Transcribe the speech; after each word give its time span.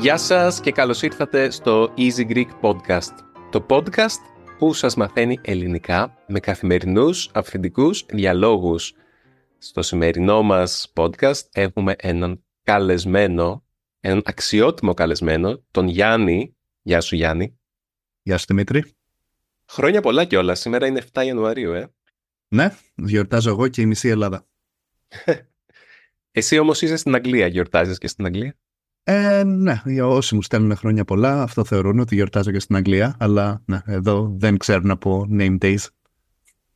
Γεια 0.00 0.16
σας 0.16 0.60
και 0.60 0.72
καλώς 0.72 1.02
ήρθατε 1.02 1.50
στο 1.50 1.94
Easy 1.96 2.30
Greek 2.30 2.48
Podcast. 2.60 3.14
Το 3.50 3.66
podcast 3.68 4.20
που 4.58 4.72
σας 4.72 4.94
μαθαίνει 4.94 5.38
ελληνικά 5.42 6.14
με 6.26 6.40
καθημερινούς 6.40 7.30
αυθεντικούς 7.34 8.04
διαλόγους. 8.08 8.92
Στο 9.58 9.82
σημερινό 9.82 10.42
μας 10.42 10.92
podcast 10.96 11.42
έχουμε 11.52 11.94
έναν 11.98 12.42
καλεσμένο, 12.62 13.64
έναν 14.00 14.22
αξιότιμο 14.24 14.94
καλεσμένο, 14.94 15.64
τον 15.70 15.88
Γιάννη. 15.88 16.56
Γεια 16.82 17.00
σου 17.00 17.14
Γιάννη. 17.14 17.58
Γεια 18.22 18.38
σου 18.38 18.44
Δημήτρη. 18.48 18.94
Χρόνια 19.68 20.00
πολλά 20.00 20.24
κιόλας. 20.24 20.60
Σήμερα 20.60 20.86
είναι 20.86 21.02
7 21.12 21.24
Ιανουαρίου, 21.24 21.72
ε. 21.72 21.92
Ναι, 22.48 22.76
γιορτάζω 22.94 23.50
εγώ 23.50 23.68
και 23.68 23.80
η 23.80 23.86
μισή 23.86 24.08
Ελλάδα. 24.08 24.46
Εσύ 26.32 26.58
όμως 26.58 26.82
είσαι 26.82 26.96
στην 26.96 27.14
Αγγλία, 27.14 27.46
γιορτάζεις 27.46 27.98
και 27.98 28.08
στην 28.08 28.24
Αγγλία; 28.24 28.56
Ε, 29.02 29.42
ναι, 29.44 29.82
για 29.84 30.06
όσοι 30.06 30.34
μου 30.34 30.42
στέλνουν 30.42 30.76
χρόνια 30.76 31.04
πολλά, 31.04 31.42
αυτό 31.42 31.64
θεωρούν 31.64 31.98
ότι 31.98 32.14
γιορτάζω 32.14 32.50
και 32.50 32.58
στην 32.58 32.76
Αγγλία, 32.76 33.16
αλλά 33.18 33.62
ναι, 33.66 33.80
εδώ 33.86 34.34
δεν 34.38 34.56
ξέρουν 34.56 34.90
από 34.90 35.26
name 35.30 35.58
days. 35.58 35.86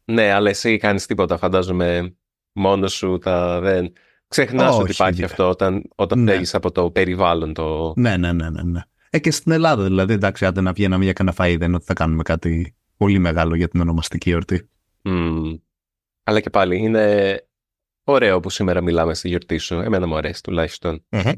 Ναι, 0.05 0.33
αλλά 0.33 0.51
εσύ 0.51 0.77
κάνεις 0.77 1.07
τίποτα, 1.07 1.37
φαντάζομαι, 1.39 2.17
μόνος 2.53 2.93
σου 2.93 3.19
τα 3.19 3.61
δεν... 3.61 3.93
Ξεχνάς 4.35 4.79
ότι 4.79 4.91
υπάρχει 4.91 5.25
αυτό 5.25 5.49
όταν, 5.49 5.83
όταν 5.95 6.23
ναι. 6.23 6.41
από 6.53 6.71
το 6.71 6.91
περιβάλλον. 6.91 7.55
Το... 7.55 7.93
Ναι, 7.97 8.17
ναι, 8.17 8.33
ναι, 8.33 8.51
ναι, 8.51 8.63
ναι. 8.63 8.81
Ε, 9.11 9.19
και 9.19 9.31
στην 9.31 9.53
Ελλάδα 9.53 9.85
δηλαδή, 9.85 10.13
εντάξει, 10.13 10.47
άντε 10.47 10.61
να 10.61 10.73
βγαίναμε 10.73 11.05
για 11.05 11.13
κανένα 11.13 11.37
φαΐ, 11.39 11.57
δεν 11.59 11.69
είναι 11.69 11.77
ότι 11.77 11.85
θα 11.85 11.93
κάνουμε 11.93 12.23
κάτι 12.23 12.75
πολύ 12.97 13.19
μεγάλο 13.19 13.55
για 13.55 13.69
την 13.69 13.81
ονομαστική 13.81 14.31
εορτή. 14.31 14.69
Mm. 15.03 15.59
Αλλά 16.25 16.41
και 16.41 16.51
πάλι, 16.51 16.79
είναι 16.79 17.37
ωραίο 18.05 18.41
που 18.41 18.51
σήμερα 18.51 18.81
μιλάμε 18.81 19.15
στη 19.15 19.29
γιορτή 19.29 19.59
σου. 19.59 19.75
Εμένα 19.75 20.07
μου 20.07 20.17
αρέσει 20.17 20.43
τουλάχιστον. 20.43 21.05
Mm-hmm. 21.11 21.33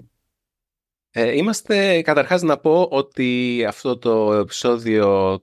Ε, 1.11 1.37
είμαστε 1.37 2.03
καταρχάς 2.03 2.43
να 2.43 2.59
πω 2.59 2.89
ότι 2.91 3.65
αυτό 3.69 3.99
το 3.99 4.33
επεισόδιο 4.33 5.39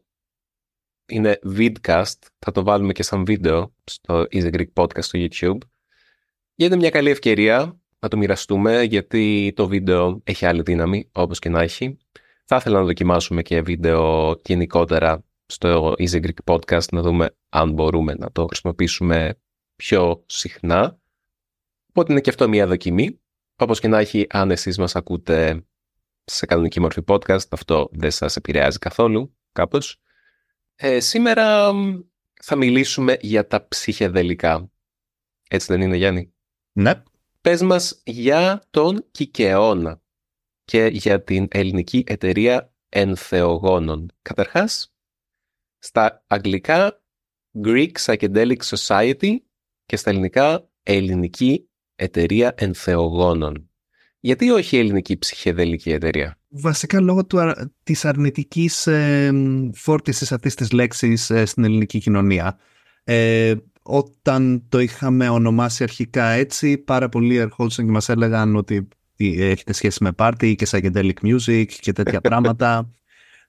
είναι 1.05 1.39
vidcast. 1.57 2.19
Θα 2.39 2.51
το 2.51 2.63
βάλουμε 2.63 2.93
και 2.93 3.03
σαν 3.03 3.25
βίντεο 3.25 3.73
στο 3.83 4.25
Easy 4.31 4.53
Greek 4.53 4.73
Podcast 4.73 5.03
στο 5.03 5.19
YouTube. 5.21 5.57
Είναι 6.55 6.75
μια 6.75 6.89
καλή 6.89 7.09
ευκαιρία 7.09 7.79
να 7.99 8.07
το 8.07 8.17
μοιραστούμε 8.17 8.83
γιατί 8.83 9.53
το 9.55 9.67
βίντεο 9.67 10.21
έχει 10.23 10.45
άλλη 10.45 10.61
δύναμη 10.61 11.09
όπως 11.11 11.39
και 11.39 11.49
να 11.49 11.61
έχει. 11.61 11.97
Θα 12.45 12.55
ήθελα 12.55 12.79
να 12.79 12.85
δοκιμάσουμε 12.85 13.41
και 13.41 13.61
βίντεο 13.61 14.35
γενικότερα 14.45 15.23
στο 15.45 15.93
Easy 15.97 16.23
Greek 16.25 16.53
Podcast 16.53 16.87
να 16.91 17.01
δούμε 17.01 17.35
αν 17.49 17.71
μπορούμε 17.71 18.13
να 18.13 18.31
το 18.31 18.45
χρησιμοποιήσουμε 18.45 19.39
πιο 19.75 20.23
συχνά. 20.25 20.99
Οπότε 21.89 22.11
είναι 22.11 22.21
και 22.21 22.29
αυτό 22.29 22.49
μια 22.49 22.67
δοκιμή. 22.67 23.19
Όπως 23.55 23.79
και 23.79 23.87
να 23.87 23.99
έχει, 23.99 24.25
αν 24.29 24.51
εσείς 24.51 24.77
μας 24.77 24.95
ακούτε 24.95 25.65
σε 26.23 26.45
κανονική 26.45 26.79
μορφή 26.79 27.01
podcast, 27.07 27.49
αυτό 27.49 27.89
δεν 27.91 28.11
σας 28.11 28.35
επηρεάζει 28.35 28.77
καθόλου, 28.77 29.37
κάπως. 29.51 30.01
Ε, 30.75 30.99
σήμερα 30.99 31.71
θα 32.41 32.55
μιλήσουμε 32.55 33.17
για 33.21 33.47
τα 33.47 33.67
ψυχεδελικά. 33.67 34.71
Έτσι 35.49 35.67
δεν 35.67 35.81
είναι, 35.81 35.95
Γιάννη; 35.97 36.32
Ναι. 36.73 37.01
Πες 37.41 37.61
μας 37.61 38.01
για 38.05 38.63
τον 38.69 39.05
Κικαιώνα 39.11 40.01
και 40.63 40.85
για 40.85 41.23
την 41.23 41.47
ελληνική 41.49 42.03
εταιρεία 42.07 42.73
ενθεογόνων. 42.89 44.11
Καταρχάς, 44.21 44.93
στα 45.79 46.23
αγγλικά 46.27 47.01
Greek 47.63 47.91
Psychedelic 47.99 48.57
Society 48.57 49.35
και 49.85 49.95
στα 49.95 50.09
ελληνικά 50.09 50.69
Ελληνική 50.83 51.69
Εταιρεία 51.95 52.53
Ενθεογόνων. 52.57 53.69
Γιατί 54.19 54.49
όχι 54.49 54.75
η 54.75 54.79
ελληνική 54.79 55.17
ψυχεδελική 55.17 55.91
εταιρεία; 55.91 56.39
Βασικά 56.47 57.01
λόγω 57.01 57.25
του, 57.25 57.37
της 57.83 58.05
αρνητικής 58.05 58.87
ε, 58.87 59.31
φόρτισης 59.73 60.31
αυτής 60.31 60.55
της 60.55 60.71
λέξης 60.71 61.29
ε, 61.29 61.45
στην 61.45 61.63
ελληνική 61.63 61.99
κοινωνία. 61.99 62.57
Ε, 63.03 63.55
όταν 63.83 64.65
το 64.69 64.79
είχαμε 64.79 65.29
ονομάσει 65.29 65.83
αρχικά 65.83 66.25
έτσι, 66.25 66.77
πάρα 66.77 67.09
πολλοί 67.09 67.35
ερχόντουσαν 67.35 67.85
και 67.85 67.91
μας 67.91 68.09
έλεγαν 68.09 68.55
ότι 68.55 68.87
έχετε 69.17 69.73
σχέση 69.73 70.03
με 70.03 70.11
πάρτι 70.11 70.55
και 70.55 70.67
psychedelic 70.69 71.13
music 71.21 71.65
και 71.65 71.91
τέτοια 71.91 72.21
πράγματα. 72.29 72.91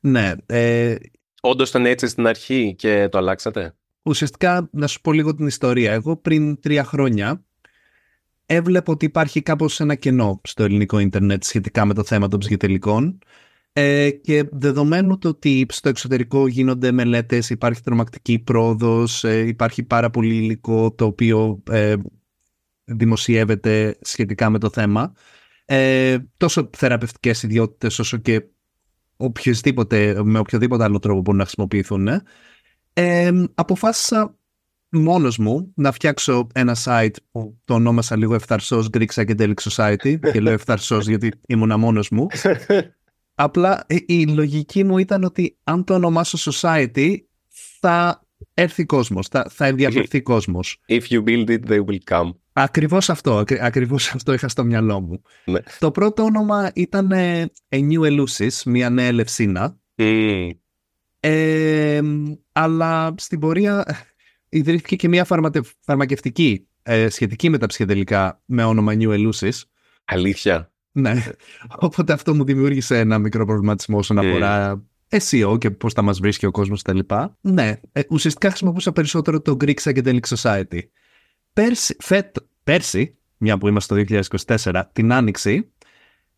Ναι. 0.00 0.32
Ε, 0.46 0.96
Όντως 1.40 1.68
ήταν 1.68 1.86
έτσι 1.86 2.06
στην 2.06 2.26
αρχή 2.26 2.74
και 2.78 3.08
το 3.08 3.18
αλλάξατε; 3.18 3.74
Ουσιαστικά, 4.02 4.68
να 4.72 4.86
σου 4.86 5.00
πω 5.00 5.12
λίγο 5.12 5.34
την 5.34 5.46
ιστορία. 5.46 5.92
Εγώ 5.92 6.16
πριν 6.16 6.60
τρία 6.60 6.84
χρόνια 6.84 7.44
έβλεπα 8.46 8.92
ότι 8.92 9.04
υπάρχει 9.04 9.42
κάπως 9.42 9.80
ένα 9.80 9.94
κενό 9.94 10.40
στο 10.44 10.64
ελληνικό 10.64 10.98
ίντερνετ 10.98 11.44
σχετικά 11.44 11.84
με 11.84 11.94
το 11.94 12.04
θέμα 12.04 12.28
των 12.28 12.38
ψυχητελικών 12.38 13.18
ε, 13.76 14.10
και 14.10 14.48
δεδομένου 14.52 15.18
το 15.18 15.28
ότι 15.28 15.66
στο 15.68 15.88
εξωτερικό 15.88 16.46
γίνονται 16.46 16.92
μελέτες, 16.92 17.50
υπάρχει 17.50 17.82
τρομακτική 17.82 18.38
πρόοδος, 18.38 19.24
ε, 19.24 19.46
υπάρχει 19.46 19.82
πάρα 19.82 20.10
πολύ 20.10 20.34
υλικό 20.34 20.92
το 20.92 21.04
οποίο 21.04 21.62
ε, 21.70 21.94
δημοσιεύεται 22.84 23.98
σχετικά 24.00 24.50
με 24.50 24.58
το 24.58 24.70
θέμα, 24.70 25.12
ε, 25.64 26.18
τόσο 26.36 26.70
θεραπευτικές 26.76 27.42
ιδιότητες 27.42 27.98
όσο 27.98 28.16
και 28.16 28.44
οποιοδήποτε, 29.16 30.24
με 30.24 30.38
οποιοδήποτε 30.38 30.84
άλλο 30.84 30.98
τρόπο 30.98 31.20
μπορούν 31.20 31.38
να 31.38 31.44
χρησιμοποιηθούν, 31.44 32.08
ε, 32.92 33.30
αποφάσισα 33.54 34.36
μόνος 34.88 35.38
μου 35.38 35.72
να 35.74 35.92
φτιάξω 35.92 36.46
ένα 36.54 36.76
site 36.84 37.14
που 37.30 37.60
το 37.64 37.74
ονόμασα 37.74 38.16
λίγο 38.16 38.34
ευθαρσός 38.34 38.88
Greek 38.92 39.06
Psychedelic 39.14 39.54
Society 39.70 40.18
και 40.32 40.40
λέω 40.40 40.52
ευθαρσός 40.52 41.08
γιατί 41.08 41.30
ήμουνα 41.46 41.76
μόνος 41.76 42.08
μου. 42.08 42.26
Απλά 43.34 43.84
ε, 43.86 43.96
η 44.06 44.26
λογική 44.26 44.84
μου 44.84 44.98
ήταν 44.98 45.24
ότι 45.24 45.56
αν 45.64 45.84
το 45.84 45.94
ονομάσω 45.94 46.52
society 46.52 47.16
θα 47.80 48.22
έρθει 48.54 48.84
κόσμος, 48.84 49.28
θα, 49.28 49.46
θα 49.50 49.66
ενδιαφερθεί 49.66 50.22
κόσμος. 50.22 50.80
If 50.88 51.02
you 51.08 51.24
build 51.24 51.48
it, 51.48 51.60
they 51.68 51.84
will 51.84 51.98
come. 52.10 52.30
Ακριβώς 52.52 53.10
αυτό, 53.10 53.44
ακριβώς 53.60 54.14
αυτό 54.14 54.32
είχα 54.32 54.48
στο 54.48 54.64
μυαλό 54.64 55.00
μου. 55.00 55.22
Ναι. 55.44 55.58
Το 55.78 55.90
πρώτο 55.90 56.22
όνομα 56.22 56.70
ήταν 56.74 57.12
ε, 57.12 57.52
A 57.68 57.76
New 57.76 58.00
Eleusis, 58.00 58.62
μια 58.64 58.90
νέα 58.90 59.06
ελευσίνα. 59.06 59.78
Ε, 61.20 62.00
αλλά 62.52 63.14
στην 63.16 63.38
πορεία 63.38 63.84
ιδρύθηκε 64.48 64.96
και 64.96 65.08
μια 65.08 65.24
φαρματε... 65.24 65.60
φαρμακευτική 65.80 66.66
ε, 66.82 67.08
σχετική 67.08 67.48
με 67.48 67.58
τα 67.58 67.66
ψυχεδελικά 67.66 68.42
με 68.44 68.64
όνομα 68.64 68.92
New 68.96 69.08
Eleusis. 69.08 69.60
Αλήθεια. 70.04 70.72
Ναι. 70.96 71.22
Οπότε 71.78 72.12
αυτό 72.12 72.34
μου 72.34 72.44
δημιούργησε 72.44 72.98
ένα 72.98 73.18
μικρό 73.18 73.44
προβληματισμό 73.44 73.98
όσον 73.98 74.18
αφορά 74.18 74.82
SEO 75.08 75.56
και 75.58 75.70
πώς 75.70 75.92
θα 75.92 76.02
μας 76.02 76.18
βρίσκει 76.18 76.46
ο 76.46 76.50
κόσμος 76.50 76.82
κτλ. 76.82 76.98
Ναι. 77.40 77.80
Ε, 77.92 78.00
ουσιαστικά 78.10 78.48
χρησιμοποιούσα 78.48 78.92
περισσότερο 78.92 79.40
το 79.40 79.56
Greek 79.60 79.74
Psychedelic 79.82 80.20
Society. 80.36 80.78
Πέρσι, 81.52 81.96
φέτο, 81.98 82.40
πέρσι, 82.64 83.16
μια 83.36 83.58
που 83.58 83.68
είμαστε 83.68 84.04
το 84.04 84.20
2024, 84.62 84.82
την 84.92 85.12
Άνοιξη, 85.12 85.72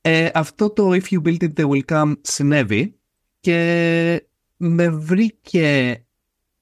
ε, 0.01 0.29
αυτό 0.35 0.71
το 0.71 0.91
If 0.93 1.03
You 1.11 1.23
Build 1.23 1.43
It 1.43 1.53
They 1.57 1.69
Will 1.69 1.85
Come 1.93 2.13
συνέβη 2.21 2.95
και 3.41 4.27
με 4.57 4.89
βρήκε 4.89 6.01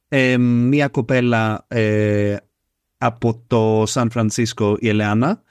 ε, 0.09 0.39
μία 0.39 0.89
κοπέλα 0.89 1.65
ε, 1.69 2.37
από 2.99 3.45
το 3.47 3.83
Σαν 3.87 4.11
Φρανσίσκο, 4.11 4.77
η 4.79 4.89
Ελεάνα, 4.89 5.43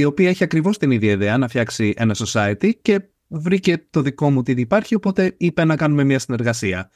η 0.00 0.04
οποία 0.04 0.28
έχει 0.28 0.44
ακριβώς 0.44 0.78
την 0.78 0.90
ίδια 0.90 1.12
ιδέα 1.12 1.38
να 1.38 1.48
φτιάξει 1.48 1.94
ένα 1.96 2.16
society 2.18 2.70
και 2.82 3.00
βρήκε 3.28 3.86
το 3.90 4.02
δικό 4.02 4.30
μου 4.30 4.42
τι 4.42 4.52
υπάρχει, 4.52 4.94
οπότε 4.94 5.34
είπε 5.36 5.64
να 5.64 5.76
κάνουμε 5.76 6.04
μια 6.04 6.18
συνεργασία. 6.18 6.90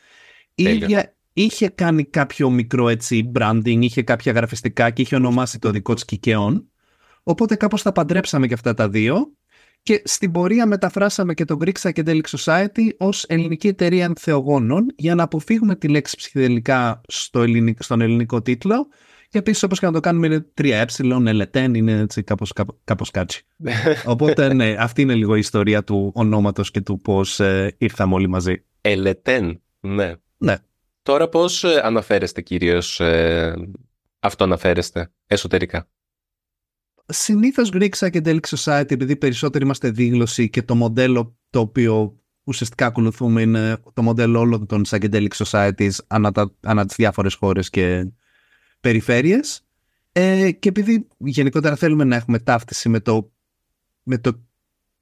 Η 0.55 0.63
ίδια 0.63 1.15
είχε 1.33 1.69
κάνει 1.69 2.05
κάποιο 2.05 2.51
μικρό 2.51 2.89
έτσι 2.89 3.31
branding, 3.39 3.79
είχε 3.81 4.03
κάποια 4.03 4.33
γραφιστικά 4.33 4.91
και 4.91 5.03
είχε 5.03 5.15
ονομάσει 5.15 5.59
το 5.59 5.71
δικό 5.71 5.95
της 5.95 6.05
Κικαιών, 6.05 6.69
οπότε 7.23 7.57
κάπως 7.57 7.83
τα 7.83 7.93
παντρέψαμε 7.93 8.47
και 8.47 8.55
αυτά 8.55 8.75
τα 8.75 8.89
δύο 8.89 9.33
και 9.83 10.03
στην 10.05 10.33
πορεία 10.33 10.67
μεταφράσαμε 10.67 11.35
και 11.35 11.45
το 11.45 11.57
Greek 11.61 11.73
Psychedelic 11.81 12.25
Society 12.37 12.89
ως 12.99 13.25
ελληνική 13.29 13.69
εταιρεία 13.69 14.13
θεογόνων 14.21 14.87
για 14.97 15.15
να 15.15 15.23
αποφύγουμε 15.23 15.77
τη 15.77 15.89
λέξη 15.89 16.17
ψυχεδελικά 16.17 17.01
στο 17.09 17.43
ελληνικό, 17.43 17.83
στον 17.83 18.01
ελληνικό 18.01 18.43
τίτλο 18.43 18.89
και 19.33 19.39
επίση 19.39 19.65
όπως 19.65 19.79
και 19.79 19.87
να 19.87 19.93
το 19.93 20.01
κάνουμε 20.01 20.27
είναι 20.27 20.47
3ε, 20.61 21.27
ελετέν, 21.27 21.75
είναι 21.75 21.93
έτσι 21.93 22.23
κάπως, 22.23 22.53
κάπως 22.85 23.11
κάτσι. 23.11 23.47
Οπότε 24.05 24.55
ναι, 24.55 24.75
αυτή 24.79 25.03
είναι 25.03 25.15
λίγο 25.15 25.37
η 25.37 25.39
ιστορία 25.39 25.85
του 25.85 26.13
ονόματος 26.15 26.71
και 26.71 26.81
του 26.81 27.01
πώς 27.01 27.41
ε, 27.41 27.75
ήρθαμε 27.79 28.15
όλοι 28.15 28.29
μαζί. 28.29 28.65
Ελετέν, 28.81 29.63
ναι. 29.81 30.15
Ναι. 30.37 30.57
Τώρα 31.03 31.29
πώς 31.29 31.65
ε, 31.65 31.81
αναφέρεστε 31.85 32.41
κυρίως, 32.41 33.01
ε, 33.01 33.55
αυτό 34.19 34.45
αναφέρεστε 34.45 35.13
εσωτερικά; 35.27 35.89
Συνήθως 37.07 37.71
Greek 37.73 37.91
Psychedelic 37.99 38.47
Society, 38.57 38.91
επειδή 38.91 39.17
περισσότεροι 39.17 39.65
είμαστε 39.65 39.91
δίγλωση 39.91 40.51
και 40.51 40.63
το 40.63 40.75
μοντέλο 40.75 41.37
το 41.51 41.61
οποίο 41.61 42.21
ουσιαστικά 42.45 42.87
ακολουθούμε 42.87 43.43
είναι 43.43 43.77
το 43.93 44.03
μοντέλο 44.03 44.41
όλων 44.41 44.67
των 44.67 44.83
Psychedelic 44.89 45.33
Societies 45.45 45.95
ανά, 46.07 46.33
τα, 46.33 46.55
ανά 46.61 46.87
τις 46.87 46.97
διάφορες 46.97 47.35
χώρες 47.35 47.71
και 47.71 48.13
περιφέρειες 48.83 49.67
ε, 50.13 50.51
και 50.51 50.69
επειδή 50.69 51.09
γενικότερα 51.19 51.77
θέλουμε 51.77 52.05
να 52.05 52.17
έχουμε 52.17 52.39
ταύτιση 52.39 52.89
με 52.89 53.01
το, 53.01 53.33
με 54.03 54.19
το 54.19 54.43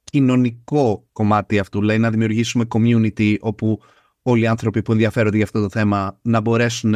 κοινωνικό 0.03 1.07
κομμάτι 1.11 1.59
αυτού, 1.59 1.79
δηλαδή 1.79 1.99
να 1.99 2.09
δημιουργήσουμε 2.09 2.65
community 2.69 3.35
όπου 3.39 3.81
όλοι 4.21 4.43
οι 4.43 4.47
άνθρωποι 4.47 4.81
που 4.81 4.91
ενδιαφέρονται 4.91 5.35
για 5.35 5.45
αυτό 5.45 5.61
το 5.61 5.69
θέμα 5.69 6.19
να 6.21 6.39
μπορέσουν 6.39 6.95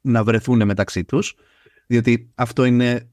να 0.00 0.24
βρεθούν 0.24 0.64
μεταξύ 0.64 1.04
τους, 1.04 1.34
διότι 1.86 2.30
αυτό 2.34 2.64
είναι 2.64 3.10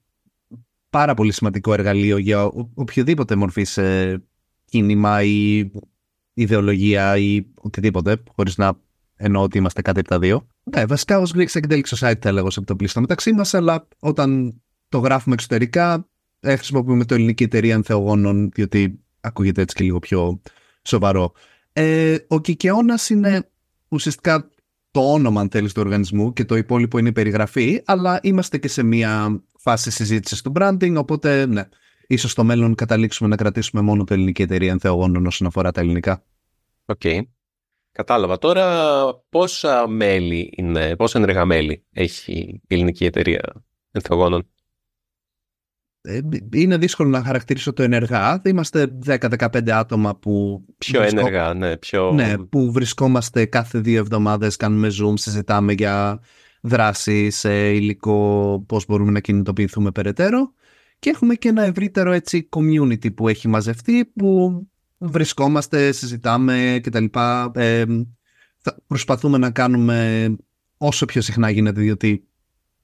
πάρα 0.90 1.14
πολύ 1.14 1.32
σημαντικό 1.32 1.74
εργαλείο 1.74 2.18
για 2.18 2.44
οποιοδήποτε 2.74 3.36
μορφής 3.36 3.72
σε 3.72 4.18
κίνημα 4.66 5.24
ή 5.24 5.72
ιδεολογία 6.34 7.18
ή 7.18 7.46
οτιδήποτε, 7.56 8.24
χωρίς 8.36 8.58
να 8.58 8.80
εννοώ 9.16 9.44
ότι 9.44 9.58
είμαστε 9.58 9.82
κάτι 9.82 10.00
από 10.00 10.08
τα 10.10 10.20
δύο. 10.20 10.48
Ναι, 10.64 10.86
βασικά 10.86 11.20
ως 11.20 11.34
Greek 11.36 11.48
Psychedelic 11.48 11.84
Society 11.84 12.20
θα 12.22 12.32
λέγω 12.32 12.50
σε 12.50 12.62
το 12.62 12.76
πλήστο 12.76 13.00
μεταξύ 13.02 13.34
μας, 13.34 13.54
αλλά 13.54 13.88
όταν 14.00 14.62
το 14.90 14.98
γράφουμε 14.98 15.36
εξωτερικά, 15.36 16.10
ε, 16.40 16.56
χρησιμοποιούμε 16.56 17.06
το 17.06 17.14
ελληνική 17.14 17.44
εταιρεία 17.44 17.76
ανθεογόνων, 17.76 18.50
διότι 18.54 19.00
ακούγεται 19.22 19.62
έτσι 19.62 19.76
και 19.76 19.84
λίγο 19.84 20.00
πιο 20.00 20.42
σοβαρό. 20.84 21.32
Ε, 21.74 22.18
ο 22.28 22.42
Κυκεώνας 22.42 23.10
είναι 23.10 23.50
ουσιαστικά 23.88 24.50
το 24.92 25.12
όνομα 25.12 25.42
αν 25.42 25.50
θέλεις 25.50 25.74
του 25.74 25.82
οργανισμού 25.82 26.34
και 26.34 26.46
το 26.46 26.56
υπόλοιπο 26.56 26.98
είναι 26.98 27.10
η 27.10 27.12
περιγραφή, 27.12 27.82
αλλά 27.86 28.20
είμαστε 28.24 28.58
και 28.58 28.68
σε 28.68 28.84
μια 28.84 29.44
φάση 29.58 29.92
συζήτησης 29.92 30.42
του 30.42 30.52
branding, 30.56 30.96
οπότε 30.98 31.46
ναι, 31.46 31.64
ίσως 32.08 32.32
στο 32.32 32.44
μέλλον 32.44 32.76
καταλήξουμε 32.76 33.30
να 33.30 33.36
κρατήσουμε 33.36 33.82
μόνο 33.82 34.04
το 34.04 34.14
ελληνική 34.14 34.42
εταιρεία 34.42 34.72
ενθεογόνων 34.72 35.26
όσον 35.26 35.48
αφορά 35.48 35.72
τα 35.72 35.82
ελληνικά. 35.82 36.24
OK. 36.86 37.02
Okay. 37.04 37.22
Κατάλαβα. 37.94 38.38
Τώρα 38.38 39.06
πόσα 39.30 39.88
μέλη 39.88 40.54
είναι, 40.58 40.96
πόσα 40.96 41.20
ενεργά 41.20 41.46
μέλη 41.46 41.86
έχει 41.92 42.62
η 42.68 42.76
ελληνική 42.76 43.06
εταιρεία 43.06 43.42
ενθεογόνων. 43.92 44.48
Ε, 46.02 46.20
είναι 46.54 46.78
δύσκολο 46.78 47.10
να 47.10 47.24
χαρακτηρίσω 47.24 47.74
το 47.74 47.84
ενεργά. 47.84 48.42
Είμαστε 48.46 48.98
10-15 49.06 49.70
άτομα 49.70 50.16
που... 50.16 50.66
Πιο 50.78 51.02
ενεργά, 51.02 51.54
ναι. 51.54 51.78
Πιο... 51.78 52.12
Ναι, 52.12 52.38
που 52.38 52.72
βρισκόμαστε 52.72 53.46
κάθε 53.46 53.80
δύο 53.80 54.00
εβδομάδες, 54.00 54.56
κάνουμε 54.56 54.88
zoom, 55.02 55.14
συζητάμε 55.16 55.74
για 55.74 56.22
δράσεις, 56.62 57.44
υλικό, 57.44 58.64
πώς 58.68 58.86
μπορούμε 58.86 59.12
να 59.12 59.20
κινητοποιηθούμε 59.20 59.92
περαιτέρω. 59.92 60.54
Και 61.00 61.10
έχουμε 61.10 61.36
και 61.36 61.48
ένα 61.50 61.64
ευρύτερο 61.64 62.12
έτσι 62.12 62.50
community 62.56 63.14
που 63.16 63.28
έχει 63.28 63.48
μαζευτεί, 63.48 64.06
που 64.06 64.52
βρισκόμαστε, 65.04 65.92
συζητάμε 65.92 66.80
κτλ. 66.84 67.06
Ε, 67.54 67.86
προσπαθούμε 68.88 69.38
να 69.38 69.52
κάνουμε 69.52 70.30
όσο 70.78 71.06
πιο 71.06 71.22
συχνά 71.22 71.50
γίνεται, 71.50 71.82
διότι 71.82 72.28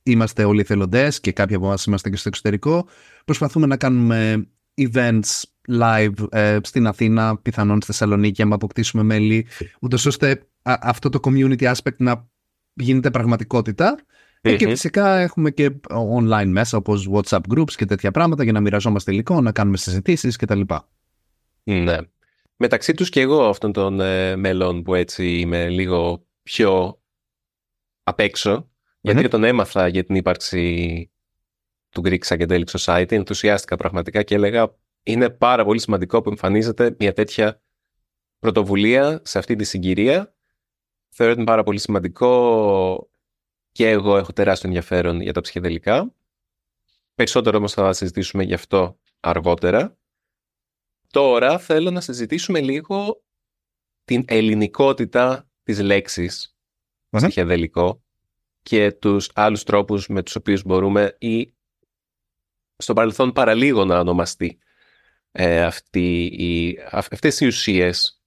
είμαστε 0.03 0.43
όλοι 0.43 0.59
εθελοντές 0.59 1.19
και 1.19 1.31
κάποιοι 1.31 1.55
από 1.55 1.65
εμάς 1.65 1.85
είμαστε 1.85 2.09
και 2.09 2.15
στο 2.15 2.27
εξωτερικό. 2.27 2.87
Προσπαθούμε 3.25 3.65
να 3.65 3.77
κάνουμε 3.77 4.47
events 4.75 5.43
live 5.69 6.13
ε, 6.29 6.57
στην 6.63 6.87
Αθήνα, 6.87 7.37
πιθανόν 7.37 7.77
στη 7.81 7.85
Θεσσαλονίκη, 7.85 8.45
να 8.45 8.55
αποκτήσουμε 8.55 9.03
μέλη, 9.03 9.45
ούτως 9.79 10.05
ώστε 10.05 10.47
αυτό 10.61 11.09
το 11.09 11.19
community 11.23 11.73
aspect 11.73 11.97
να 11.97 12.27
γίνεται 12.73 13.11
πραγματικότητα. 13.11 13.99
Ε, 14.41 14.55
και 14.55 14.67
φυσικά 14.67 15.17
έχουμε 15.17 15.51
και 15.51 15.71
online 15.89 16.47
μέσα 16.47 16.77
όπως 16.77 17.09
WhatsApp 17.13 17.41
groups 17.55 17.71
και 17.71 17.85
τέτοια 17.85 18.11
πράγματα 18.11 18.43
για 18.43 18.51
να 18.51 18.59
μοιραζόμαστε 18.59 19.11
υλικό, 19.11 19.41
να 19.41 19.51
κάνουμε 19.51 19.77
συζητήσεις 19.77 20.35
κτλ. 20.35 20.61
Ναι. 21.63 21.97
Μεταξύ 22.55 22.93
τους 22.93 23.09
και 23.09 23.21
εγώ 23.21 23.49
αυτών 23.49 23.71
των 23.71 23.99
ε, 23.99 24.35
μελών 24.35 24.83
που 24.83 24.95
έτσι 24.95 25.39
είμαι 25.39 25.69
λίγο 25.69 26.25
πιο 26.43 27.01
απ' 28.03 28.19
έξω 28.19 28.69
γιατί 29.01 29.27
τον 29.27 29.43
έμαθα 29.43 29.87
για 29.87 30.03
την 30.03 30.15
ύπαρξη 30.15 31.11
του 31.89 32.01
Greek 32.05 32.19
Psychedelic 32.25 32.63
Society, 32.77 33.11
ενθουσιάστηκα 33.11 33.75
πραγματικά 33.75 34.23
και 34.23 34.35
έλεγα 34.35 34.75
είναι 35.03 35.29
πάρα 35.29 35.65
πολύ 35.65 35.79
σημαντικό 35.79 36.21
που 36.21 36.29
εμφανίζεται 36.29 36.95
μια 36.99 37.13
τέτοια 37.13 37.61
πρωτοβουλία 38.39 39.21
σε 39.23 39.37
αυτή 39.37 39.55
τη 39.55 39.63
συγκυρία. 39.63 40.35
Θεωρώ 41.09 41.31
ότι 41.31 41.41
είναι 41.41 41.49
πάρα 41.49 41.63
πολύ 41.63 41.79
σημαντικό 41.79 43.09
και 43.71 43.89
εγώ 43.89 44.17
έχω 44.17 44.33
τεράστιο 44.33 44.69
ενδιαφέρον 44.69 45.21
για 45.21 45.33
τα 45.33 45.41
ψυχεδελικά. 45.41 46.13
Περισσότερο 47.15 47.57
όμως 47.57 47.73
θα 47.73 47.93
συζητήσουμε 47.93 48.43
γι' 48.43 48.53
αυτό 48.53 48.99
αργότερα. 49.19 49.97
Τώρα 51.11 51.59
θέλω 51.59 51.91
να 51.91 52.01
συζητήσουμε 52.01 52.61
λίγο 52.61 53.23
την 54.03 54.23
ελληνικότητα 54.27 55.49
της 55.63 55.79
λέξης 55.79 56.55
ψυχεδελικό 57.09 58.03
και 58.61 58.91
τους 58.91 59.29
άλλους 59.33 59.63
τρόπους 59.63 60.07
με 60.07 60.23
τους 60.23 60.35
οποίους 60.35 60.63
μπορούμε 60.63 61.15
ή 61.19 61.53
στο 62.77 62.93
παρελθόν 62.93 63.31
παραλίγο 63.31 63.85
να 63.85 63.99
ονομαστεί 63.99 64.59
ε, 65.31 65.63
αυτή 65.63 66.23
η, 66.23 66.77
αυτές 66.91 67.39
οι 67.39 67.45
ουσίες. 67.45 68.21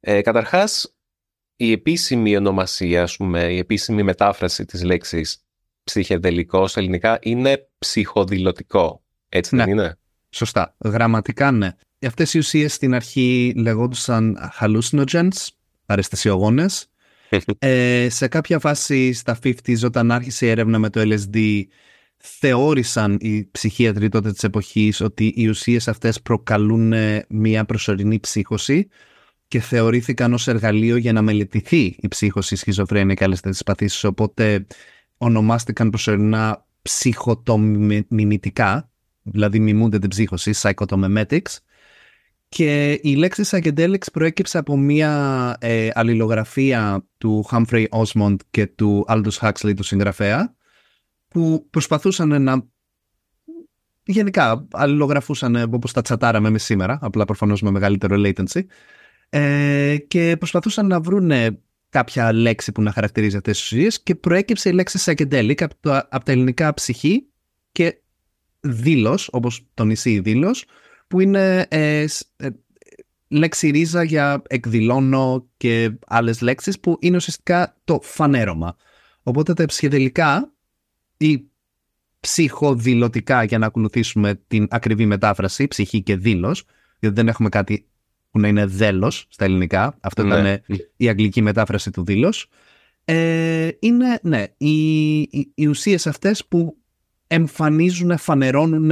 Ε, 0.00 0.20
καταρχάς, 0.20 0.96
η 1.56 1.72
επίσημη 1.72 2.36
ονομασία, 2.36 3.02
ας 3.02 3.16
πούμε, 3.16 3.52
η 3.52 3.58
επίσημη 3.58 4.02
μετάφραση 4.02 4.64
της 4.64 4.82
λέξης 4.82 5.44
ψυχεδελικό 5.82 6.66
στα 6.66 6.80
ελληνικά 6.80 7.18
είναι 7.22 7.70
ψυχοδηλωτικό. 7.78 9.04
Έτσι 9.28 9.56
δεν 9.56 9.64
ναι. 9.64 9.70
είναι; 9.70 9.99
Σωστά. 10.30 10.76
Γραμματικά 10.84 11.50
ναι. 11.50 11.74
Αυτές 12.06 12.34
οι 12.34 12.38
ουσίες 12.38 12.74
στην 12.74 12.94
αρχή 12.94 13.52
λεγόντουσαν 13.56 14.36
hallucinogens, 14.60 15.46
αρεστασιογόνες, 15.86 16.90
ε, 17.58 18.06
σε 18.10 18.28
κάποια 18.28 18.58
φάση 18.58 19.12
στα 19.12 19.38
50s 19.42 19.84
όταν 19.84 20.10
άρχισε 20.10 20.46
η 20.46 20.48
έρευνα 20.48 20.78
με 20.78 20.90
το 20.90 21.00
LSD 21.00 21.62
θεώρησαν 22.16 23.18
οι 23.20 23.48
ψυχίατροι 23.50 24.08
τότε 24.08 24.32
της 24.32 24.42
εποχής 24.42 25.00
ότι 25.00 25.32
οι 25.36 25.48
ουσίες 25.48 25.88
αυτές 25.88 26.20
προκαλούν 26.20 26.92
μια 27.28 27.64
προσωρινή 27.64 28.20
ψύχωση 28.20 28.88
και 29.48 29.60
θεωρήθηκαν 29.60 30.32
ως 30.32 30.48
εργαλείο 30.48 30.96
για 30.96 31.12
να 31.12 31.22
μελετηθεί 31.22 31.96
η 32.00 32.08
ψύχωση, 32.08 32.54
η 32.54 32.56
σχιζοφρένεια 32.56 33.14
και 33.14 33.24
άλλες 33.24 33.40
τέτοιες 33.40 33.62
παθήσεις 33.62 34.04
οπότε 34.04 34.66
ονομάστηκαν 35.16 35.90
προσωρινά 35.90 36.66
ψυχοτομιμητικά 36.82 38.89
δηλαδή 39.32 39.58
μιμούνται 39.58 39.98
την 39.98 40.08
ψύχωση, 40.08 40.52
psychotomimetics 40.62 41.56
και 42.48 42.92
η 43.02 43.14
λέξη 43.14 43.42
psychedelics 43.46 44.12
προέκυψε 44.12 44.58
από 44.58 44.76
μια 44.76 45.56
ε, 45.60 45.88
αλληλογραφία 45.94 47.06
του 47.18 47.46
Humphrey 47.50 47.84
Osmond 47.88 48.36
και 48.50 48.66
του 48.66 49.04
Aldous 49.08 49.38
Huxley, 49.40 49.72
του 49.76 49.82
συγγραφέα, 49.82 50.54
που 51.28 51.66
προσπαθούσαν 51.70 52.42
να 52.42 52.68
γενικά 54.04 54.66
αλληλογραφούσαν 54.72 55.56
όπως 55.72 55.92
τα 55.92 56.02
τσατάραμε 56.02 56.48
εμείς 56.48 56.64
σήμερα, 56.64 56.98
απλά 57.02 57.24
προφανώς 57.24 57.62
με 57.62 57.70
μεγαλύτερο 57.70 58.16
latency, 58.18 58.60
ε, 59.28 59.96
και 60.08 60.36
προσπαθούσαν 60.38 60.86
να 60.86 61.00
βρούνε 61.00 61.58
κάποια 61.88 62.32
λέξη 62.32 62.72
που 62.72 62.82
να 62.82 62.92
χαρακτηρίζει 62.92 63.36
αυτές 63.36 63.58
τις 63.58 63.72
ουσίες 63.72 64.02
και 64.02 64.14
προέκυψε 64.14 64.68
η 64.68 64.72
λέξη 64.72 64.98
psychedelic 65.04 65.62
από, 65.62 65.74
το, 65.80 65.92
από 66.08 66.24
τα 66.24 66.32
ελληνικά 66.32 66.74
ψυχή 66.74 67.26
και 67.72 67.99
δήλος, 68.60 69.28
όπως 69.32 69.66
το 69.74 69.84
νησί 69.84 70.20
δήλος, 70.20 70.64
που 71.06 71.20
είναι 71.20 71.66
ε, 71.68 72.04
ε, 72.36 72.48
λέξη 73.28 73.70
ρίζα 73.70 74.02
για 74.02 74.42
εκδηλώνω 74.48 75.48
και 75.56 75.92
άλλες 76.06 76.40
λέξεις 76.40 76.80
που 76.80 76.96
είναι 77.00 77.16
ουσιαστικά 77.16 77.76
το 77.84 78.00
φανέρωμα. 78.02 78.76
Οπότε 79.22 79.54
τα 79.54 79.64
ψυχεδελικά 79.64 80.52
ή 81.16 81.44
ψυχοδηλωτικά 82.20 83.42
για 83.42 83.58
να 83.58 83.66
ακολουθήσουμε 83.66 84.40
την 84.46 84.66
ακριβή 84.70 85.06
μετάφραση, 85.06 85.68
ψυχή 85.68 86.02
και 86.02 86.16
δήλος, 86.16 86.64
γιατί 86.98 87.14
δεν 87.14 87.28
έχουμε 87.28 87.48
κάτι 87.48 87.88
που 88.30 88.38
να 88.38 88.48
είναι 88.48 88.66
δέλος 88.66 89.26
στα 89.28 89.44
ελληνικά, 89.44 89.98
αυτό 90.00 90.22
ναι. 90.22 90.38
ήταν 90.38 90.62
η 90.96 91.08
αγγλική 91.08 91.42
μετάφραση 91.42 91.90
του 91.90 92.04
δήλος, 92.04 92.48
ε, 93.04 93.68
είναι 93.78 94.18
ναι, 94.22 94.44
οι, 94.56 95.18
οι, 95.20 95.52
οι 95.54 95.66
ουσίες 95.66 96.06
αυτές 96.06 96.46
που 96.46 96.76
εμφανίζουν, 97.30 98.18
φανερώνουν 98.18 98.90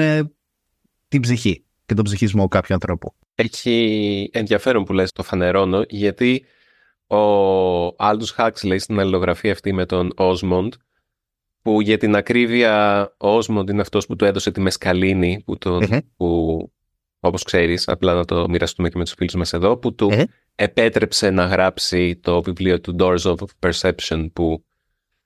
την 1.09 1.21
ψυχή 1.21 1.65
και 1.87 1.95
τον 1.95 2.05
ψυχισμό 2.05 2.49
κάποιου 2.49 2.75
ανθρώπου. 2.75 3.15
Έχει 3.35 4.31
ενδιαφέρον 4.33 4.85
που 4.85 4.93
λες 4.93 5.13
το 5.13 5.23
φανερώνω, 5.23 5.85
γιατί 5.89 6.45
ο 7.07 7.19
Aldous 7.87 8.37
Huxley 8.37 8.77
στην 8.79 9.01
αλληλογραφία 9.01 9.53
αυτή 9.53 9.73
με 9.73 9.87
τον 9.87 10.13
Osmond, 10.17 10.69
που 11.63 11.81
για 11.81 11.97
την 11.97 12.17
ακρίβεια 12.17 13.03
ο 13.19 13.39
Osmond 13.39 13.71
είναι 13.71 13.81
αυτός 13.81 14.07
που 14.07 14.17
του 14.17 14.25
έδωσε 14.25 14.51
τη 14.51 14.61
μεσκαλίνη, 14.61 15.43
που, 15.45 15.59
τον, 15.59 15.87
mm 15.91 15.99
που 16.17 16.73
όπως 17.21 17.43
ξέρεις, 17.43 17.89
απλά 17.89 18.15
να 18.15 18.25
το 18.25 18.49
μοιραστούμε 18.49 18.89
και 18.89 18.99
με 18.99 19.05
τους 19.05 19.13
φίλους 19.13 19.35
μας 19.35 19.53
εδώ, 19.53 19.77
που 19.77 19.95
του 19.95 20.13
επέτρεψε 20.55 21.31
να 21.31 21.47
γράψει 21.47 22.17
το 22.17 22.43
βιβλίο 22.43 22.81
του 22.81 22.97
Doors 22.99 23.23
of 23.23 23.35
Perception, 23.61 24.29
που 24.33 24.65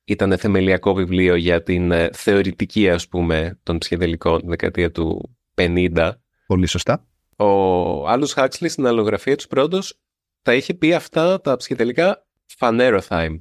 ήταν 0.05 0.39
θεμελιακό 0.39 0.95
βιβλίο 0.95 1.35
για 1.37 1.63
την 1.63 1.91
ε, 1.91 2.11
θεωρητική 2.13 2.91
ας 2.91 3.09
πούμε 3.09 3.59
των 3.63 3.79
ψυχεδελικών 3.79 4.41
δεκαετία 4.45 4.91
του 4.91 5.37
50. 5.55 6.11
Πολύ 6.47 6.67
σωστά. 6.67 7.07
Ο 7.37 8.09
άλλος 8.09 8.35
Huxley 8.37 8.67
στην 8.69 8.87
αλλογραφία 8.87 9.37
του 9.37 9.47
πρώτος 9.47 10.01
θα 10.43 10.55
είχε 10.55 10.75
πει 10.75 10.95
αυτά 10.95 11.41
τα 11.41 11.57
ψυχεδελικά 11.57 12.27
phanerothime. 12.59 13.41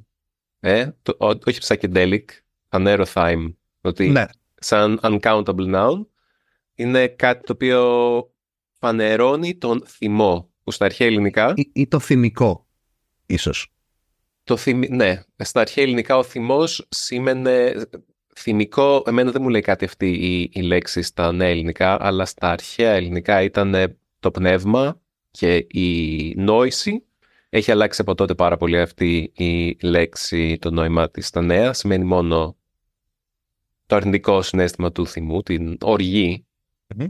Ε, 0.59 0.89
το, 1.01 1.15
όχι 1.19 1.59
psychedelic, 1.61 2.23
phanerothime. 2.69 3.53
Ότι 3.81 4.09
Ναι. 4.09 4.25
σαν 4.55 4.99
uncountable 5.01 5.73
noun 5.75 6.05
είναι 6.75 7.07
κάτι 7.07 7.43
το 7.43 7.53
οποίο 7.53 7.83
φανερώνει 8.79 9.57
τον 9.57 9.83
θυμό 9.87 10.49
που 10.63 10.71
στα 10.71 10.85
αρχαία 10.85 11.07
ελληνικά 11.07 11.53
Ή, 11.55 11.69
ή 11.73 11.87
το 11.87 11.99
θυμικό, 11.99 12.67
ίσως. 13.25 13.73
Το 14.51 14.57
θυμ... 14.57 14.81
ναι, 14.89 15.23
στα 15.37 15.61
αρχαία 15.61 15.83
ελληνικά 15.83 16.17
ο 16.17 16.23
θυμός 16.23 16.87
σήμαινε 16.89 17.85
θυμικό, 18.35 19.03
εμένα 19.07 19.31
δεν 19.31 19.41
μου 19.41 19.49
λέει 19.49 19.61
κάτι 19.61 19.85
αυτή 19.85 20.09
η, 20.09 20.49
η 20.53 20.61
λέξη 20.61 21.01
στα 21.01 21.31
νέα 21.31 21.47
ελληνικά 21.47 22.05
αλλά 22.05 22.25
στα 22.25 22.49
αρχαία 22.49 22.91
ελληνικά 22.91 23.41
ήταν 23.41 23.97
το 24.19 24.31
πνεύμα 24.31 25.01
και 25.31 25.55
η 25.55 26.33
νόηση. 26.35 27.05
Έχει 27.49 27.71
αλλάξει 27.71 28.01
από 28.01 28.15
τότε 28.15 28.35
πάρα 28.35 28.57
πολύ 28.57 28.79
αυτή 28.79 29.31
η 29.35 29.77
λέξη 29.81 30.57
το 30.57 30.71
νόημα 30.71 31.09
της 31.09 31.27
στα 31.27 31.41
νέα. 31.41 31.73
Σημαίνει 31.73 32.03
μόνο 32.03 32.57
το 33.85 33.95
αρνητικό 33.95 34.41
συνέστημα 34.41 34.91
του 34.91 35.07
θυμού, 35.07 35.41
την 35.41 35.77
οργή. 35.81 36.45
Μμμ. 36.95 37.05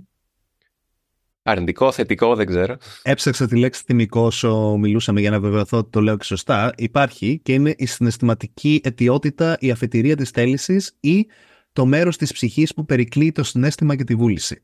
Αρνητικό, 1.44 1.92
θετικό, 1.92 2.36
δεν 2.36 2.46
ξέρω 2.46 2.78
Έψαξα 3.04 3.48
τη 3.48 3.58
λέξη 3.58 3.84
θυμικό 3.86 4.22
όσο 4.22 4.76
μιλούσαμε 4.78 5.20
για 5.20 5.30
να 5.30 5.40
βεβαιωθώ 5.40 5.78
ότι 5.78 5.90
το 5.90 6.02
λέω 6.02 6.18
και 6.18 6.24
σωστά. 6.24 6.74
Υπάρχει 6.78 7.40
και 7.44 7.54
είναι 7.54 7.74
η 7.78 7.86
συναισθηματική 7.86 8.82
αιτιότητα, 8.84 9.58
η 9.60 9.72
αφετηρία 9.72 10.16
της 10.16 10.30
θέλησης 10.30 10.98
ή 11.00 11.28
το 11.74 11.86
μέρος 11.86 12.18
της 12.18 12.34
ψυχής 12.34 12.74
που 12.74 12.86
περικλεί 12.86 13.32
το 13.32 13.44
συνέστημα 13.44 13.96
και 13.96 14.04
τη 14.04 14.16
βούληση. 14.16 14.64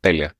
τέλεια 0.00 0.34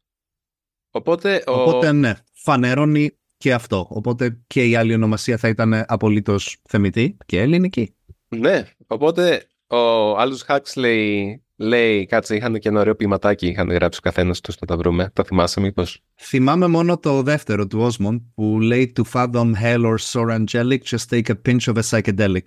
οπότε, 0.90 1.44
ο... 1.47 1.52
Οπότε 1.52 1.92
ναι, 1.92 2.14
φανερώνει 2.32 3.16
και 3.37 3.52
αυτό. 3.52 3.87
Οπότε 3.90 4.40
και 4.47 4.64
η 4.64 4.76
άλλη 4.76 4.94
ονομασία 4.94 5.37
θα 5.37 5.49
ήταν 5.49 5.85
απολύτως 5.87 6.56
θεμητή 6.68 7.16
και 7.26 7.40
ελληνική. 7.40 7.94
Ναι, 8.28 8.64
οπότε 8.87 9.47
ο 9.66 9.76
άλλος 10.18 10.44
Huxley 10.49 11.35
λέει, 11.62 12.07
κάτσε, 12.07 12.37
είχαν 12.37 12.59
και 12.59 12.69
ένα 12.69 12.81
ωραίο 12.81 12.95
ποιηματάκι, 12.95 13.47
είχαν 13.47 13.71
γράψει 13.71 13.99
ο 13.99 14.02
καθένας 14.02 14.40
τους, 14.40 14.59
να 14.61 14.66
τα 14.66 14.76
βρούμε. 14.76 15.11
Τα 15.12 15.25
θυμάσαι 15.25 15.61
μήπως? 15.61 16.02
Θυμάμαι 16.14 16.66
μόνο 16.66 16.99
το 16.99 17.23
δεύτερο 17.23 17.66
του 17.66 17.90
Osmond 17.90 18.21
που 18.35 18.61
λέει 18.61 18.92
To 18.97 19.02
fathom 19.12 19.52
hell 19.62 19.85
or 19.85 19.97
soar 20.12 20.45
angelic, 20.45 20.78
just 20.85 21.09
take 21.11 21.28
a 21.28 21.35
pinch 21.49 21.75
of 21.75 21.76
a 21.76 21.83
psychedelic. 21.90 22.47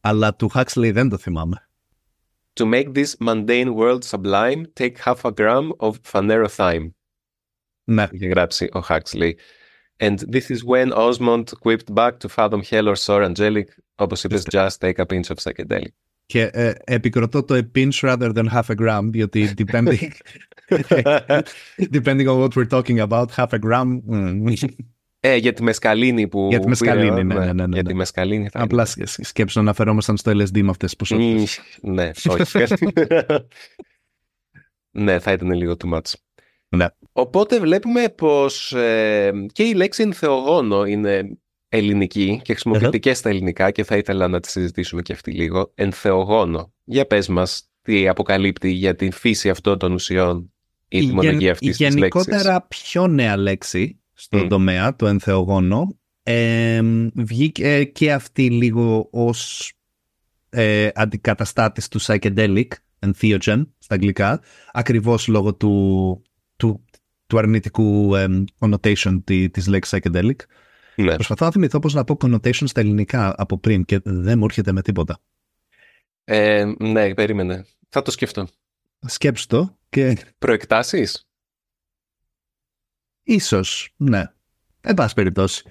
Αλλά 0.00 0.34
του 0.34 0.50
Huxley 0.54 0.92
δεν 0.92 1.08
το 1.08 1.16
θυμάμαι. 1.16 1.68
To 2.54 2.64
make 2.64 2.94
this 2.94 3.14
mundane 3.20 3.74
world 3.74 4.04
sublime, 4.04 4.64
take 4.80 4.98
half 4.98 5.24
a 5.24 5.30
gram 5.30 5.70
of 5.76 5.92
phanerothime. 6.12 6.90
Ναι. 7.84 8.06
Είχε 8.10 8.26
γράψει 8.26 8.64
ο 8.64 8.80
Huxley. 8.88 9.32
And 10.00 10.18
this 10.18 10.50
is 10.50 10.62
when 10.64 10.92
Osmond 10.92 11.44
quipped 11.60 11.94
back 11.94 12.18
to 12.20 12.28
fathom 12.28 12.62
hell 12.62 12.88
or 12.88 12.96
soar 12.96 13.22
angelic, 13.22 13.66
όπως 13.94 14.24
είπες, 14.24 14.44
just 14.50 14.78
take 14.80 14.98
a 14.98 15.06
pinch 15.06 15.30
of 15.30 15.36
psychedelic. 15.42 16.05
Και 16.26 16.42
ε, 16.52 16.72
επικροτώ 16.84 17.42
το 17.42 17.54
a 17.54 17.78
pinch 17.78 17.90
rather 18.00 18.32
than 18.34 18.46
half 18.52 18.62
a 18.66 18.74
gram, 18.80 19.08
διότι 19.10 19.54
depending, 19.58 20.08
depending 21.92 22.26
on 22.26 22.40
what 22.42 22.48
we're 22.56 22.68
talking 22.70 22.98
about, 23.00 23.26
half 23.36 23.52
a 23.52 23.58
gram. 23.66 24.00
mm, 24.10 24.54
Ε, 25.20 25.36
για 25.36 25.52
τη 25.52 25.62
μεσκαλίνη 25.62 26.28
που... 26.28 26.46
Για 26.48 26.56
τη 26.58 26.62
που 26.62 26.68
μεσκαλίνη, 26.68 27.06
είναι, 27.20 27.22
ναι, 27.22 27.34
ναι, 27.34 27.52
ναι, 27.52 27.52
ναι, 27.52 27.72
Για 27.72 27.82
ναι. 27.82 27.88
τη 27.88 27.94
μεσκαλίνη 27.94 28.48
θα 28.48 28.60
Απλά 28.62 28.84
σκ- 28.84 29.06
σκέψου 29.24 29.58
να 29.58 29.64
αναφερόμασταν 29.64 30.16
στο 30.16 30.30
LSD 30.30 30.60
με 30.62 30.70
αυτές 30.70 30.94
τις 30.94 30.96
ποσότητες. 30.96 31.60
Μμμ, 31.82 31.94
Ναι, 31.94 32.10
όχι. 32.28 32.64
ναι, 35.04 35.18
θα 35.18 35.32
ήταν 35.32 35.50
λίγο 35.52 35.76
too 35.84 35.92
much. 35.94 36.12
Ναι. 36.68 36.86
Οπότε 37.12 37.60
βλέπουμε 37.60 38.08
πως 38.08 38.72
ε, 38.72 39.32
και 39.52 39.62
η 39.62 39.74
λέξη 39.74 40.02
ενθεογόνο 40.02 40.84
είναι 40.84 41.38
ελληνική 41.68 42.40
και 42.44 42.52
χρησιμοποιείται 42.52 42.98
και 42.98 43.14
στα 43.14 43.28
ελληνικά 43.28 43.70
και 43.70 43.84
θα 43.84 43.96
ήθελα 43.96 44.28
να 44.28 44.40
τη 44.40 44.50
συζητήσουμε 44.50 45.02
και 45.02 45.12
αυτή 45.12 45.30
λίγο. 45.30 45.72
Ενθεογόνο. 45.74 46.72
Για 46.84 47.06
πες 47.06 47.28
μας 47.28 47.70
τι 47.82 48.08
αποκαλύπτει 48.08 48.70
για 48.70 48.94
την 48.94 49.12
φύση 49.12 49.50
αυτών 49.50 49.78
των 49.78 49.92
ουσιών 49.92 50.52
η 50.88 50.96
γεν- 50.98 51.04
ετοιμολογία 51.04 51.52
αυτής 51.52 51.76
της 51.76 51.78
λέξης. 51.78 51.98
γενικότερα 52.00 52.66
πιο 52.68 53.06
νέα 53.06 53.36
λέξη 53.36 54.00
στον 54.12 54.40
Μμ. 54.40 54.48
τομέα, 54.48 54.96
το 54.96 55.06
ενθεογόνο, 55.06 55.98
ε, 56.22 56.80
βγήκε 57.14 57.84
και 57.84 58.12
αυτή 58.12 58.50
λίγο 58.50 59.08
ως 59.10 59.72
ε, 60.48 60.88
αντικαταστάτης 60.94 61.88
του 61.88 62.00
psychedelic, 62.00 62.66
entheogen 62.98 63.62
στα 63.78 63.94
αγγλικά, 63.94 64.40
ακριβώς 64.72 65.28
λόγω 65.28 65.54
του, 65.54 66.22
του, 66.56 66.84
του 67.26 67.38
αρνητικού 67.38 68.14
ε, 68.14 68.44
connotation 68.58 69.20
τη, 69.24 69.50
της 69.50 69.66
λέξης 69.66 69.98
psychedelic. 69.98 70.36
Ναι. 70.96 71.14
Προσπαθώ 71.14 71.44
να 71.44 71.50
θυμηθώ 71.50 71.78
πώς 71.78 71.94
να 71.94 72.04
πω 72.04 72.16
connotation 72.20 72.68
στα 72.68 72.80
ελληνικά 72.80 73.34
από 73.36 73.58
πριν 73.58 73.84
και 73.84 74.00
δεν 74.04 74.38
μου 74.38 74.44
έρχεται 74.44 74.72
με 74.72 74.82
τίποτα. 74.82 75.18
Ε, 76.24 76.72
ναι, 76.78 77.14
περίμενε. 77.14 77.64
Θα 77.88 78.02
το 78.02 78.10
σκεφτώ. 78.10 78.46
Σκέψου 79.06 79.46
το 79.46 79.78
και 79.88 80.16
Προεκτάσεις; 80.38 81.28
Ίσως, 83.22 83.94
ναι. 83.96 84.22
Εν 84.80 84.94
πάση 84.94 85.14
περιπτώσει. 85.14 85.62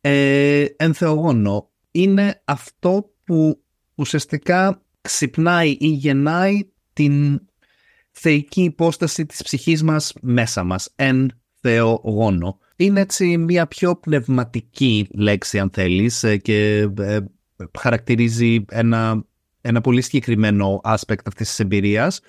Ε, 0.00 0.64
ενθεογόνο 0.76 1.70
είναι 1.90 2.42
αυτό 2.44 3.14
που 3.24 3.64
ουσιαστικά 3.94 4.82
ξυπνάει 5.00 5.76
ή 5.80 5.86
γεννάει 5.86 6.70
την 6.92 7.40
θεϊκή 8.10 8.62
υπόσταση 8.62 9.26
της 9.26 9.42
ψυχής 9.42 9.82
μας 9.82 10.12
μέσα 10.20 10.64
μας. 10.64 10.92
Εν 10.96 11.40
θεογόνο. 11.60 12.58
Είναι 12.76 13.00
έτσι 13.00 13.38
μια 13.38 13.66
πιο 13.66 13.96
πνευματική 13.96 15.08
λέξη 15.14 15.58
αν 15.58 15.70
θέλεις 15.72 16.22
ε, 16.22 16.36
και 16.36 16.88
ε, 16.98 17.18
χαρακτηρίζει 17.78 18.64
ένα, 18.70 19.24
ένα 19.60 19.80
πολύ 19.80 20.00
συγκεκριμένο 20.00 20.80
aspect 20.84 21.26
αυτής 21.26 21.48
της 21.48 21.58
εμπειρίας 21.58 22.20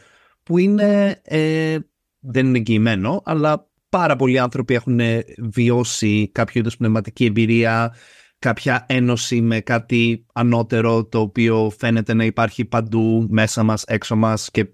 που 0.44 0.58
είναι, 0.58 1.22
ε, 1.24 1.78
δεν 2.20 2.48
είναι 2.48 2.58
εγγυημένο, 2.58 3.22
αλλά 3.26 3.70
πάρα 3.90 4.16
πολλοί 4.16 4.40
άνθρωποι 4.40 4.74
έχουν 4.74 5.00
βιώσει 5.38 6.30
κάποιο 6.32 6.60
είδους 6.60 6.78
πνευματική 6.78 7.26
εμπειρία, 7.26 7.96
κάποια 8.40 8.86
ένωση 8.90 9.42
με 9.42 9.60
κάτι 9.60 10.26
ανώτερο 10.34 11.06
το 11.06 11.20
οποίο 11.20 11.74
φαίνεται 11.78 12.14
να 12.14 12.26
υπάρχει 12.26 12.66
παντού 12.66 13.28
μέσα 13.30 13.64
μας, 13.64 13.84
έξω 13.84 14.16
μας 14.16 14.52
και 14.52 14.68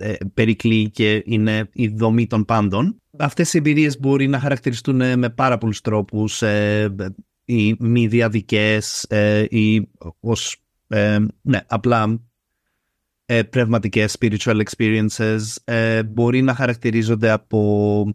ε, 0.00 0.14
περικλεί 0.34 0.90
και 0.90 1.22
είναι 1.26 1.68
η 1.72 1.88
δομή 1.88 2.26
των 2.26 2.44
πάντων. 2.44 3.02
Αυτές 3.18 3.54
οι 3.54 3.58
εμπειρίες 3.58 4.00
μπορεί 4.00 4.26
να 4.26 4.40
χαρακτηριστούν 4.40 5.18
με 5.18 5.30
πάρα 5.30 5.58
πολλούς 5.58 5.80
τρόπους 5.80 6.42
ε, 6.42 6.94
ή 7.44 7.76
μη 7.78 8.06
διαδικές 8.06 9.06
ε, 9.08 9.44
ή 9.48 9.88
ως 10.20 10.56
ε, 10.88 11.18
ναι, 11.40 11.60
απλά 11.66 12.20
ε, 13.26 13.42
πνευματικές 13.42 14.16
spiritual 14.20 14.60
experiences 14.62 15.40
ε, 15.64 16.02
μπορεί 16.02 16.42
να 16.42 16.54
χαρακτηρίζονται 16.54 17.30
από 17.30 18.14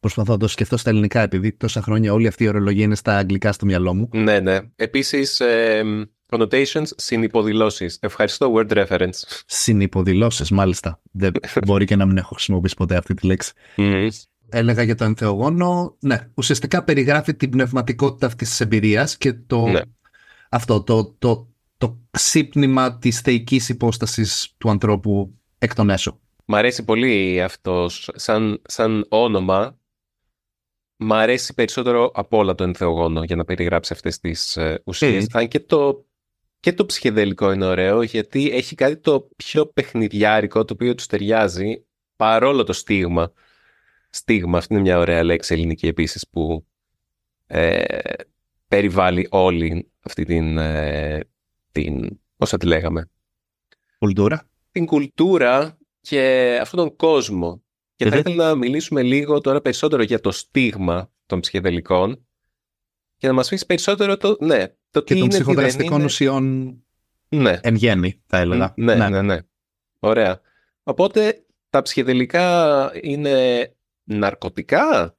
προσπαθώ 0.00 0.32
να 0.32 0.38
το 0.38 0.48
σκεφτώ 0.48 0.76
στα 0.76 0.90
ελληνικά 0.90 1.20
επειδή 1.20 1.52
τόσα 1.52 1.82
χρόνια 1.82 2.12
όλη 2.12 2.26
αυτή 2.26 2.44
η 2.44 2.48
ορολογία 2.48 2.84
είναι 2.84 2.94
στα 2.94 3.16
αγγλικά 3.16 3.52
στο 3.52 3.66
μυαλό 3.66 3.94
μου 3.94 4.08
Ναι, 4.12 4.40
ναι. 4.40 4.58
Επίσης, 4.76 5.40
ε, 5.40 5.82
connotations, 6.30 6.86
συνυποδηλώσεις. 6.96 7.98
Ευχαριστώ, 8.00 8.52
word 8.56 8.86
reference. 8.86 9.42
συνυποδηλώσεις 9.46 10.50
μάλιστα 10.50 11.00
δεν 11.12 11.32
μπορεί 11.66 11.84
και 11.84 11.96
να 11.96 12.06
μην 12.06 12.16
έχω 12.16 12.34
χρησιμοποιήσει 12.34 12.74
ποτέ 12.74 12.96
αυτή 12.96 13.14
τη 13.14 13.26
λέξη 13.26 13.52
έλεγα 14.50 14.82
για 14.82 14.94
το 14.94 15.04
ενθεογόνο 15.04 15.96
ναι, 16.00 16.28
ουσιαστικά 16.34 16.84
περιγράφει 16.84 17.34
την 17.34 17.50
πνευματικότητα 17.50 18.26
αυτής 18.26 18.48
της 18.48 18.60
εμπειρίας 18.60 19.16
και 19.16 19.32
το, 19.32 19.66
Ναι. 19.66 19.80
αυτό 20.50 20.82
το, 20.82 21.14
το, 21.18 21.48
το 21.78 21.98
ξύπνημα 22.10 22.98
της 22.98 23.20
θεϊκής 23.20 23.68
υπόστασης 23.68 24.54
του 24.58 24.70
ανθρώπου 24.70 25.38
εκ 25.58 25.74
των 25.74 25.90
έσω 25.90 26.20
Μ' 26.44 26.54
αρέσει 26.54 26.84
πολύ 26.84 27.42
αυτός 27.42 28.10
σαν, 28.14 28.62
σαν 28.66 29.06
όνομα. 29.08 29.78
Μ' 30.96 31.12
αρέσει 31.12 31.54
περισσότερο 31.54 32.10
από 32.14 32.38
όλα 32.38 32.54
το 32.54 32.64
ενθεογόνο 32.64 33.22
για 33.22 33.36
να 33.36 33.44
περιγράψει 33.44 33.92
αυτές 33.92 34.18
τις 34.18 34.56
ε, 34.56 34.82
ουσίες. 34.84 35.24
Ε. 35.24 35.26
Αν 35.32 35.48
και 35.48 35.60
το, 35.60 36.04
και 36.60 36.72
το 36.72 36.86
ψυχεδελικό 36.86 37.52
είναι 37.52 37.66
ωραίο 37.66 38.02
γιατί 38.02 38.50
έχει 38.50 38.74
κάτι 38.74 38.96
το 38.96 39.28
πιο 39.36 39.66
παιχνιδιάρικο 39.66 40.64
το 40.64 40.72
οποίο 40.72 40.94
τους 40.94 41.06
ταιριάζει 41.06 41.84
παρόλο 42.16 42.64
το 42.64 42.72
στίγμα. 42.72 43.32
Στίγμα, 44.10 44.58
αυτή 44.58 44.72
είναι 44.72 44.82
μια 44.82 44.98
ωραία 44.98 45.22
λέξη 45.22 45.54
ελληνική 45.54 45.86
επίσης 45.86 46.28
που 46.30 46.66
ε, 47.46 47.98
περιβάλλει 48.68 49.26
όλη 49.30 49.90
αυτή 50.00 50.24
την, 50.24 50.58
ε, 50.58 51.20
την 51.72 52.20
πώς 52.36 52.50
θα 52.50 52.56
τη 52.56 52.66
λέγαμε, 52.66 53.10
κουλτούρα 53.98 54.50
την 54.72 54.86
κουλτούρα 54.86 55.78
και 56.00 56.58
αυτόν 56.60 56.78
τον 56.78 56.96
κόσμο. 56.96 57.62
Και 57.96 58.04
θα 58.04 58.16
Μμμ. 58.16 58.18
ήθελα 58.18 58.48
να 58.48 58.54
μιλήσουμε 58.54 59.02
λίγο 59.02 59.40
τώρα 59.40 59.60
περισσότερο 59.60 60.02
για 60.02 60.20
το 60.20 60.30
στίγμα 60.30 61.12
των 61.26 61.40
ψυχεδελικών 61.40 62.26
και 63.16 63.26
να 63.26 63.32
μας 63.32 63.48
πεις 63.48 63.66
περισσότερο 63.66 64.16
το, 64.16 64.36
ναι, 64.40 64.64
το 64.90 65.02
και 65.02 65.14
των 65.14 65.28
ψυχοδραστικών 65.28 65.96
είναι... 65.96 66.04
ουσιών 66.04 66.74
ναι. 67.28 67.58
εν 67.62 67.74
γέννη, 67.74 68.22
θα 68.26 68.38
έλεγα. 68.38 68.72
Ναι, 68.76 68.94
ναι, 68.94 69.08
ναι, 69.08 69.22
ναι. 69.22 69.38
Ωραία. 69.98 70.40
Οπότε 70.82 71.44
τα 71.70 71.82
ψυχεδελικά 71.82 72.90
είναι 73.02 73.66
ναρκωτικά; 74.04 75.16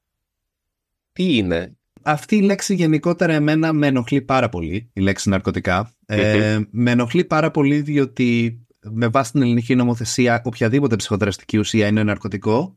Τι 1.12 1.36
είναι; 1.36 1.76
Αυτή 2.02 2.36
η 2.36 2.42
λέξη 2.42 2.74
γενικότερα 2.74 3.32
εμένα 3.32 3.72
με 3.72 3.86
ενοχλεί 3.86 4.22
πάρα 4.22 4.48
πολύ, 4.48 4.90
η 4.92 5.00
λέξη 5.00 5.28
ναρκωτικά. 5.28 5.94
Ε, 6.06 6.58
με 6.70 6.90
ενοχλεί 6.90 7.24
πάρα 7.24 7.50
πολύ 7.50 7.80
διότι 7.80 8.60
με 8.82 9.08
βάση 9.08 9.32
την 9.32 9.42
ελληνική 9.42 9.74
νομοθεσία 9.74 10.42
οποιαδήποτε 10.44 10.96
ψυχοδραστική 10.96 11.58
ουσία 11.58 11.86
είναι 11.86 12.02
ναρκωτικό. 12.02 12.76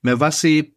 Με 0.00 0.14
βάση 0.14 0.76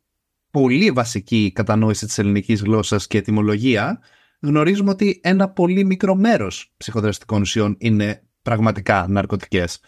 πολύ 0.51 0.91
βασική 0.91 1.51
κατανόηση 1.55 2.05
της 2.05 2.17
ελληνικής 2.17 2.61
γλώσσας 2.61 3.07
και 3.07 3.17
ετοιμολογία 3.17 3.99
γνωρίζουμε 4.45 4.89
ότι 4.89 5.19
ένα 5.23 5.49
πολύ 5.49 5.85
μικρό 5.85 6.15
μέρος 6.15 6.73
ψυχοδραστικών 6.77 7.41
ουσιών 7.41 7.75
είναι 7.79 8.23
πραγματικά 8.41 9.05
ναρκωτικές. 9.09 9.79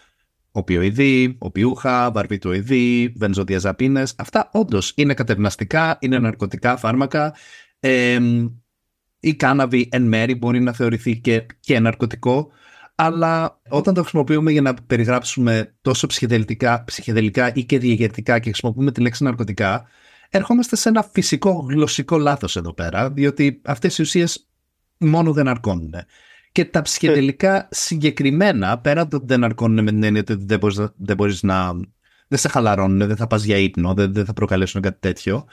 Οπιοειδή, 0.51 1.35
οπιούχα, 1.39 2.11
βαρβιτοειδή, 2.11 3.13
βενζοδιαζαπίνες. 3.17 4.13
Αυτά 4.17 4.49
όντως 4.53 4.93
είναι 4.95 5.13
κατευναστικά, 5.13 5.97
είναι 6.01 6.19
ναρκωτικά 6.19 6.77
φάρμακα. 6.77 7.35
Ε, 7.79 8.19
η 9.19 9.35
κάναβη 9.35 9.89
εν 9.91 10.03
μέρη 10.03 10.35
μπορεί 10.35 10.59
να 10.59 10.73
θεωρηθεί 10.73 11.17
και, 11.17 11.45
και 11.59 11.79
ναρκωτικό 11.79 12.51
αλλά 12.99 13.59
όταν 13.69 13.93
το 13.93 14.01
χρησιμοποιούμε 14.01 14.51
για 14.51 14.61
να 14.61 14.73
περιγράψουμε 14.73 15.75
τόσο 15.81 16.07
ψυχεδελικά, 16.07 16.83
ψυχεδελικά 16.83 17.53
ή 17.53 17.63
και 17.63 17.79
διαγερτικά 17.79 18.39
και 18.39 18.49
χρησιμοποιούμε 18.49 18.91
τη 18.91 19.01
λέξη 19.01 19.23
ναρκωτικά, 19.23 19.87
ερχόμαστε 20.29 20.75
σε 20.75 20.89
ένα 20.89 21.03
φυσικό 21.11 21.65
γλωσσικό 21.69 22.17
λάθος 22.17 22.55
εδώ 22.55 22.73
πέρα, 22.73 23.11
διότι 23.11 23.61
αυτές 23.65 23.97
οι 23.97 24.01
ουσίες 24.01 24.46
μόνο 24.99 25.33
δεν 25.33 25.47
αρκώνουν. 25.47 25.93
Και 26.51 26.65
τα 26.65 26.81
ψυχεδελικά 26.81 27.67
συγκεκριμένα, 27.71 28.79
πέρα 28.79 29.01
από 29.01 29.09
το 29.09 29.15
ότι 29.17 29.25
δεν 29.25 29.43
αρκώνουν 29.43 29.83
με 29.83 29.91
την 29.91 30.03
έννοια 30.03 30.21
ότι 30.21 30.45
δεν 30.45 30.59
μπορείς, 30.59 30.79
δεν 30.95 31.15
μπορείς 31.15 31.43
να... 31.43 31.73
δεν 32.27 32.39
σε 32.39 32.47
χαλαρώνουν, 32.47 33.07
δεν 33.07 33.15
θα 33.15 33.27
πας 33.27 33.43
για 33.43 33.57
ύπνο, 33.57 33.93
δεν, 33.93 34.13
δεν 34.13 34.25
θα 34.25 34.33
προκαλέσουν 34.33 34.81
κάτι 34.81 34.97
τέτοιο. 34.99 35.45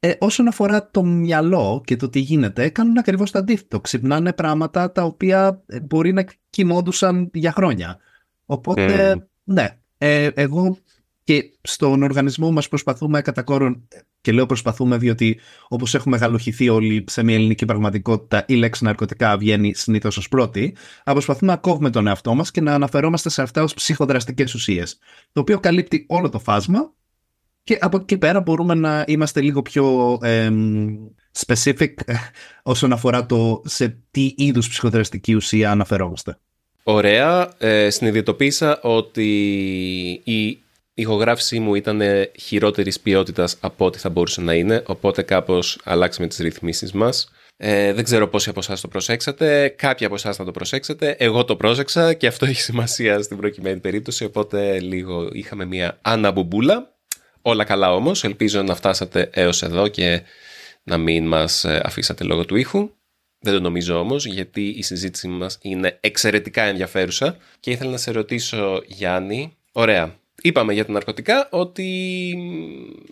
Ε, 0.00 0.12
όσον 0.18 0.48
αφορά 0.48 0.90
το 0.90 1.04
μυαλό 1.04 1.82
και 1.84 1.96
το 1.96 2.08
τι 2.08 2.18
γίνεται, 2.18 2.68
κάνουν 2.68 2.98
ακριβώς 2.98 3.30
το 3.30 3.38
αντίθετο. 3.38 3.80
Ξυπνάνε 3.80 4.32
πράγματα 4.32 4.92
τα 4.92 5.02
οποία 5.02 5.62
ε, 5.66 5.80
μπορεί 5.80 6.12
να 6.12 6.24
κοιμόντουσαν 6.50 7.30
για 7.32 7.52
χρόνια. 7.52 7.98
Οπότε, 8.46 9.28
ναι, 9.44 9.78
ε, 9.98 10.30
εγώ 10.34 10.78
και 11.28 11.50
στον 11.62 12.02
οργανισμό 12.02 12.50
μας 12.50 12.68
προσπαθούμε 12.68 13.22
κατά 13.22 13.42
κόρον, 13.42 13.88
και 14.20 14.32
λέω 14.32 14.46
προσπαθούμε 14.46 14.96
διότι 14.96 15.40
όπως 15.68 15.94
έχουμε 15.94 16.16
γαλοχηθεί 16.16 16.68
όλοι 16.68 17.04
σε 17.08 17.22
μια 17.22 17.34
ελληνική 17.34 17.64
πραγματικότητα 17.64 18.44
η 18.48 18.54
λέξη 18.54 18.84
ναρκωτικά 18.84 19.36
βγαίνει 19.36 19.74
συνήθως 19.74 20.16
ως 20.16 20.28
πρώτη, 20.28 20.76
αλλά 21.04 21.14
προσπαθούμε 21.14 21.52
να 21.52 21.58
κόβουμε 21.58 21.90
τον 21.90 22.06
εαυτό 22.06 22.34
μας 22.34 22.50
και 22.50 22.60
να 22.60 22.74
αναφερόμαστε 22.74 23.28
σε 23.30 23.42
αυτά 23.42 23.62
ως 23.62 23.74
ψυχοδραστικές 23.74 24.54
ουσίες, 24.54 24.98
το 25.32 25.40
οποίο 25.40 25.60
καλύπτει 25.60 26.04
όλο 26.08 26.28
το 26.28 26.38
φάσμα 26.38 26.92
και 27.64 27.78
από 27.80 27.96
εκεί 27.96 28.18
πέρα 28.18 28.40
μπορούμε 28.40 28.74
να 28.74 29.04
είμαστε 29.06 29.40
λίγο 29.40 29.62
πιο 29.62 30.18
ε, 30.22 30.50
specific 31.46 31.94
όσον 32.62 32.92
αφορά 32.92 33.26
το 33.26 33.62
σε 33.64 33.98
τι 34.10 34.34
είδους 34.36 34.68
ψυχοδραστική 34.68 35.34
ουσία 35.34 35.70
αναφερόμαστε. 35.70 36.38
Ωραία. 36.82 37.54
Ε, 37.58 37.90
συνειδητοποίησα 37.90 38.80
ότι 38.80 39.30
η 40.24 40.62
ηχογράφησή 41.00 41.58
μου 41.58 41.74
ήταν 41.74 42.02
χειρότερης 42.40 43.00
ποιότητας 43.00 43.56
από 43.60 43.84
ό,τι 43.84 43.98
θα 43.98 44.08
μπορούσε 44.08 44.40
να 44.40 44.54
είναι, 44.54 44.82
οπότε 44.86 45.22
κάπως 45.22 45.78
αλλάξαμε 45.84 46.28
τις 46.28 46.38
ρυθμίσεις 46.38 46.92
μας. 46.92 47.30
Ε, 47.56 47.92
δεν 47.92 48.04
ξέρω 48.04 48.28
πόσοι 48.28 48.50
από 48.50 48.60
εσάς 48.60 48.80
το 48.80 48.88
προσέξατε. 48.88 49.68
Κάποιοι 49.68 50.06
από 50.06 50.14
εσάς 50.14 50.36
θα 50.36 50.44
το 50.44 50.50
προσέξετε. 50.50 51.16
Εγώ 51.18 51.44
το 51.44 51.56
πρόσεξα 51.56 52.14
και 52.14 52.26
αυτό 52.26 52.46
έχει 52.46 52.60
σημασία 52.60 53.22
στην 53.22 53.36
προκειμένη 53.36 53.80
περίπτωση. 53.80 54.24
Οπότε 54.24 54.80
λίγο 54.80 55.28
είχαμε 55.32 55.64
μια 55.64 55.98
αναμπουμπούλα. 56.02 56.96
Όλα 57.42 57.64
καλά 57.64 57.94
όμως, 57.94 58.24
ελπίζω 58.24 58.62
να 58.62 58.74
φτάσατε 58.74 59.30
έως 59.32 59.62
εδώ 59.62 59.88
και 59.88 60.22
να 60.82 60.98
μην 60.98 61.26
μας 61.26 61.64
ε, 61.64 61.80
αφήσατε 61.84 62.24
λόγω 62.24 62.44
του 62.44 62.56
ήχου. 62.56 62.90
Δεν 63.40 63.52
το 63.52 63.60
νομίζω 63.60 63.98
όμως, 63.98 64.26
γιατί 64.26 64.68
η 64.68 64.82
συζήτηση 64.82 65.28
μας 65.28 65.58
είναι 65.62 65.98
εξαιρετικά 66.00 66.62
ενδιαφέρουσα 66.62 67.36
και 67.60 67.70
ήθελα 67.70 67.90
να 67.90 67.96
σε 67.96 68.10
ρωτήσω, 68.10 68.82
Γιάννη, 68.86 69.56
ωραία, 69.72 70.18
είπαμε 70.42 70.72
για 70.72 70.84
τα 70.86 70.92
ναρκωτικά 70.92 71.48
ότι... 71.50 71.86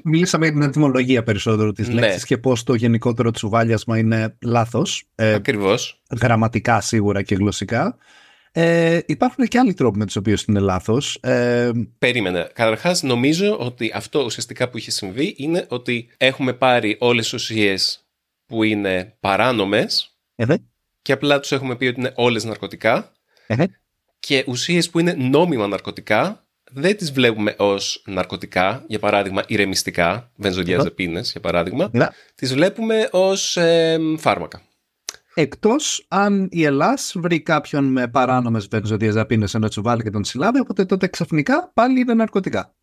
Μιλήσαμε 0.03 0.47
για 0.47 0.55
την 0.55 0.63
ετοιμολογία 0.63 1.23
περισσότερο 1.23 1.73
της 1.73 1.89
ναι. 1.89 2.01
λέξης 2.01 2.25
και 2.25 2.39
πώς 2.39 2.63
το 2.63 2.75
γενικότερο 2.75 3.31
τσουβάλιασμα 3.31 3.99
είναι 3.99 4.37
λάθος. 4.43 5.05
Ε, 5.15 5.33
Ακριβώς. 5.33 6.03
Γραμματικά 6.21 6.81
σίγουρα 6.81 7.23
και 7.23 7.35
γλωσσικά. 7.35 7.97
Ε, 8.53 8.99
υπάρχουν 9.07 9.45
και 9.45 9.59
άλλοι 9.59 9.75
τρόποι 9.75 9.99
με 9.99 10.05
τους 10.07 10.17
οποίους 10.17 10.43
είναι 10.43 10.61
λάθος. 10.61 11.19
Ε, 11.23 11.71
Περίμενε. 11.99 12.51
Καταρχάς, 12.53 13.03
νομίζω 13.03 13.59
ότι 13.59 13.91
αυτό 13.95 14.23
ουσιαστικά 14.25 14.69
που 14.69 14.77
έχει 14.77 14.91
συμβεί 14.91 15.35
είναι 15.37 15.67
ότι 15.69 16.09
έχουμε 16.17 16.53
πάρει 16.53 16.97
όλες 17.01 17.25
τις 17.25 17.33
ουσίες 17.33 18.07
που 18.47 18.63
είναι 18.63 19.17
παράνομες 19.21 20.17
και 21.03 21.13
απλά 21.13 21.41
τους 21.41 21.53
έχουμε 21.53 21.77
πει 21.77 21.87
ότι 21.87 22.01
είναι 22.01 22.13
όλες 22.15 22.45
ναρκωτικά. 22.45 23.13
Και 24.19 24.45
ουσίες 24.47 24.91
που 24.91 24.99
είναι 24.99 25.13
νόμιμα 25.13 25.67
ναρκωτικά 25.67 26.46
δεν 26.73 26.97
τις 26.97 27.13
βλέπουμε 27.13 27.55
ως 27.59 28.03
ναρκωτικά, 28.07 28.85
για 28.87 28.99
παράδειγμα 28.99 29.43
ηρεμιστικά, 29.47 30.31
βενζοδιαζεπίνες 30.37 31.31
για 31.31 31.41
παράδειγμα, 31.41 31.91
τις 32.35 32.55
βλέπουμε 32.55 33.09
ως 33.13 33.57
ε, 33.57 33.99
φάρμακα. 34.19 34.63
Εκτός 35.35 36.05
αν 36.09 36.49
η 36.51 36.65
Ελλάς 36.65 37.13
βρει 37.17 37.41
κάποιον 37.41 37.85
με 37.85 38.09
παράνομες 38.09 38.67
βενζοδιαζαπίνες 38.67 39.55
να 39.55 39.69
τσουβάλει 39.69 40.03
και 40.03 40.11
τον 40.11 40.25
συλλάβει, 40.25 40.61
οπότε 40.61 40.85
τότε 40.85 41.07
ξαφνικά 41.07 41.71
πάλι 41.75 42.01
είναι 42.01 42.15
ναρκωτικά. 42.15 42.75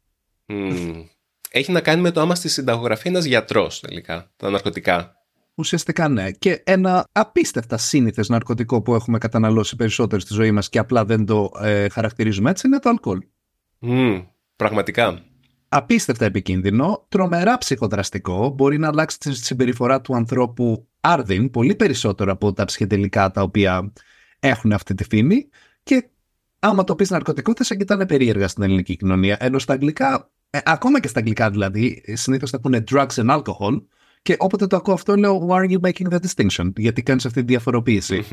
Έχει 1.52 1.72
να 1.72 1.82
κάνει 1.82 2.02
με 2.02 2.12
το 2.12 2.22
άμα 2.22 2.36
στη 2.36 2.50
συνταγογραφία 2.50 3.12
ένας 3.12 3.26
γιατρός 3.26 3.80
τελικά, 3.80 4.32
τα 4.36 4.50
ναρκωτικά. 4.50 5.16
Ουσιαστικά 5.56 6.08
ναι. 6.08 6.32
Και 6.32 6.62
ένα 6.66 7.06
απίστευτα 7.12 7.78
σύνηθες 7.78 8.30
ναρκωτικό 8.30 8.82
που 8.82 8.96
έχουμε 8.96 9.18
καταναλώσει 9.18 9.76
περισσότερο 9.76 10.22
στη 10.22 10.34
ζωή 10.34 10.52
μας 10.52 10.70
και 10.70 10.80
απλά 10.80 11.06
δεν 11.06 11.26
το 11.26 11.52
ε, 11.62 11.90
χαρακτηρίζουμε 11.90 12.50
έτσι 12.50 12.68
είναι 12.68 12.80
το 12.80 12.90
αλκοόλ. 12.90 13.20
Mm, 13.84 14.26
πραγματικά. 14.56 15.22
Απίστευτα 15.70 16.26
επικίνδυνο, 16.26 17.06
τρομερά 17.10 17.58
ψυχοδραστικό, 17.58 18.50
μπορεί 18.50 18.78
να 18.78 18.88
αλλάξει 18.88 19.20
τη 19.20 19.36
συμπεριφορά 19.36 20.02
του 20.02 20.16
ανθρώπου 20.16 20.88
άρδιν 21.00 21.50
πολύ 21.50 21.76
περισσότερο 21.76 22.32
από 22.32 22.54
τα 22.54 22.66
ψυχεδελικά 22.66 23.32
τα 23.32 23.42
οποία 23.42 23.94
έχουν 24.40 24.72
αυτή 24.72 24.94
τη 24.94 25.04
φήμη 25.04 25.50
και 25.84 26.10
άμα 26.60 26.84
το 26.84 26.96
πεις 26.96 27.10
ναρκωτικό 27.10 27.54
θα 27.56 27.64
σε 27.64 27.76
κοιτάνε 27.76 28.06
περίεργα 28.06 28.48
στην 28.48 28.64
ελληνική 28.64 28.96
κοινωνία. 28.96 29.38
Ενώ 29.40 29.60
στα 29.60 29.74
αγγλικά, 29.74 30.32
ε, 30.50 30.60
ακόμα 30.64 31.00
και 31.00 31.08
στα 31.08 31.20
αγγλικά 31.20 31.50
δηλαδή, 31.50 32.04
συνήθως 32.08 32.50
θα 32.50 32.60
πούνε 32.60 32.84
drugs 32.92 33.16
and 33.16 33.42
alcohol 33.42 33.84
και 34.22 34.36
όποτε 34.40 34.68
το 34.68 34.76
ακούω 34.76 34.94
αυτό 34.94 35.16
λέω 35.16 35.48
why 35.50 35.60
are 35.60 35.70
you 35.70 35.80
making 35.80 36.10
that 36.10 36.20
distinction, 36.20 36.72
γιατί 36.76 37.04
κάνεις 37.04 37.26
αυτή 37.26 37.40
τη 37.40 37.46
διαφοροποίηση. 37.46 38.24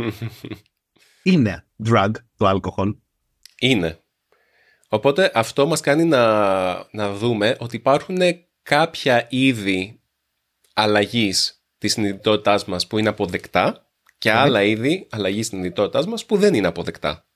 Είναι 1.22 1.66
drug 1.84 2.10
το 2.36 2.50
alcohol. 2.50 2.96
Είναι. 3.60 3.98
Οπότε 4.92 5.30
αυτό 5.34 5.66
μας 5.66 5.80
κάνει 5.80 6.04
να, 6.04 6.24
να 6.92 7.12
δούμε 7.12 7.56
ότι 7.58 7.76
υπάρχουν 7.76 8.18
κάποια 8.62 9.26
είδη 9.30 10.00
αλλαγής 10.74 11.64
της 11.78 11.92
συνειδητότητάς 11.92 12.64
μας 12.64 12.86
που 12.86 12.98
είναι 12.98 13.08
αποδεκτά 13.08 13.90
και 14.18 14.30
άλλα 14.30 14.62
είδη 14.62 15.06
αλλαγής 15.10 15.38
της 15.38 15.48
συνειδητότητάς 15.48 16.06
μας 16.06 16.26
που 16.26 16.36
δεν 16.36 16.54
είναι 16.54 16.66
αποδεκτά. 16.66 17.26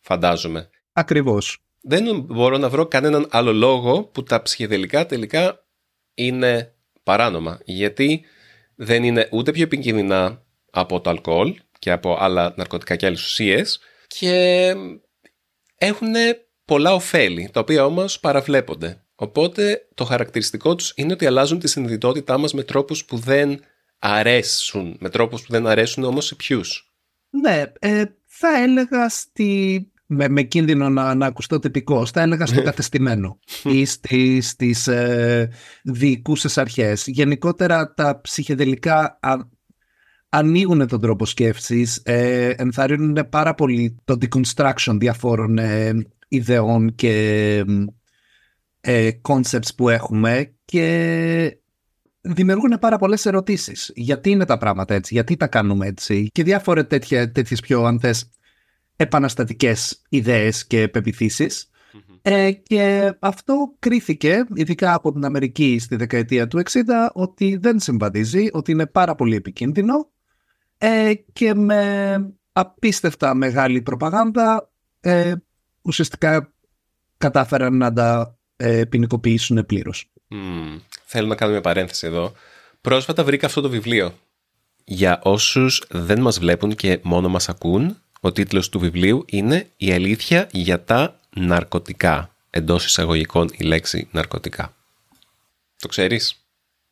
Φαντάζομαι. 0.00 0.70
Ακριβώς. 0.92 1.58
Δεν 1.80 2.20
μπορώ 2.20 2.58
να 2.58 2.68
βρω 2.68 2.86
κανέναν 2.86 3.26
άλλο 3.30 3.52
λόγο 3.52 4.04
που 4.04 4.22
τα 4.22 4.42
ψυχεδελικά 4.42 5.06
τελικά 5.06 5.66
είναι 6.14 6.74
παράνομα. 7.02 7.60
Γιατί 7.64 8.24
δεν 8.74 9.04
είναι 9.04 9.28
ούτε 9.30 9.52
πιο 9.52 9.62
επικίνδυνα 9.62 10.44
από 10.70 11.00
το 11.00 11.10
αλκοόλ 11.10 11.60
και 11.78 11.90
από 11.90 12.16
άλλα 12.18 12.54
ναρκωτικά 12.56 12.96
και 12.96 13.06
άλλες 13.06 13.22
ουσίες 13.24 13.80
και 14.06 14.74
έχουν 15.76 16.14
πολλά 16.70 16.94
ωφέλη, 16.94 17.50
τα 17.52 17.60
οποία 17.60 17.84
όμως 17.84 18.20
παραβλέπονται. 18.20 19.04
Οπότε 19.14 19.88
το 19.94 20.04
χαρακτηριστικό 20.04 20.74
τους 20.74 20.92
είναι 20.96 21.12
ότι 21.12 21.26
αλλάζουν 21.26 21.58
τη 21.58 21.68
συνειδητότητά 21.68 22.38
μας 22.38 22.52
με 22.52 22.62
τρόπους 22.62 23.04
που 23.04 23.16
δεν 23.16 23.60
αρέσουν, 23.98 24.96
με 25.00 25.08
τρόπους 25.08 25.42
που 25.42 25.46
δεν 25.50 25.66
αρέσουν 25.66 26.04
όμως 26.04 26.26
σε 26.26 26.34
ποιους. 26.34 26.92
Ναι, 27.30 27.62
ε, 27.78 28.04
θα 28.26 28.62
έλεγα 28.62 29.08
στη... 29.08 29.84
Με, 30.06 30.28
με 30.28 30.42
κίνδυνο 30.42 30.88
να, 30.88 31.14
να 31.14 31.26
ακουστώ 31.26 31.58
τυπικό, 31.58 32.06
θα 32.06 32.20
έλεγα 32.20 32.46
στο 32.46 32.62
κατεστημένο 32.70 33.38
ή 33.62 33.84
στις, 33.84 34.48
στις 34.48 34.86
ε, 34.86 35.50
διοικούσες 35.82 36.58
αρχές. 36.58 37.06
Γενικότερα 37.06 37.94
τα 37.94 38.20
ψυχεδελικά 38.20 39.18
ανοίγουν 40.28 40.86
τον 40.86 41.00
τρόπο 41.00 41.24
σκέψης, 41.24 42.00
ε, 42.04 42.54
ενθαρρύνουν 42.56 43.28
πάρα 43.30 43.54
πολύ 43.54 43.96
το 44.04 44.16
deconstruction 44.20 44.96
διαφόρων 44.98 45.58
ε, 45.58 46.06
ιδεών 46.30 46.94
και 46.94 47.64
ε, 48.80 49.10
concepts 49.28 49.74
που 49.76 49.88
έχουμε 49.88 50.54
και 50.64 51.58
δημιουργούν 52.20 52.78
πάρα 52.80 52.98
πολλές 52.98 53.26
ερωτήσεις. 53.26 53.92
Γιατί 53.94 54.30
είναι 54.30 54.44
τα 54.44 54.58
πράγματα 54.58 54.94
έτσι, 54.94 55.14
γιατί 55.14 55.36
τα 55.36 55.46
κάνουμε 55.46 55.86
έτσι 55.86 56.28
και 56.32 56.42
διάφορε 56.42 56.82
τέτοιες 56.84 57.60
πιο, 57.60 57.84
αν 57.84 58.00
θες, 58.00 58.30
επαναστατικές 58.96 60.02
ιδέες 60.08 60.66
και 60.66 60.88
πεπιθήσεις. 60.88 61.70
Ε, 62.22 62.52
και 62.52 63.12
αυτό 63.18 63.74
κρίθηκε, 63.78 64.44
ειδικά 64.54 64.94
από 64.94 65.12
την 65.12 65.24
Αμερική 65.24 65.78
στη 65.78 65.96
δεκαετία 65.96 66.46
του 66.46 66.62
60, 66.70 66.80
ότι 67.12 67.56
δεν 67.56 67.80
συμβαδίζει, 67.80 68.48
ότι 68.52 68.72
είναι 68.72 68.86
πάρα 68.86 69.14
πολύ 69.14 69.34
επικίνδυνο 69.34 70.10
ε, 70.78 71.12
και 71.32 71.54
με 71.54 72.14
απίστευτα 72.52 73.34
μεγάλη 73.34 73.82
προπαγάνδα 73.82 74.70
ε, 75.00 75.34
ουσιαστικά 75.82 76.52
κατάφεραν 77.18 77.76
να 77.76 77.92
τα 77.92 78.38
ε, 78.56 78.84
ποινικοποιήσουν 78.84 79.66
πλήρως. 79.66 80.12
Mm. 80.30 80.80
Θέλω 81.04 81.26
να 81.26 81.34
κάνω 81.34 81.52
μια 81.52 81.60
παρένθεση 81.60 82.06
εδώ. 82.06 82.32
Πρόσφατα 82.80 83.24
βρήκα 83.24 83.46
αυτό 83.46 83.60
το 83.60 83.68
βιβλίο. 83.68 84.14
Για 84.84 85.20
όσους 85.22 85.82
δεν 85.90 86.20
μας 86.20 86.38
βλέπουν 86.38 86.74
και 86.74 87.00
μόνο 87.02 87.28
μας 87.28 87.48
ακούν, 87.48 87.96
ο 88.20 88.32
τίτλος 88.32 88.68
του 88.68 88.78
βιβλίου 88.78 89.24
είναι 89.26 89.66
«Η 89.76 89.92
αλήθεια 89.92 90.48
για 90.52 90.84
τα 90.84 91.20
ναρκωτικά». 91.36 92.34
Εντός 92.50 92.84
εισαγωγικών 92.84 93.48
η 93.56 93.64
λέξη 93.64 94.08
ναρκωτικά. 94.10 94.74
Το 95.78 95.88
ξέρεις; 95.88 96.44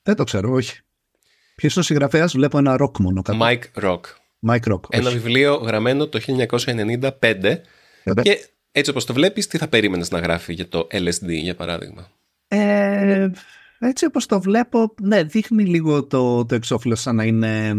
Δεν 0.03 0.17
το 0.17 0.25
ξέρω, 0.25 0.53
όχι. 0.53 0.81
Ποιος 1.55 1.73
είναι 1.73 1.81
ο 1.81 1.87
συγγραφέας, 1.87 2.33
βλέπω 2.33 2.59
ένα 2.59 2.77
ροκ 2.77 2.99
μόνο. 2.99 3.23
Κάτω. 3.23 3.39
Mike 3.43 3.83
Rock. 3.83 4.01
Mike 4.49 4.73
Rock. 4.73 4.81
Ένα 4.89 5.11
βιβλίο 5.11 5.55
γραμμένο 5.55 6.07
το 6.07 6.19
1995 6.19 7.61
και 8.23 8.49
έτσι 8.79 8.91
όπως 8.91 9.05
το 9.05 9.13
βλέπεις, 9.13 9.47
τι 9.47 9.59
θα 9.59 9.69
περίμενες 9.69 10.11
να 10.11 10.19
γράφει 10.19 10.53
για 10.53 10.69
το 10.69 10.87
LSD, 10.91 11.29
για 11.29 11.55
παράδειγμα; 11.55 12.11
Ε, 12.49 13.29
έτσι 13.79 14.05
όπως 14.05 14.27
το 14.27 14.41
βλέπω, 14.41 14.95
ναι, 15.03 15.23
δείχνει 15.23 15.65
λίγο 15.65 16.05
το, 16.05 16.45
το 16.45 16.55
εξώφυλλο 16.55 16.95
σαν 16.95 17.17
να 17.17 17.25
είναι... 17.25 17.75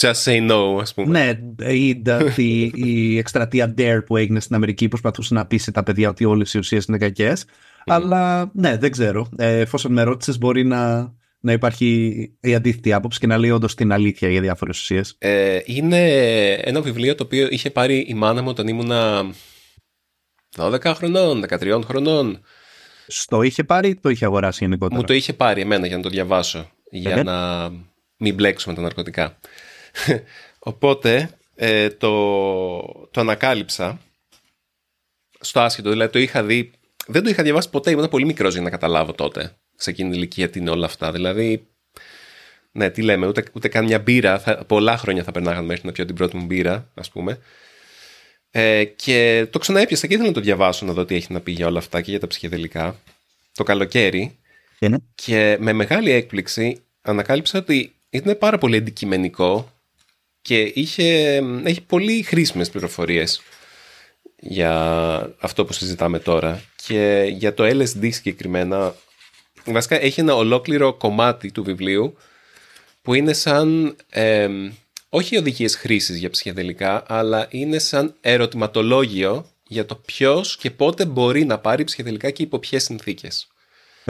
Just 0.00 0.22
say 0.24 0.50
no, 0.50 0.80
ας 0.80 0.94
πούμε. 0.94 1.08
Ναι, 1.08 1.38
η, 1.72 2.02
η, 2.36 2.72
η 2.74 3.18
εκστρατεία 3.18 3.74
DARE 3.78 4.00
που 4.06 4.16
έγινε 4.16 4.40
στην 4.40 4.54
Αμερική 4.54 4.88
προσπαθούσε 4.88 5.34
να 5.34 5.46
πείσει 5.46 5.72
τα 5.72 5.82
παιδιά 5.82 6.08
ότι 6.08 6.24
όλες 6.24 6.54
οι 6.54 6.58
ουσίες 6.58 6.84
είναι 6.84 6.98
κακές. 6.98 7.44
Αλλά 7.86 8.50
ναι, 8.54 8.76
δεν 8.76 8.90
ξέρω. 8.90 9.28
Ε, 9.36 9.58
εφόσον 9.60 9.92
με 9.92 10.02
ρώτησες, 10.02 10.38
μπορεί 10.38 10.64
να, 10.64 11.12
να 11.40 11.52
υπάρχει 11.52 12.12
η 12.40 12.54
αντίθετη 12.54 12.92
άποψη 12.92 13.18
και 13.18 13.26
να 13.26 13.38
λέει 13.38 13.50
όντως 13.50 13.74
την 13.74 13.92
αλήθεια 13.92 14.28
για 14.28 14.40
διάφορες 14.40 14.80
ουσίες. 14.80 15.14
Ε, 15.18 15.58
είναι 15.64 16.10
ένα 16.52 16.80
βιβλίο 16.80 17.14
το 17.14 17.24
οποίο 17.24 17.46
είχε 17.50 17.70
πάρει 17.70 17.98
η 17.98 18.14
μάνα 18.14 18.42
μου 18.42 18.48
όταν 18.48 18.68
ήμουνα 18.68 19.30
12 20.56 20.84
χρονών, 20.84 21.44
13 21.48 21.80
χρονών. 21.84 22.40
Στο 23.06 23.42
είχε 23.42 23.64
πάρει 23.64 23.88
ή 23.88 23.94
το 23.94 24.08
είχε 24.08 24.24
αγοράσει 24.24 24.64
γενικότερα; 24.64 25.00
Μου 25.00 25.06
το 25.06 25.14
είχε 25.14 25.32
πάρει 25.32 25.60
εμένα 25.60 25.86
για 25.86 25.96
να 25.96 26.02
το 26.02 26.08
διαβάσω. 26.08 26.70
Για 26.90 27.22
να 27.22 27.68
μην 28.16 28.34
μπλέξουμε 28.34 28.74
τα 28.74 28.80
ναρκωτικά. 28.80 29.38
Οπότε 30.58 31.30
ε, 31.54 31.90
το, 31.90 32.10
το 33.10 33.20
ανακάλυψα 33.20 34.00
στο 35.40 35.60
άσχετο. 35.60 35.90
Δηλαδή 35.90 36.12
το 36.12 36.18
είχα 36.18 36.42
δει. 36.42 36.70
Δεν 37.06 37.22
το 37.22 37.28
είχα 37.28 37.42
διαβάσει 37.42 37.70
ποτέ. 37.70 37.90
Ήμουν 37.90 38.08
πολύ 38.08 38.24
μικρός 38.24 38.52
για 38.52 38.62
να 38.62 38.70
καταλάβω 38.70 39.12
τότε 39.12 39.56
σε 39.76 39.90
εκείνη 39.90 40.10
την 40.10 40.18
ηλικία 40.18 40.50
τι 40.50 40.58
είναι 40.58 40.70
όλα 40.70 40.86
αυτά. 40.86 41.12
Δηλαδή. 41.12 41.66
Ναι, 42.72 42.90
τι 42.90 43.02
λέμε, 43.02 43.26
ούτε, 43.26 43.44
ούτε 43.52 43.68
καν 43.68 43.84
μια 43.84 43.98
μπύρα. 43.98 44.38
Θα, 44.38 44.64
πολλά 44.64 44.96
χρόνια 44.96 45.22
θα 45.22 45.32
περνάγαν 45.32 45.64
μέχρι 45.64 45.86
να 45.86 45.92
πιω 45.92 46.04
την 46.04 46.14
πρώτη 46.14 46.36
μου 46.36 46.44
μπύρα, 46.44 46.90
ας 46.94 47.10
πούμε. 47.10 47.38
Ε, 48.50 48.84
και 48.84 49.46
το 49.50 49.58
ξαναέπιασα 49.58 50.06
και 50.06 50.14
ήθελα 50.14 50.28
να 50.28 50.34
το 50.34 50.40
διαβάσω 50.40 50.86
να 50.86 50.92
δω 50.92 51.04
τι 51.04 51.14
έχει 51.14 51.32
να 51.32 51.40
πει 51.40 51.52
για 51.52 51.66
όλα 51.66 51.78
αυτά 51.78 52.00
και 52.00 52.10
για 52.10 52.20
τα 52.20 52.26
ψυχεδελικά 52.26 53.00
το 53.52 53.62
καλοκαίρι. 53.62 54.38
Και 55.14 55.56
με 55.60 55.72
μεγάλη 55.72 56.10
έκπληξη 56.10 56.82
ανακάλυψα 57.02 57.58
ότι 57.58 57.94
ήταν 58.10 58.38
πάρα 58.38 58.58
πολύ 58.58 58.76
αντικειμενικό 58.76 59.72
και 60.42 60.60
είχε, 60.60 61.36
έχει 61.64 61.80
πολύ 61.80 62.22
χρήσιμες 62.22 62.70
πληροφορίες 62.70 63.42
για 64.38 64.72
αυτό 65.40 65.64
που 65.64 65.72
συζητάμε 65.72 66.18
τώρα. 66.18 66.62
Και 66.86 67.26
για 67.32 67.54
το 67.54 67.64
LSD 67.64 68.12
συγκεκριμένα, 68.12 68.94
βασικά 69.64 70.00
έχει 70.00 70.20
ένα 70.20 70.34
ολόκληρο 70.34 70.94
κομμάτι 70.94 71.50
του 71.52 71.64
βιβλίου 71.64 72.16
που 73.02 73.14
είναι 73.14 73.32
σαν 73.32 73.96
όχι 75.08 75.36
οδηγίες 75.36 75.76
χρήσης 75.76 76.16
για 76.16 76.30
ψυχεδελικά, 76.30 77.04
αλλά 77.06 77.46
είναι 77.50 77.78
σαν 77.78 78.14
ερωτηματολόγιο 78.20 79.46
για 79.66 79.86
το 79.86 79.94
ποιος 79.94 80.56
και 80.56 80.70
πότε 80.70 81.04
μπορεί 81.04 81.44
να 81.44 81.58
πάρει 81.58 81.84
ψυχεδελικά 81.84 82.30
και 82.30 82.42
υπό 82.42 82.58
ποιες 82.58 82.84
συνθήκες. 82.84 83.48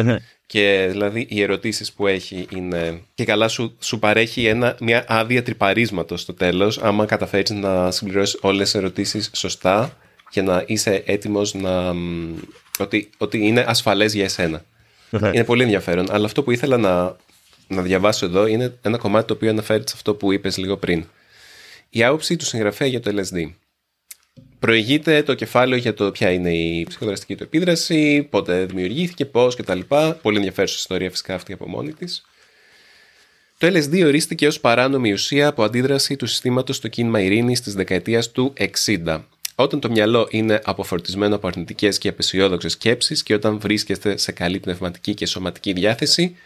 Ναι. 0.03 0.19
και 0.47 0.87
δηλαδή 0.91 1.27
οι 1.29 1.43
ερωτήσεις 1.43 1.93
που 1.93 2.07
έχει 2.07 2.47
είναι 2.51 3.03
και 3.15 3.25
καλά 3.25 3.49
σου, 3.49 3.77
σου 3.81 3.99
παρέχει 3.99 4.47
ένα, 4.47 4.77
μια 4.81 5.05
άδεια 5.09 5.43
τρυπαρίσματος 5.43 6.21
στο 6.21 6.35
τέλος 6.35 6.79
άμα 6.79 7.07
καταφέρεις 7.07 7.51
να 7.51 7.91
συμπληρώσεις 7.91 8.39
όλες 8.41 8.71
τις 8.71 8.75
ερωτήσεις 8.75 9.31
σωστά 9.35 9.97
και 10.31 10.43
να 10.43 10.65
είσαι 10.67 11.03
έτοιμος 11.07 11.55
να, 11.55 11.95
ότι, 12.79 13.11
ότι 13.17 13.39
είναι 13.39 13.65
ασφαλές 13.69 14.15
για 14.15 14.25
εσένα. 14.25 14.65
Ναι. 15.11 15.29
Είναι 15.29 15.45
πολύ 15.45 15.63
ενδιαφέρον. 15.63 16.07
Αλλά 16.11 16.25
αυτό 16.25 16.43
που 16.43 16.51
ήθελα 16.51 16.77
να 16.77 17.17
να 17.67 17.83
διαβάσω 17.83 18.27
εδώ 18.27 18.47
είναι 18.47 18.79
ένα 18.83 18.99
κομμάτι 18.99 19.27
το 19.27 19.35
οποίο 19.35 19.51
αναφέρεται 19.51 19.89
σε 19.89 19.95
αυτό 19.97 20.15
που 20.15 20.33
είπες 20.33 20.57
λίγο 20.57 20.77
πριν. 20.77 21.05
Η 21.91 22.05
άποψη 22.05 22.37
του 22.37 22.45
συγγραφέα 22.45 22.89
για 22.89 23.01
το 23.01 23.11
LSD. 23.17 23.51
Προηγείται 24.59 25.23
το 25.23 25.35
κεφάλαιο 25.35 25.81
για 25.81 25.95
το 25.95 26.11
ποια 26.11 26.31
είναι 26.31 26.55
η 26.55 26.85
ψυχοδραστική 26.89 27.35
του 27.35 27.43
επίδραση, 27.43 28.27
πότε 28.31 28.65
δημιουργήθηκε, 28.65 29.25
πώς 29.25 29.57
κτλ. 29.57 29.81
Πολύ 30.23 30.37
ενδιαφέρουσα 30.37 30.75
ιστορία 30.79 31.11
φυσικά 31.11 31.35
αυτή 31.35 31.53
από 31.53 31.69
μόνη 31.69 31.93
της. 31.93 32.27
Το 33.59 33.67
LSD 33.67 34.05
ορίστηκε 34.05 34.47
ως 34.47 34.61
παράνομη 34.61 35.13
ουσία 35.13 35.49
από 35.49 35.65
αντίδραση 35.65 36.17
του 36.17 36.27
συστήματος 36.27 36.77
στο 36.77 36.89
κίνημα 36.89 37.21
ειρήνης 37.21 37.61
της 37.61 37.75
δεκαετίας 37.75 38.31
του 38.31 38.53
60. 38.85 39.21
Όταν 39.55 39.81
το 39.81 39.91
μυαλό 39.91 40.29
είναι 40.31 40.61
αποφορτισμένο 40.65 41.35
από 41.35 41.47
αρνητικές 41.47 41.99
και 41.99 42.09
απεσιόδοξες 42.09 42.73
σκέψεις 42.73 43.23
και 43.23 43.35
όταν 43.35 43.59
βρίσκεστε 43.59 44.17
σε 44.17 44.33
καλή 44.33 44.59
πνευματική 44.59 45.15
και 45.15 45.27
σωματική 45.27 45.73
διάθεση, 45.73 46.37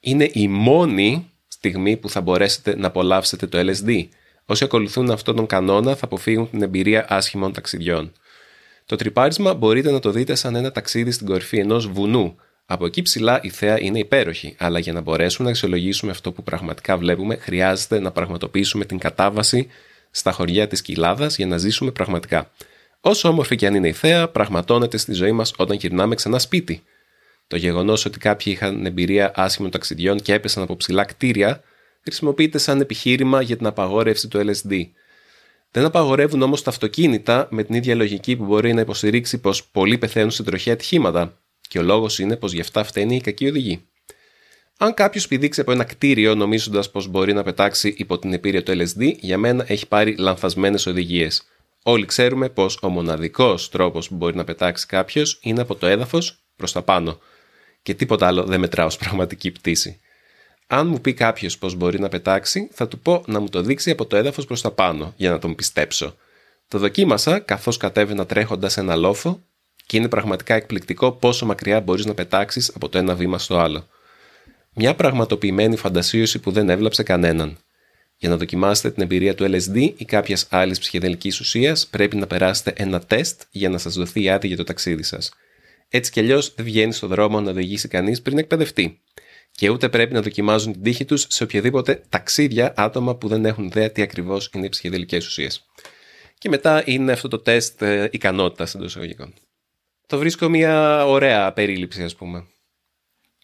είναι 0.00 0.30
η 0.32 0.48
μόνη 0.48 1.30
στιγμή 1.48 1.96
που 1.96 2.10
θα 2.10 2.20
μπορέσετε 2.20 2.76
να 2.76 2.86
απολαύσετε 2.86 3.46
το 3.46 3.58
LSD. 3.58 4.08
Όσοι 4.44 4.64
ακολουθούν 4.64 5.10
αυτόν 5.10 5.36
τον 5.36 5.46
κανόνα 5.46 5.96
θα 5.96 6.04
αποφύγουν 6.04 6.50
την 6.50 6.62
εμπειρία 6.62 7.06
άσχημων 7.08 7.52
ταξιδιών. 7.52 8.12
Το 8.86 8.96
τρυπάρισμα 8.96 9.54
μπορείτε 9.54 9.90
να 9.90 9.98
το 9.98 10.10
δείτε 10.10 10.34
σαν 10.34 10.54
ένα 10.54 10.72
ταξίδι 10.72 11.10
στην 11.10 11.26
κορυφή 11.26 11.58
ενός 11.58 11.88
βουνού. 11.88 12.36
Από 12.66 12.86
εκεί 12.86 13.02
ψηλά 13.02 13.40
η 13.42 13.48
θέα 13.48 13.80
είναι 13.80 13.98
υπέροχη, 13.98 14.54
αλλά 14.58 14.78
για 14.78 14.92
να 14.92 15.00
μπορέσουμε 15.00 15.44
να 15.44 15.50
αξιολογήσουμε 15.50 16.10
αυτό 16.10 16.32
που 16.32 16.42
πραγματικά 16.42 16.96
βλέπουμε, 16.96 17.36
χρειάζεται 17.36 18.00
να 18.00 18.10
πραγματοποιήσουμε 18.10 18.84
την 18.84 18.98
κατάβαση 18.98 19.66
στα 20.10 20.32
χωριά 20.32 20.66
της 20.66 20.82
κοιλάδας 20.82 21.36
για 21.36 21.46
να 21.46 21.56
ζήσουμε 21.56 21.90
πραγματικά. 21.90 22.50
Όσο 23.00 23.28
όμορφη 23.28 23.56
και 23.56 23.66
αν 23.66 23.74
είναι 23.74 23.88
η 23.88 23.92
θέα, 23.92 24.28
πραγματώνεται 24.28 24.96
στη 24.96 25.12
ζωή 25.12 25.32
μας 25.32 25.52
όταν 25.56 25.76
γυρνάμε 25.76 26.14
ξανά 26.14 26.38
σπίτι. 26.38 26.82
Το 27.48 27.56
γεγονός 27.56 28.04
ότι 28.04 28.18
κάποιοι 28.18 28.52
είχαν 28.56 28.86
εμπειρία 28.86 29.32
άσχημων 29.34 29.70
ταξιδιών 29.70 30.20
και 30.20 30.32
έπεσαν 30.32 30.62
από 30.62 30.76
ψηλά 30.76 31.04
κτίρια 31.04 31.62
χρησιμοποιείται 32.02 32.58
σαν 32.58 32.80
επιχείρημα 32.80 33.42
για 33.42 33.56
την 33.56 33.66
απαγόρευση 33.66 34.28
του 34.28 34.38
LSD. 34.38 34.86
Δεν 35.70 35.84
απαγορεύουν 35.84 36.42
όμως 36.42 36.62
τα 36.62 36.70
αυτοκίνητα 36.70 37.48
με 37.50 37.64
την 37.64 37.74
ίδια 37.74 37.94
λογική 37.94 38.36
που 38.36 38.44
μπορεί 38.44 38.72
να 38.72 38.80
υποστηρίξει 38.80 39.38
πως 39.38 39.64
πολλοί 39.64 39.98
πεθαίνουν 39.98 40.30
σε 40.30 40.42
τροχαία 40.42 40.74
ατυχήματα, 40.74 41.38
και 41.68 41.78
ο 41.78 41.82
λόγος 41.82 42.18
είναι 42.18 42.36
πως 42.36 42.52
γι' 42.52 42.60
αυτά 42.60 42.84
φταίνει 42.84 43.16
η 43.16 43.20
κακή 43.20 43.48
οδηγή. 43.48 43.82
Αν 44.78 44.94
κάποιος 44.94 45.28
πηδήξει 45.28 45.60
από 45.60 45.72
ένα 45.72 45.84
κτίριο 45.84 46.34
νομίζοντας 46.34 46.90
πως 46.90 47.06
μπορεί 47.06 47.32
να 47.32 47.42
πετάξει 47.42 47.94
υπό 47.96 48.18
την 48.18 48.32
επίρρεια 48.32 48.62
του 48.62 48.72
LSD, 48.72 49.14
για 49.18 49.38
μένα 49.38 49.64
έχει 49.68 49.86
πάρει 49.88 50.16
λανθασμένες 50.18 50.86
οδηγίες. 50.86 51.42
Όλοι 51.82 52.06
ξέρουμε 52.06 52.48
πως 52.48 52.78
ο 52.82 52.88
μοναδικός 52.88 53.68
τρόπος 53.68 54.08
που 54.08 54.14
μπορεί 54.14 54.36
να 54.36 54.44
πετάξει 54.44 54.86
κάποιος 54.86 55.38
είναι 55.42 55.60
από 55.60 55.74
το 55.74 55.86
έδαφος 55.86 56.38
προς 56.56 56.72
τα 56.72 56.82
πάνω 56.82 57.18
και 57.88 57.94
τίποτα 57.94 58.26
άλλο 58.26 58.44
δεν 58.44 58.60
μετράω 58.60 58.86
ως 58.86 58.96
πραγματική 58.96 59.50
πτήση. 59.50 60.00
Αν 60.66 60.86
μου 60.86 61.00
πει 61.00 61.12
κάποιος 61.14 61.58
πώς 61.58 61.74
μπορεί 61.74 62.00
να 62.00 62.08
πετάξει, 62.08 62.68
θα 62.72 62.88
του 62.88 62.98
πω 62.98 63.22
να 63.26 63.40
μου 63.40 63.48
το 63.48 63.62
δείξει 63.62 63.90
από 63.90 64.06
το 64.06 64.16
έδαφος 64.16 64.44
προς 64.44 64.60
τα 64.60 64.70
πάνω, 64.70 65.12
για 65.16 65.30
να 65.30 65.38
τον 65.38 65.54
πιστέψω. 65.54 66.16
Το 66.68 66.78
δοκίμασα 66.78 67.38
καθώς 67.38 67.76
κατέβαινα 67.76 68.26
τρέχοντας 68.26 68.76
ένα 68.76 68.96
λόφο 68.96 69.42
και 69.86 69.96
είναι 69.96 70.08
πραγματικά 70.08 70.54
εκπληκτικό 70.54 71.12
πόσο 71.12 71.46
μακριά 71.46 71.80
μπορείς 71.80 72.04
να 72.04 72.14
πετάξεις 72.14 72.72
από 72.74 72.88
το 72.88 72.98
ένα 72.98 73.14
βήμα 73.14 73.38
στο 73.38 73.58
άλλο. 73.58 73.86
Μια 74.74 74.94
πραγματοποιημένη 74.94 75.76
φαντασίωση 75.76 76.38
που 76.38 76.50
δεν 76.50 76.70
έβλαψε 76.70 77.02
κανέναν. 77.02 77.58
Για 78.16 78.28
να 78.28 78.36
δοκιμάσετε 78.36 78.90
την 78.90 79.02
εμπειρία 79.02 79.34
του 79.34 79.44
LSD 79.44 79.92
ή 79.96 80.04
κάποιας 80.04 80.46
άλλης 80.50 80.78
ψυχεδελικής 80.78 81.40
ουσίας, 81.40 81.86
πρέπει 81.86 82.16
να 82.16 82.26
περάσετε 82.26 82.72
ένα 82.76 83.00
τεστ 83.00 83.42
για 83.50 83.68
να 83.68 83.78
σας 83.78 83.94
δοθεί 83.94 84.28
άδεια 84.28 84.48
για 84.48 84.56
το 84.56 84.64
ταξίδι 84.64 85.02
σας. 85.02 85.32
Έτσι 85.88 86.10
κι 86.10 86.20
αλλιώς 86.20 86.54
δεν 86.54 86.64
βγαίνει 86.64 86.92
στον 86.92 87.08
δρόμο 87.08 87.40
να 87.40 87.50
οδηγήσει 87.50 87.88
κανείς 87.88 88.22
πριν 88.22 88.38
εκπαιδευτεί. 88.38 89.00
Και 89.50 89.68
ούτε 89.68 89.88
πρέπει 89.88 90.12
να 90.12 90.22
δοκιμάζουν 90.22 90.72
την 90.72 90.82
τύχη 90.82 91.04
τους 91.04 91.26
σε 91.28 91.42
οποιαδήποτε 91.42 92.02
ταξίδια 92.08 92.72
άτομα 92.76 93.16
που 93.16 93.28
δεν 93.28 93.44
έχουν 93.44 93.64
ιδέα 93.64 93.92
τι 93.92 94.02
ακριβώς 94.02 94.50
είναι 94.54 94.66
οι 94.66 94.68
ψυχεδελικές 94.68 95.26
ουσίες. 95.26 95.66
Και 96.38 96.48
μετά 96.48 96.82
είναι 96.84 97.12
αυτό 97.12 97.28
το 97.28 97.38
τεστ 97.38 97.82
ε, 97.82 98.08
ικανότητας 98.12 98.74
εντός 98.74 98.86
εισαγωγικών. 98.86 99.34
Το 100.06 100.18
βρίσκω 100.18 100.48
μια 100.48 101.06
ωραία 101.06 101.52
περίληψη, 101.52 102.02
ας 102.02 102.14
πούμε. 102.14 102.44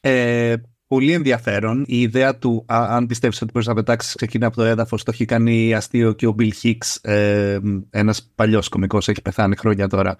Ε, 0.00 0.54
πολύ 0.86 1.12
ενδιαφέρον. 1.12 1.84
Η 1.88 2.00
ιδέα 2.00 2.38
του, 2.38 2.64
αν 2.68 3.06
πιστεύεις 3.06 3.42
ότι 3.42 3.50
μπορείς 3.52 3.68
να 3.68 3.74
πετάξεις, 3.74 4.14
ξεκινά 4.14 4.46
από 4.46 4.56
το 4.56 4.62
έδαφος. 4.62 5.02
Το 5.02 5.10
έχει 5.14 5.24
κάνει 5.24 5.74
αστείο 5.74 6.12
και 6.12 6.26
ο 6.26 6.34
Bill 6.38 6.50
Hicks, 6.62 7.10
ε, 7.10 7.58
ένας 7.90 8.32
παλιός 8.34 8.68
κωμικός, 8.68 9.08
έχει 9.08 9.22
πεθάνει 9.22 9.56
χρόνια 9.56 9.88
τώρα, 9.88 10.16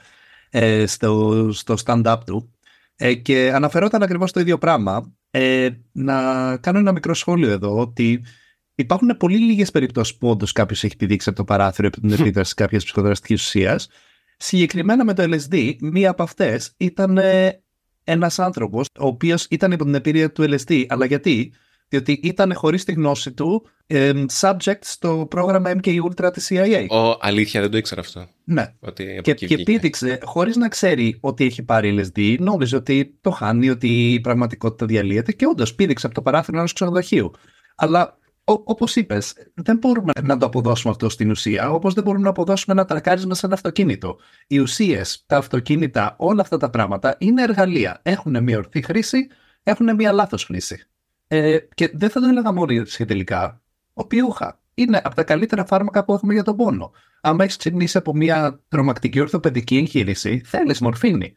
ε, 0.57 0.87
στο, 0.87 1.49
στο 1.53 1.75
stand-up 1.85 2.17
του. 2.27 2.53
Ε, 2.97 3.15
και 3.15 3.53
αναφερόταν 3.55 4.03
ακριβώς 4.03 4.33
το 4.33 4.41
ίδιο 4.41 4.59
πράγμα. 4.59 5.13
Ε, 5.31 5.69
να 5.93 6.57
κάνω 6.57 6.79
ένα 6.79 6.93
μικρό 6.93 7.15
σχόλιο 7.15 7.51
εδώ, 7.51 7.79
ότι 7.79 8.25
υπάρχουν 8.75 9.17
πολύ 9.17 9.39
λίγες 9.39 9.71
περιπτώσεις 9.71 10.17
που 10.17 10.29
όντως 10.29 10.53
κάποιος 10.53 10.85
έχει 10.85 10.97
πηδήξει 10.97 11.29
από 11.29 11.39
το 11.39 11.45
παράθυρο 11.45 11.87
επί 11.87 12.01
την 12.01 12.13
επίδραση 12.13 12.55
κάποιας 12.55 12.85
ψυχοδραστικής 12.85 13.43
ουσίας. 13.43 13.89
Συγκεκριμένα 14.37 15.05
με 15.05 15.15
το 15.15 15.23
LSD, 15.23 15.77
μία 15.81 16.11
από 16.11 16.23
αυτές 16.23 16.73
ήταν 16.77 17.19
ε, 17.19 17.63
ένας 18.05 18.39
άνθρωπος, 18.39 18.89
ο 18.99 19.07
οποίος 19.07 19.47
ήταν 19.51 19.73
υπό 19.73 19.85
την 19.85 19.95
εμπειρία 19.95 20.33
του 20.33 20.43
LSD. 20.43 20.85
Αλλά 20.89 21.05
γιατί, 21.05 21.53
διότι 21.89 22.21
ήταν 22.23 22.55
χωρίς 22.55 22.85
τη 22.85 22.93
γνώση 22.93 23.33
του 23.33 23.67
subject 24.41 24.79
στο 24.81 25.27
πρόγραμμα 25.31 25.73
MK 25.83 26.03
Ultra 26.03 26.33
της 26.33 26.51
CIA. 26.51 26.87
Ο, 26.89 27.17
αλήθεια, 27.21 27.61
δεν 27.61 27.71
το 27.71 27.77
ήξερα 27.77 28.01
αυτό. 28.01 28.27
Ναι. 28.45 28.75
Ότι 28.81 29.21
και, 29.23 29.35
και 29.35 29.59
πήδηξε 29.59 30.19
χωρίς 30.25 30.57
να 30.57 30.69
ξέρει 30.69 31.19
ότι 31.21 31.45
έχει 31.45 31.63
πάρει 31.63 31.99
LSD, 31.99 32.37
νόμιζε 32.39 32.77
ότι 32.77 33.19
το 33.21 33.31
χάνει, 33.31 33.71
ότι 33.71 34.13
η 34.13 34.21
πραγματικότητα 34.21 34.87
διαλύεται 34.87 35.33
και 35.33 35.47
όντως 35.47 35.75
πήδηξε 35.75 36.07
από 36.07 36.15
το 36.15 36.23
παράθυρο 36.23 36.57
ενός 36.57 36.73
ξενοδοχείου. 36.73 37.31
Αλλά 37.75 38.19
Όπως 38.47 38.97
είπες, 38.97 39.35
δεν 39.55 39.77
μπορούμε 39.77 40.13
να 40.23 40.37
το 40.37 40.47
αποδώσουμε 40.47 40.93
αυτό 40.93 41.09
στην 41.09 41.31
ουσία, 41.31 41.71
όπως 41.71 41.95
δεν 41.95 42.05
μπορούμε 42.05 42.25
να 42.25 42.31
αποδώσουμε 42.31 42.75
ένα 42.75 42.85
τρακάρισμα 42.85 43.35
σε 43.35 43.47
ένα 43.47 43.55
αυτοκίνητο. 43.55 44.17
Οι 44.47 44.59
ουσίες, 44.59 45.25
τα 45.27 45.37
αυτοκίνητα, 45.37 46.15
όλα 46.19 46.41
αυτά 46.41 46.57
τα 46.57 46.71
πράγματα 46.71 47.17
είναι 47.19 47.43
εργαλεία. 47.43 48.01
Έχουν 48.03 48.43
μια 48.43 48.59
ορθή 48.59 48.83
χρήση, 48.83 49.27
έχουν 49.63 49.95
μια 49.95 50.13
λάθος 50.13 50.45
χρήση. 50.45 50.87
Ε, 51.35 51.59
και 51.75 51.91
δεν 51.95 52.11
θα 52.11 52.21
το 52.21 52.27
έλεγα 52.27 52.53
μόνο 52.53 52.83
τελικά. 53.07 53.61
Οπιούχα 53.93 54.61
είναι 54.75 55.01
από 55.05 55.15
τα 55.15 55.23
καλύτερα 55.23 55.65
φάρμακα 55.65 56.05
που 56.05 56.13
έχουμε 56.13 56.33
για 56.33 56.43
τον 56.43 56.57
πόνο. 56.57 56.93
Αν 57.21 57.41
έχεις 57.41 57.57
ξεκινήσει 57.57 57.99
από 57.99 58.15
μια 58.15 58.61
τρομακτική 58.69 59.21
ορθοπαιδική 59.21 59.77
εγχείρηση, 59.77 60.43
θέλεις 60.45 60.81
μορφήνη. 60.81 61.35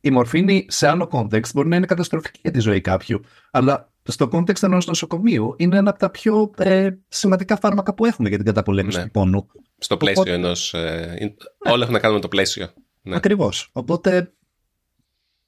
Η 0.00 0.10
μορφήνη 0.10 0.66
σε 0.68 0.88
άλλο 0.88 1.08
context 1.12 1.52
μπορεί 1.54 1.68
να 1.68 1.76
είναι 1.76 1.86
καταστροφική 1.86 2.38
για 2.42 2.50
τη 2.50 2.60
ζωή 2.60 2.80
κάποιου, 2.80 3.20
αλλά 3.50 3.92
στο 4.02 4.28
context 4.32 4.62
ενός 4.62 4.86
νοσοκομείου 4.86 5.54
είναι 5.58 5.76
ένα 5.76 5.90
από 5.90 5.98
τα 5.98 6.10
πιο 6.10 6.50
ε, 6.56 6.90
σημαντικά 7.08 7.56
φάρμακα 7.56 7.94
που 7.94 8.04
έχουμε 8.04 8.28
για 8.28 8.36
την 8.36 8.46
καταπολέμηση 8.46 8.98
ναι. 8.98 9.04
του 9.04 9.10
πόνου. 9.10 9.46
Στο 9.78 9.96
πλαίσιο 9.96 10.22
Οπότε... 10.22 10.36
ενός. 10.36 10.74
Ε, 10.74 11.16
ναι. 11.20 11.72
Όλα 11.72 11.82
έχουν 11.82 11.94
να 11.94 12.00
κάνουν 12.00 12.16
με 12.16 12.22
το 12.22 12.28
πλαίσιο. 12.28 12.68
Ναι. 13.02 13.16
Ακριβώς. 13.16 13.70
Οπότε 13.72 14.32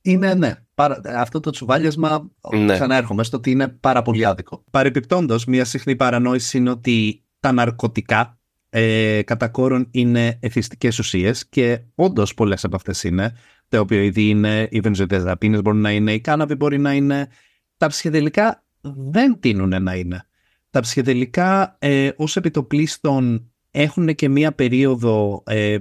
είναι 0.02 0.34
ναι. 0.34 0.54
Παρα... 0.74 1.00
Αυτό 1.04 1.40
το 1.40 1.50
τσουβάλιασμα 1.50 2.30
ναι. 2.56 2.72
ξαναέρχομαι 2.72 3.24
στο 3.24 3.36
ότι 3.36 3.50
είναι 3.50 3.68
πάρα 3.68 4.02
πολύ 4.02 4.24
άδικο. 4.24 4.64
Παρεπιπτόντως, 4.70 5.44
μια 5.44 5.64
συχνή 5.64 5.96
παρανόηση 5.96 6.58
είναι 6.58 6.70
ότι 6.70 7.24
τα 7.40 7.52
ναρκωτικά 7.52 8.38
ε, 8.70 9.22
κατά 9.22 9.48
κόρον 9.48 9.88
είναι 9.90 10.38
εθιστικές 10.40 10.98
ουσίες 10.98 11.48
και 11.48 11.80
όντως 11.94 12.34
πολλές 12.34 12.64
από 12.64 12.76
αυτές 12.76 13.02
είναι. 13.02 13.32
Τα 13.68 13.80
οποία 13.80 14.02
ήδη 14.02 14.28
είναι 14.28 14.68
οι 14.70 14.80
βενζοδιαζαπίνε, 14.80 15.60
μπορεί 15.60 15.78
να 15.78 15.90
είναι, 15.90 16.12
η 16.12 16.20
κάναβη 16.20 16.54
μπορεί 16.54 16.78
να 16.78 16.92
είναι, 16.92 17.28
τα 17.76 17.86
ψυχεδελικά 17.86 18.64
δεν 18.80 19.40
τείνουν 19.40 19.82
να 19.82 19.94
είναι. 19.94 20.26
Τα 20.70 20.80
ψυχεδελικά 20.80 21.76
ε, 21.78 22.10
ως 22.16 22.36
επιτοπλίστων 22.36 23.50
έχουν 23.70 24.14
και 24.14 24.28
μία 24.28 24.52
περίοδο 24.52 25.42
ε, 25.46 25.78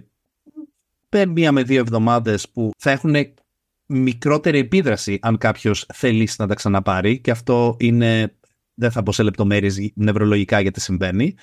μία 1.28 1.52
με 1.52 1.64
δύο 1.64 1.80
εβδομάδες 1.80 2.50
που 2.50 2.72
θα 2.78 2.92
έχουν 2.92 3.16
μικρότερη 3.92 4.60
επίδραση 4.60 5.20
αν 5.22 5.38
κάποιος 5.38 5.86
θέλει 5.94 6.30
να 6.38 6.48
τα 6.48 6.54
ξαναπάρει 6.54 7.20
και 7.20 7.32
αυτό 7.32 7.76
είναι, 7.80 8.36
δεν 8.74 8.92
θα 8.92 9.04
πω 9.04 9.12
σε 9.12 9.24
λεπτομέρειες 9.24 9.92
νευρολογικά 9.96 10.60
γιατί 10.60 10.80
συμβαίνει 10.80 11.36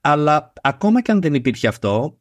αλλά 0.00 0.52
ακόμα 0.60 1.02
και 1.02 1.10
αν 1.12 1.20
δεν 1.20 1.34
υπήρχε 1.34 1.68
αυτό 1.68 2.18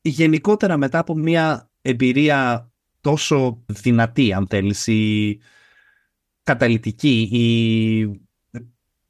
γενικότερα 0.00 0.76
μετά 0.76 0.98
από 0.98 1.14
μία 1.14 1.70
εμπειρία 1.82 2.70
τόσο 3.00 3.62
δυνατή 3.66 4.32
αν 4.32 4.46
θέλεις 4.48 4.86
ή 4.86 5.38
καταλητική 6.42 7.28
ή 7.32 8.20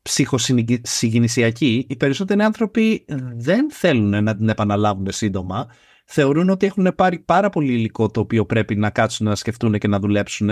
ψυχοσυγγενησιακή, 0.02 1.86
οι 1.88 1.96
περισσότεροι 1.96 2.42
άνθρωποι 2.42 3.04
δεν 3.34 3.70
θέλουν 3.70 4.24
να 4.24 4.36
την 4.36 4.48
επαναλάβουν 4.48 5.12
σύντομα. 5.12 5.68
Θεωρούν 6.08 6.48
ότι 6.50 6.66
έχουν 6.66 6.92
πάρει 6.96 7.18
πάρα 7.18 7.50
πολύ 7.50 7.72
υλικό 7.72 8.08
το 8.08 8.20
οποίο 8.20 8.46
πρέπει 8.46 8.76
να 8.76 8.90
κάτσουν 8.90 9.26
να 9.26 9.34
σκεφτούν 9.34 9.78
και 9.78 9.88
να 9.88 9.98
δουλέψουν 9.98 10.50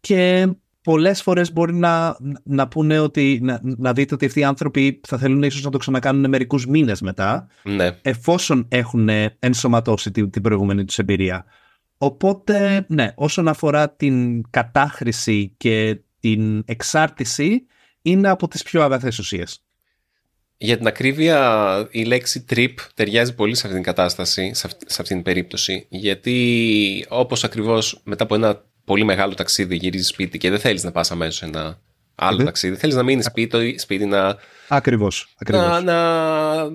και 0.00 0.48
πολλές 0.82 1.22
φορές 1.22 1.52
μπορεί 1.52 1.74
να, 1.74 2.16
να 2.42 2.68
πούνε 2.68 2.98
ότι, 2.98 3.38
να, 3.42 3.60
να 3.62 3.92
δείτε 3.92 4.14
ότι 4.14 4.26
αυτοί 4.26 4.40
οι 4.40 4.44
άνθρωποι 4.44 5.00
θα 5.06 5.18
θέλουν 5.18 5.42
ίσως 5.42 5.62
να 5.62 5.70
το 5.70 5.78
ξανακάνουν 5.78 6.28
μερικούς 6.28 6.66
μήνες 6.66 7.00
μετά 7.00 7.46
ναι. 7.62 7.98
εφόσον 8.02 8.66
έχουν 8.68 9.08
ενσωματώσει 9.38 10.10
την, 10.10 10.30
την 10.30 10.42
προηγούμενη 10.42 10.84
τους 10.84 10.98
εμπειρία. 10.98 11.44
Οπότε, 11.98 12.84
ναι, 12.88 13.12
όσον 13.14 13.48
αφορά 13.48 13.90
την 13.90 14.42
κατάχρηση 14.50 15.54
και 15.56 16.00
την 16.20 16.62
εξάρτηση, 16.66 17.66
είναι 18.02 18.28
από 18.28 18.48
τις 18.48 18.62
πιο 18.62 18.82
αγαθές 18.82 19.18
ουσίες. 19.18 19.64
Για 20.64 20.76
την 20.76 20.86
ακρίβεια, 20.86 21.88
η 21.90 22.04
λέξη 22.04 22.44
trip 22.50 22.74
ταιριάζει 22.94 23.34
πολύ 23.34 23.54
σε 23.54 23.66
αυτήν 23.66 23.82
την 23.82 23.92
κατάσταση, 23.92 24.50
σε 24.54 24.66
αυτήν 24.86 25.04
την 25.04 25.22
περίπτωση, 25.22 25.86
γιατί 25.88 27.06
όπως 27.08 27.44
ακριβώς 27.44 28.00
μετά 28.04 28.24
από 28.24 28.34
ένα 28.34 28.64
πολύ 28.84 29.04
μεγάλο 29.04 29.34
ταξίδι 29.34 29.76
γυρίζεις 29.76 30.08
σπίτι 30.08 30.38
και 30.38 30.50
δεν 30.50 30.58
θέλεις 30.58 30.84
να 30.84 30.92
πας 30.92 31.10
αμέσως 31.10 31.36
σε 31.36 31.44
ένα 31.44 31.80
άλλο 32.14 32.44
ταξίδι. 32.44 32.76
Θέλεις 32.76 32.94
να 32.94 33.02
μείνεις 33.02 33.24
σπίτι, 33.24 33.78
σπίτι 33.78 34.06
να. 34.06 34.36
Ακριβώς. 34.68 35.34
Να, 35.48 35.80
να 35.80 36.68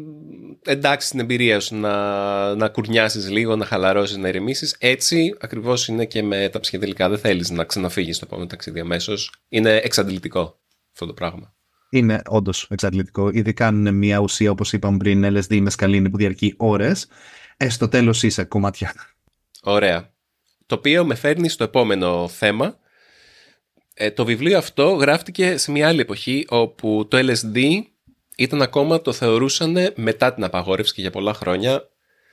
εντάξεις 0.66 1.10
την 1.10 1.20
εμπειρία 1.20 1.60
σου, 1.60 1.76
να, 1.76 2.56
να 2.56 2.70
κουρνιάσεις 2.70 3.30
λίγο, 3.30 3.56
να 3.56 3.66
χαλαρώσεις, 3.66 4.18
να 4.18 4.28
ηρεμήσεις. 4.28 4.76
Έτσι 4.80 5.36
ακριβώς 5.40 5.88
είναι 5.88 6.06
και 6.06 6.24
με 6.24 6.50
τα 6.50 6.60
ψυχεδελικά. 6.60 7.10
Δεν 7.10 7.18
θέλεις 7.20 7.50
να 7.50 7.64
ξαναφύγεις 7.64 8.16
στο 8.16 8.26
επόμενο 8.28 8.48
ταξίδι 8.48 8.80
αμέσως. 8.80 9.32
Είναι 9.50 9.76
εξαντλητικό 9.76 10.60
αυτό 10.94 11.06
το 11.06 11.14
πράγμα. 11.14 11.56
Είναι 11.90 12.22
όντως 12.28 12.68
εξαντλητικό. 12.70 13.30
Ειδικά 13.30 13.68
αν 13.68 13.76
είναι 13.76 13.92
μια 13.92 14.18
ουσία 14.18 14.52
όπως 14.52 14.74
είπαμε 14.74 14.98
πριν, 14.98 15.26
LSD 15.26 15.60
με 15.60 15.70
σκαλίνη 15.70 16.10
που 16.10 16.18
διαρκεί 16.18 16.54
ώρες. 16.58 17.08
Ε, 17.58 17.70
στο 17.70 17.88
τέλος 17.88 18.24
είσαι 18.24 18.44
κομμάτια. 18.44 18.94
Ωραία. 19.64 20.12
Το 20.66 20.76
οποίο 20.76 21.06
με 21.06 21.16
φέρνει 21.16 21.50
στο 21.50 21.64
επόμενο 21.64 22.28
θέμα 22.28 22.78
ε, 24.00 24.12
το 24.12 24.26
βιβλίο 24.26 24.58
αυτό 24.58 24.90
γράφτηκε 24.90 25.58
σε 25.58 25.72
μια 25.72 25.88
άλλη 25.88 26.00
εποχή 26.00 26.46
όπου 26.50 27.08
το 27.10 27.18
LSD 27.18 27.82
ήταν 28.38 28.62
ακόμα 28.62 29.02
το 29.02 29.12
θεωρούσαν 29.12 29.78
μετά 29.96 30.34
την 30.34 30.44
απαγόρευση 30.44 30.94
και 30.94 31.02
για 31.02 31.12
πολλά 31.12 31.34
χρόνια. 31.34 31.90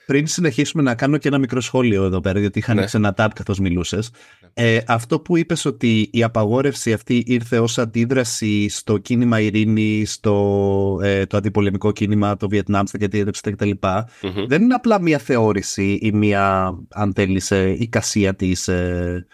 Πριν 0.06 0.26
συνεχίσουμε 0.26 0.82
να 0.82 0.94
κάνω 0.94 1.16
και 1.16 1.28
ένα 1.28 1.38
μικρό 1.38 1.60
σχόλιο 1.60 2.04
εδώ 2.04 2.20
πέρα, 2.20 2.40
γιατί 2.40 2.58
είχα 2.58 2.72
ναι. 2.72 2.78
ανοίξει 2.78 2.96
ένα 2.96 3.14
tab 3.16 3.28
καθώς 3.34 3.58
μιλούσες. 3.58 4.10
Ε, 4.54 4.78
αυτό 4.86 5.20
που 5.20 5.36
είπες 5.36 5.64
ότι 5.64 6.08
η 6.12 6.22
απαγόρευση 6.22 6.92
αυτή 6.92 7.22
ήρθε 7.26 7.58
ως 7.58 7.78
αντίδραση 7.78 8.68
στο 8.68 8.98
κίνημα 8.98 9.40
ειρήνη, 9.40 10.04
στο 10.04 11.00
ε, 11.02 11.26
το 11.26 11.36
αντιπολεμικό 11.36 11.92
κίνημα, 11.92 12.36
το 12.36 12.48
Βιετνάμ, 12.48 12.86
στα 12.86 12.98
τα 13.42 13.50
κτλ. 13.50 13.70
Mm-hmm. 13.82 14.44
Δεν 14.46 14.62
είναι 14.62 14.74
απλά 14.74 15.00
μια 15.00 15.18
θεώρηση 15.18 15.98
ή 16.02 16.12
μια, 16.12 16.74
αν 16.90 17.12
θέλεις, 17.14 17.50
ε, 17.50 17.76
εικασία 17.78 18.34
της 18.34 18.68
ε, 18.68 19.26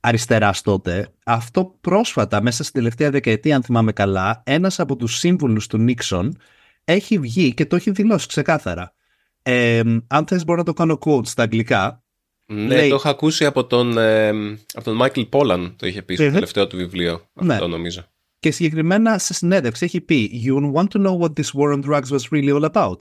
αριστεράς 0.00 0.62
τότε. 0.62 1.08
Αυτό 1.24 1.78
πρόσφατα, 1.80 2.42
μέσα 2.42 2.62
στην 2.62 2.74
τελευταία 2.80 3.10
δεκαετία, 3.10 3.56
αν 3.56 3.62
θυμάμαι 3.62 3.92
καλά, 3.92 4.42
ένας 4.46 4.80
από 4.80 4.96
τους 4.96 5.16
σύμβουλους 5.16 5.66
του 5.66 5.78
Νίξον 5.78 6.36
έχει 6.84 7.18
βγει 7.18 7.54
και 7.54 7.66
το 7.66 7.76
έχει 7.76 7.90
δηλώσει 7.90 8.26
ξεκάθαρα. 8.26 8.94
Ε, 9.42 9.82
αν 10.06 10.26
θες 10.26 10.44
μπορώ 10.44 10.58
να 10.58 10.64
το 10.64 10.72
κάνω 10.72 10.98
quote 11.04 11.26
στα 11.26 11.42
αγγλικά. 11.42 12.02
Ναι, 12.46 12.74
λέει... 12.74 12.88
το 12.88 12.94
έχω 12.94 13.08
ακούσει 13.08 13.44
από 13.44 13.64
τον, 13.64 13.98
ε, 13.98 14.28
από 14.74 14.84
τον 14.84 14.98
Michael 15.02 15.28
Pollan, 15.28 15.72
το 15.76 15.86
είχε 15.86 16.02
πει 16.02 16.14
στο 16.14 16.30
τελευταίο 16.30 16.66
του 16.66 16.76
βιβλίο. 16.76 17.20
Ναι. 17.32 17.52
Αυτό 17.52 17.68
νομίζω. 17.68 18.04
Και 18.38 18.50
συγκεκριμένα 18.50 19.18
σε 19.18 19.34
συνέντευξη 19.34 19.84
έχει 19.84 20.00
πει 20.00 20.44
You 20.46 20.72
want 20.72 20.88
to 20.88 21.06
know 21.06 21.18
what 21.18 21.32
this 21.32 21.54
war 21.54 21.72
on 21.72 21.80
drugs 21.80 22.10
was 22.10 22.32
really 22.32 22.50
all 22.50 22.64
about. 22.72 22.96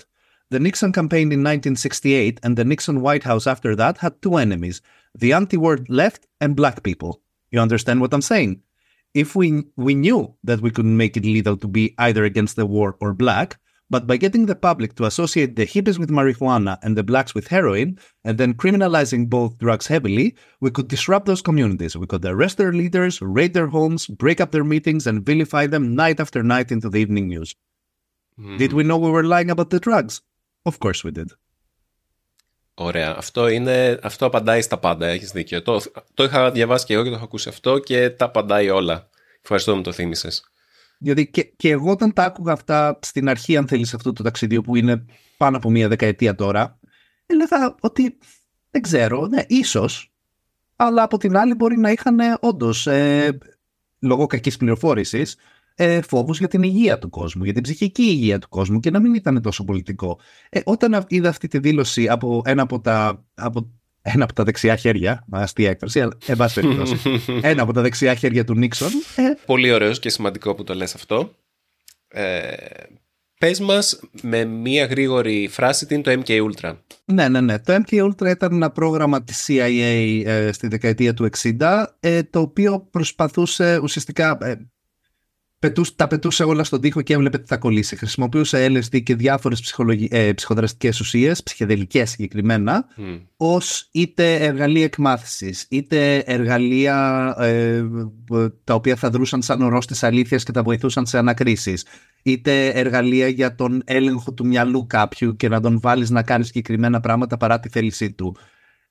The 0.54 0.60
Nixon 0.60 0.92
campaign 0.92 1.32
in 1.32 1.42
1968 1.44 2.40
and 2.44 2.56
the 2.58 2.66
Nixon 2.66 3.02
White 3.02 3.24
House 3.24 3.48
after 3.48 3.76
that 3.76 3.94
had 3.98 4.14
two 4.22 4.36
enemies 4.46 4.82
the 5.18 5.34
anti-war 5.34 5.80
left 5.88 6.28
and 6.40 6.56
black 6.56 6.84
people. 6.84 7.22
You 7.52 7.60
understand 7.60 8.02
what 8.02 8.14
I'm 8.14 8.22
saying? 8.22 8.62
If 9.14 9.36
we 9.36 9.48
we 9.76 9.94
knew 9.94 10.22
that 10.44 10.62
we 10.62 10.72
couldn't 10.72 10.98
make 11.04 11.18
it 11.18 11.26
legal 11.26 11.56
to 11.58 11.68
be 11.68 11.84
either 11.98 12.24
against 12.24 12.56
the 12.56 12.66
war 12.66 12.90
or 13.02 13.14
black, 13.14 13.60
but 13.91 14.07
by 14.07 14.17
getting 14.17 14.47
the 14.47 14.57
public 14.57 14.97
to 14.97 15.05
associate 15.05 15.55
the 15.55 15.67
hippies 15.67 15.99
with 15.99 16.11
marijuana 16.11 16.79
and 16.83 16.97
the 16.97 17.05
blacks 17.05 17.35
with 17.35 17.47
heroin, 17.49 17.99
and 18.25 18.39
then 18.39 18.55
criminalizing 18.55 19.29
both 19.29 19.59
drugs 19.59 19.87
heavily, 19.87 20.35
we 20.61 20.71
could 20.71 20.89
disrupt 20.89 21.27
those 21.27 21.43
communities. 21.43 21.97
We 21.97 22.07
could 22.07 22.25
arrest 22.25 22.59
their 22.59 22.73
leaders, 22.73 23.21
raid 23.23 23.55
their 23.55 23.69
homes, 23.69 24.07
break 24.09 24.41
up 24.41 24.51
their 24.51 24.65
meetings, 24.65 25.07
and 25.07 25.25
vilify 25.25 25.67
them 25.67 25.95
night 25.95 26.19
after 26.21 26.43
night 26.43 26.73
into 26.73 26.89
the 26.89 26.99
evening 26.99 27.29
news. 27.29 27.55
Mm. 28.39 28.59
Did 28.59 28.73
we 28.73 28.83
know 28.83 28.99
we 28.99 29.11
were 29.11 29.25
lying 29.25 29.51
about 29.51 29.71
the 29.71 29.81
drugs? 29.81 30.21
Of 30.65 30.81
course 30.81 31.05
we 31.05 31.13
did. 31.13 31.33
Ωραία. 32.79 33.15
Αυτό, 33.17 33.49
είναι, 33.49 33.99
αυτό 34.03 34.27
απαντάει 34.27 34.63
στα 34.63 34.79
πάντα. 34.79 35.07
Έχει 35.07 35.25
δίκιο. 35.25 35.63
Το, 35.63 35.81
το 36.15 36.25
είχα 36.25 36.51
διαβάσει 36.51 36.87
και 36.87 36.95
εγώ 36.95 37.03
και 37.03 37.09
το 37.09 37.15
έχω 37.15 37.25
ακούσει 37.25 37.49
αυτό 37.49 37.79
και 37.79 38.11
τα 38.11 38.25
απαντάει 38.25 38.69
όλα. 38.69 39.09
Ευχαριστώ 39.43 39.75
που 39.75 39.81
το 39.81 39.93
θύμισε. 39.93 40.29
Διότι 41.04 41.28
και, 41.28 41.44
και 41.44 41.70
εγώ 41.70 41.92
όταν 41.92 42.14
τα 42.14 42.24
άκουγα 42.24 42.54
αυτά 42.54 43.00
στην 43.02 43.30
αρχή, 43.30 43.58
αν 43.58 43.68
θέλεις, 43.68 43.94
αυτού 43.94 44.14
του 44.14 44.24
ταξιδιού 44.24 44.62
που 44.62 44.76
είναι 44.76 45.06
πάνω 45.38 45.58
από 45.58 45.70
μία 45.70 45.88
δεκαετία 45.88 46.36
τώρα, 46.36 46.80
έλεγα 47.26 47.76
ότι 47.80 48.18
δεν 48.72 48.82
ξέρω, 48.82 49.28
ναι, 49.28 49.42
ίσως, 49.48 50.12
αλλά 50.76 51.04
από 51.04 51.18
την 51.18 51.38
άλλη 51.38 51.56
μπορεί 51.56 51.78
να 51.78 51.92
είχαν 51.92 52.20
όντως 52.40 52.88
ε, 52.88 53.38
λόγω 54.00 54.26
κακής 54.26 54.58
πληροφόρησης 54.58 55.36
ε, 55.76 56.02
φόβους 56.02 56.40
για 56.40 56.48
την 56.48 56.64
υγεία 56.64 57.00
του 57.00 57.10
κόσμου, 57.10 57.44
για 57.44 57.54
την 57.54 57.64
ψυχική 57.64 58.04
υγεία 58.04 58.40
του 58.40 58.50
κόσμου 58.50 58.80
και 58.80 58.92
να 58.92 59.00
μην 59.00 59.14
ήταν 59.14 59.42
τόσο 59.42 59.64
πολιτικό. 59.64 60.20
Ε, 60.50 60.60
όταν 60.64 61.06
είδα 61.08 61.30
αυτή 61.30 61.48
τη 61.48 61.60
δήλωση 61.60 62.10
από 62.10 62.42
ένα 62.46 62.62
από 62.62 62.80
τα, 62.80 63.26
από, 63.34 63.72
ένα 64.02 64.24
από 64.24 64.34
τα 64.34 64.44
δεξιά 64.44 64.76
χέρια, 64.76 65.26
αστεία 65.32 65.70
έκφραση, 65.70 66.02
αλλά 66.02 66.18
εν 66.26 66.38
πάση 66.38 66.62
περιπτώσει, 66.62 66.98
ένα 67.42 67.62
από 67.62 67.74
τα 67.74 67.82
δεξιά 67.82 68.16
χέρια 68.16 68.44
του 68.44 68.56
Νίξον. 68.56 68.92
Ε, 69.16 69.22
Πολύ 69.46 69.72
ωραίος 69.72 70.00
και 70.00 70.10
σημαντικό 70.10 70.56
που 70.56 70.64
το 70.64 70.74
λες 70.74 70.96
αυτό. 70.96 71.36
Ε, 72.08 72.54
πες 73.40 73.60
μας 73.60 74.00
με 74.22 74.46
μία 74.46 74.86
γρήγορη 74.86 75.48
φράση 75.52 75.86
τι 75.86 75.94
είναι 75.94 76.04
το 76.04 76.22
MK 76.26 76.52
Ultra. 76.52 76.76
Ναι, 77.06 77.30
ναι, 77.30 77.42
ναι. 77.42 77.60
Το 77.60 77.74
MK 77.74 78.06
Ultra 78.06 78.30
ήταν 78.30 78.54
ένα 78.54 78.72
πρόγραμμα 78.72 79.24
της 79.24 79.46
CIA 79.48 80.22
ε, 80.26 80.52
στη 80.52 80.68
δεκαετία 80.68 81.14
του 81.14 81.30
60 81.60 81.86
ε, 82.00 82.24
το 82.24 82.40
οποίο 82.40 82.88
προσπαθούσε 82.92 83.80
ουσιαστικά 83.84 84.38
ε, 84.42 84.56
πετούς, 85.62 85.96
τα 85.96 86.08
πετούσε 86.08 86.44
όλα 86.44 86.64
στον 86.64 86.82
τοίχο 86.82 87.02
και 87.02 87.14
έβλεπε 87.14 87.38
τι 87.38 87.48
θα 87.48 87.58
κολλήσει. 87.58 87.96
Χρησιμοποιούσε 87.96 88.68
LSD 88.70 89.04
και 89.04 89.16
διάφορες 89.16 89.74
ε, 90.10 90.34
ψυχοδραστικές 90.34 91.00
ουσίες, 91.00 91.44
ψυχεδελικές 91.44 92.10
συγκεκριμένα, 92.10 92.86
mm. 92.98 93.22
ως 93.38 93.88
είτε 93.92 94.36
εργαλεία 94.36 94.84
εκμάθησης, 94.84 95.66
είτε 95.70 96.18
εργαλεία 96.18 97.36
ε, 97.40 97.84
τα 98.64 98.74
οποία 98.74 98.96
θα 98.96 99.10
δρούσαν 99.10 99.42
σαν 99.42 99.62
ορό 99.62 99.80
της 99.80 100.04
αλήθειας 100.04 100.44
και 100.44 100.52
τα 100.52 100.64
βοηθούσαν 100.64 101.06
σε 101.06 101.18
ανακρίσεις. 101.18 101.86
Είτε 102.24 102.68
εργαλεία 102.68 103.28
για 103.28 103.56
τον 103.56 103.82
έλεγχο 103.86 104.34
του 104.34 104.46
μυαλού 104.46 104.86
κάποιου 104.88 105.36
και 105.36 105.50
να 105.50 105.60
τον 105.60 105.80
βάλεις 105.80 106.10
να 106.10 106.24
κάνει 106.24 106.46
συγκεκριμένα 106.46 107.00
πράγματα 107.00 107.38
παρά 107.38 107.60
τη 107.60 107.70
θέλησή 107.70 108.12
του. 108.12 108.36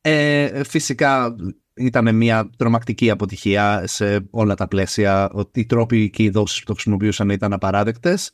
Ε, 0.01 0.65
φυσικά 0.65 1.35
ήταν 1.81 2.17
μια 2.17 2.51
τρομακτική 2.57 3.11
αποτυχία 3.11 3.83
σε 3.87 4.27
όλα 4.31 4.55
τα 4.55 4.69
πλαίσια. 4.69 5.31
Ότι 5.33 5.61
οι 5.61 5.67
τρόποι 5.67 6.11
και 6.11 6.23
οι 6.23 6.31
δόσεις 6.31 6.59
που 6.59 6.65
το 6.65 6.73
χρησιμοποιούσαν 6.73 7.29
ήταν 7.29 7.53
απαράδεκτες. 7.53 8.31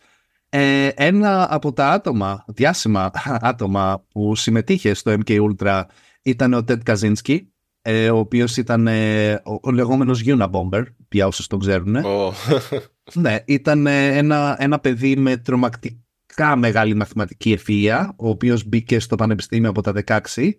Ε, 0.48 0.88
ένα 0.94 1.54
από 1.54 1.72
τα 1.72 1.90
άτομα, 1.90 2.44
διάσημα 2.46 3.10
άτομα 3.50 4.04
που 4.12 4.34
συμμετείχε 4.34 4.94
στο 4.94 5.16
MK 5.24 5.40
Ultra 5.40 5.82
ήταν 6.22 6.54
ο 6.54 6.64
Ted 6.68 6.78
Kaczynski, 6.86 7.38
ε, 7.82 8.10
ο 8.10 8.18
οποίος 8.18 8.56
ήταν 8.56 8.86
ε, 8.86 9.32
ο, 9.32 9.58
ο 9.62 9.70
λεγόμενος 9.70 10.22
Unabomber, 10.26 10.82
πια 11.08 11.26
όσους 11.26 11.46
τον 11.46 11.58
ξέρουν. 11.58 11.96
Oh. 12.04 12.32
ναι, 13.22 13.36
ήταν 13.44 13.86
ένα, 13.86 14.56
ένα 14.58 14.78
παιδί 14.78 15.16
με 15.16 15.36
τρομακτικά 15.36 16.56
μεγάλη 16.56 16.94
μαθηματική 16.94 17.58
ευφυΐα, 17.58 18.08
ο 18.16 18.28
οποίος 18.28 18.64
μπήκε 18.64 19.00
στο 19.00 19.16
πανεπιστήμιο 19.16 19.70
από 19.70 19.80
τα 19.80 19.92
16 20.06 20.50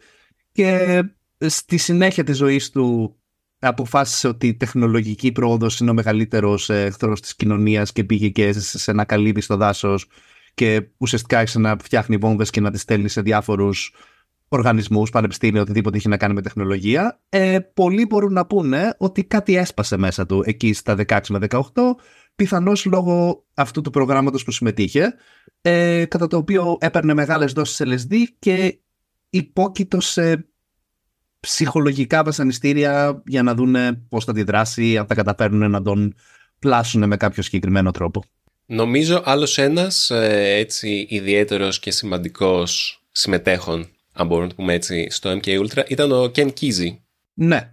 και 0.52 1.04
στη 1.46 1.78
συνέχεια 1.78 2.24
της 2.24 2.38
ζωής 2.38 2.70
του 2.70 3.16
αποφάσισε 3.60 4.28
ότι 4.28 4.48
η 4.48 4.56
τεχνολογική 4.56 5.32
πρόοδος 5.32 5.80
είναι 5.80 5.90
ο 5.90 5.94
μεγαλύτερος 5.94 6.70
εχθρός 6.70 7.22
της 7.22 7.36
κοινωνίας 7.36 7.92
και 7.92 8.04
πήγε 8.04 8.30
και 8.30 8.54
σε 8.54 8.92
ένα 8.92 9.06
καλύβι 9.06 9.42
στο 9.42 9.56
δάσος 9.56 10.08
και 10.54 10.88
ουσιαστικά 10.98 11.38
άρχισε 11.38 11.60
να 11.60 11.78
φτιάχνει 11.84 12.18
βόμβες 12.18 12.50
και 12.50 12.62
να 12.62 12.72
τις 12.72 12.82
στέλνει 12.82 13.10
σε 13.10 13.22
διάφορους 13.22 13.94
οργανισμούς, 14.48 15.10
πανεπιστήμια, 15.10 15.62
οτιδήποτε 15.62 15.98
είχε 15.98 16.10
να 16.10 16.18
κάνει 16.18 16.34
με 16.34 16.42
τεχνολογία. 16.42 17.20
Ε, 17.30 17.60
πολλοί 17.74 18.06
μπορούν 18.06 18.34
να 18.34 18.46
πούνε 18.46 18.96
ότι 18.98 19.24
κάτι 19.24 19.56
έσπασε 19.56 19.98
μέσα 19.98 20.26
του 20.26 20.44
εκεί 20.46 20.74
στα 20.74 20.96
16 21.08 21.20
με 21.30 21.40
18, 21.50 21.60
πιθανώς 22.36 22.86
λόγω 22.86 23.46
αυτού 23.54 23.82
του 23.82 23.90
προγράμματος 23.90 24.44
που 24.44 24.52
συμμετείχε, 24.52 25.14
ε, 25.62 26.06
κατά 26.06 26.28
το 26.28 26.38
οποίο 26.38 26.78
έπαιρνε 26.80 27.14
μεγάλες 27.14 27.54
δόσεις 27.54 27.82
LSD 27.86 28.16
και 28.40 28.80
υπόκειτο 29.30 30.02
σε 30.02 30.48
ψυχολογικά 31.48 32.24
βασανιστήρια 32.24 33.22
για 33.26 33.44
να 33.44 33.56
δουν 33.56 33.76
πώς 34.10 34.26
θα 34.26 34.32
αντιδράσει, 34.32 34.98
αν 34.98 35.06
θα 35.06 35.16
καταφέρουν 35.16 35.72
να 35.72 35.82
τον 35.82 36.16
πλάσουν 36.60 37.08
με 37.08 37.18
κάποιο 37.18 37.44
συγκεκριμένο 37.44 37.92
τρόπο. 37.92 38.24
Νομίζω 38.66 39.22
άλλος 39.26 39.58
ένας 39.58 40.10
ε, 40.10 40.56
έτσι 40.58 41.06
ιδιαίτερος 41.10 41.80
και 41.80 41.92
σημαντικός 41.92 43.02
συμμετέχων, 43.12 43.88
αν 44.14 44.28
μπορούμε 44.28 44.46
να 44.46 44.50
το 44.50 44.56
πούμε 44.56 44.74
έτσι, 44.74 45.08
στο 45.10 45.32
MK 45.32 45.46
Ultra 45.46 45.84
ήταν 45.88 46.12
ο 46.12 46.24
Ken 46.36 46.48
Kesey. 46.60 46.98
Ναι. 47.34 47.72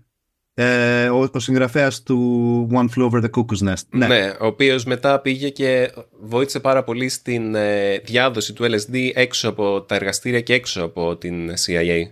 Ε, 0.54 1.08
ο, 1.08 1.30
ο 1.32 1.38
συγγραφέας 1.38 2.02
του 2.02 2.68
One 2.72 2.86
Flew 2.96 3.10
Over 3.10 3.22
the 3.22 3.30
Cuckoo's 3.30 3.68
Nest. 3.68 3.82
Ναι. 3.90 4.06
ναι, 4.06 4.32
ο 4.40 4.46
οποίος 4.46 4.84
μετά 4.84 5.20
πήγε 5.20 5.48
και 5.48 5.92
βοήθησε 6.20 6.60
πάρα 6.60 6.84
πολύ 6.84 7.08
στην 7.08 7.54
ε, 7.54 7.98
διάδοση 7.98 8.52
του 8.52 8.64
LSD 8.64 9.10
έξω 9.14 9.48
από 9.48 9.82
τα 9.82 9.94
εργαστήρια 9.94 10.40
και 10.40 10.54
έξω 10.54 10.82
από 10.82 11.16
την 11.16 11.50
CIA. 11.66 12.02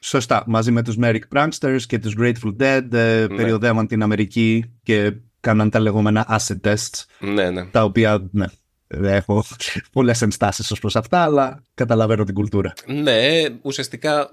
Σωστά. 0.00 0.44
Μαζί 0.46 0.70
με 0.70 0.82
τους 0.82 0.96
Merrick 1.00 1.20
Pranksters 1.34 1.80
και 1.86 1.98
τους 1.98 2.14
Grateful 2.18 2.56
Dead 2.60 2.92
ε, 2.92 3.20
ναι. 3.20 3.36
περιοδεύαν 3.36 3.86
την 3.86 4.02
Αμερική 4.02 4.78
και 4.82 5.12
κάναν 5.40 5.70
τα 5.70 5.80
λεγόμενα 5.80 6.38
acid 6.38 6.60
tests. 6.64 7.04
Ναι, 7.18 7.50
ναι. 7.50 7.64
Τα 7.64 7.84
οποία, 7.84 8.28
ναι, 8.32 8.46
έχω 8.88 9.44
πολλές 9.92 10.22
ενστάσεις 10.22 10.70
ως 10.70 10.80
προς 10.80 10.96
αυτά, 10.96 11.22
αλλά 11.22 11.62
καταλαβαίνω 11.74 12.24
την 12.24 12.34
κουλτούρα. 12.34 12.72
Ναι, 12.86 13.42
ουσιαστικά 13.62 14.30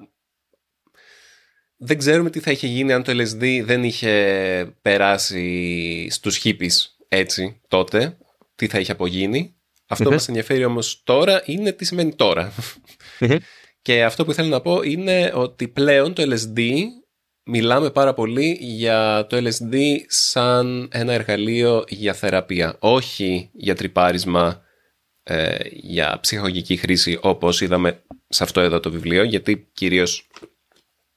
δεν 1.78 1.98
ξέρουμε 1.98 2.30
τι 2.30 2.40
θα 2.40 2.52
είχε 2.52 2.68
γίνει 2.68 2.94
αν 2.94 3.04
το 3.04 3.12
LSD 3.12 3.62
δεν 3.66 3.84
είχε 3.84 4.76
περάσει 4.82 6.08
στους 6.10 6.42
hippies 6.44 6.76
έτσι 7.08 7.62
τότε, 7.68 8.18
τι 8.56 8.68
θα 8.68 8.80
είχε 8.80 8.92
απογίνει. 8.92 9.56
Αυτό 9.88 10.04
που 10.04 10.12
μας 10.12 10.28
ενδιαφέρει 10.28 10.66
όμως 10.66 11.02
τώρα 11.04 11.42
είναι 11.46 11.72
τι 11.72 11.86
σημαίνει 11.86 12.16
τώρα. 12.16 12.52
Και 13.82 14.04
αυτό 14.04 14.26
που 14.26 14.34
θέλω 14.34 14.48
να 14.48 14.62
πω 14.62 14.82
είναι 14.82 15.32
ότι 15.36 15.68
πλέον 15.68 16.14
το 16.14 16.24
LSD 16.24 16.70
μιλάμε 17.44 17.92
πάρα 17.92 18.14
πολύ 18.14 18.58
για 18.62 19.28
το 19.30 19.38
LSD 19.38 19.78
σαν 20.08 20.90
ένα 20.92 21.14
εργαλείο 21.14 21.84
για 21.88 22.14
θεραπεία, 22.14 22.76
όχι 22.80 23.50
για 23.54 23.76
τρυπάρισμα, 23.76 24.62
ε, 25.24 25.58
για 25.72 26.18
ψυχολογική 26.22 26.76
χρήση 26.78 27.20
όπως 27.22 27.62
είδαμε 27.62 28.04
σε 28.28 28.44
αυτό 28.44 28.62
εδώ 28.62 28.80
το 28.80 28.92
βιβλίο, 28.92 29.24
γιατί 29.24 29.70
κυρίως 29.74 30.28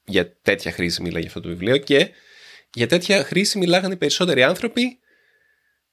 για 0.05 0.37
τέτοια 0.43 0.73
χρήση 0.73 1.03
μιλάει 1.03 1.27
αυτό 1.27 1.41
το 1.41 1.49
βιβλίο 1.49 1.77
και 1.77 2.11
για 2.75 2.87
τέτοια 2.87 3.25
χρήση 3.25 3.59
μιλάγανε 3.59 3.95
οι 3.95 3.97
περισσότεροι 3.97 4.43
άνθρωποι 4.43 4.99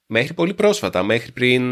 μέχρι 0.05 0.33
πολύ 0.33 0.53
πρόσφατα, 0.53 1.03
μέχρι 1.03 1.31
πριν 1.31 1.63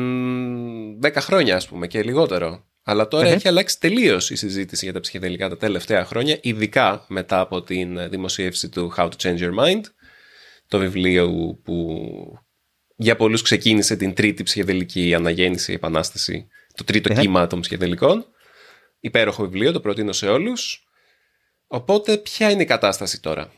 10 1.01 1.11
χρόνια 1.15 1.55
ας 1.55 1.67
πούμε 1.67 1.87
και 1.87 2.03
λιγότερο. 2.03 2.65
Αλλά 2.87 3.07
έχει 3.11 3.47
αλλάξει 3.47 3.79
τελείως 3.79 4.29
η 4.29 4.35
συζήτηση 4.35 4.85
για 4.85 4.93
τα 4.93 4.99
ψυχεδελικά 4.99 5.49
τα 5.49 5.57
τελευταία 5.57 6.05
χρόνια, 6.05 6.39
ειδικά 6.41 7.05
μετά 7.07 7.39
από 7.39 7.61
την 7.63 8.09
δημοσίευση 8.09 8.69
του 8.69 8.93
How 8.97 9.09
to 9.09 9.15
Change 9.21 9.37
Your 9.37 9.59
Mind, 9.59 9.81
το 10.67 10.79
βιβλίο 10.79 11.29
που 11.63 11.97
για 12.95 13.15
πολλούς 13.15 13.41
ξεκίνησε 13.41 13.95
την 13.95 14.13
τρίτη 14.13 14.43
ψυχεδελική 14.43 15.13
αναγέννηση, 15.13 15.73
επανάσταση, 15.73 16.47
το 16.75 16.83
τρίτο 16.83 17.13
κύμα 17.13 17.47
των 17.47 17.59
ψυχεδελικών. 17.59 18.25
Υπέροχο 18.99 19.43
βιβλίο, 19.43 19.71
το 19.71 19.79
προτείνω 19.79 20.11
σε 20.11 20.27
όλους. 20.27 20.87
Οπότε, 21.67 22.17
ποια 22.17 22.49
είναι 22.49 22.61
η 22.61 22.65
κατάσταση 22.65 23.21
τώρα; 23.21 23.51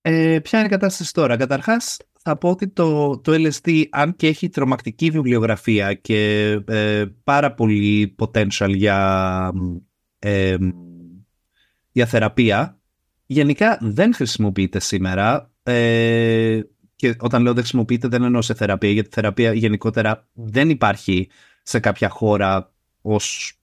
Ε, 0.00 0.38
ποια 0.42 0.58
είναι 0.58 0.68
η 0.68 0.70
κατάσταση 0.70 1.12
τώρα; 1.12 1.36
Καταρχάς, 1.36 1.96
θα 2.26 2.36
πω 2.36 2.50
ότι 2.50 2.68
το, 2.68 3.18
το 3.18 3.32
LSD, 3.32 3.84
αν 3.90 4.16
και 4.16 4.26
έχει 4.26 4.48
τρομακτική 4.48 5.10
βιβλιογραφία 5.10 5.94
και 5.94 6.50
ε, 6.66 7.04
πάρα 7.24 7.54
πολύ 7.54 8.14
potential 8.18 8.74
για, 8.74 9.52
ε, 10.18 10.56
για 11.92 12.06
θεραπεία, 12.06 12.80
γενικά 13.26 13.78
δεν 13.80 14.14
χρησιμοποιείται 14.14 14.80
σήμερα. 14.80 15.52
Ε, 15.62 16.60
και 16.96 17.16
όταν 17.18 17.42
λέω 17.42 17.52
δεν 17.52 17.62
χρησιμοποιείται 17.62 18.08
δεν 18.08 18.22
εννοώ 18.22 18.42
σε 18.42 18.54
θεραπεία, 18.54 18.90
γιατί 18.90 19.08
θεραπεία 19.12 19.52
γενικότερα 19.52 20.28
δεν 20.32 20.70
υπάρχει 20.70 21.28
σε 21.62 21.80
κάποια 21.80 22.08
χώρα 22.08 22.72
ως... 23.02 23.58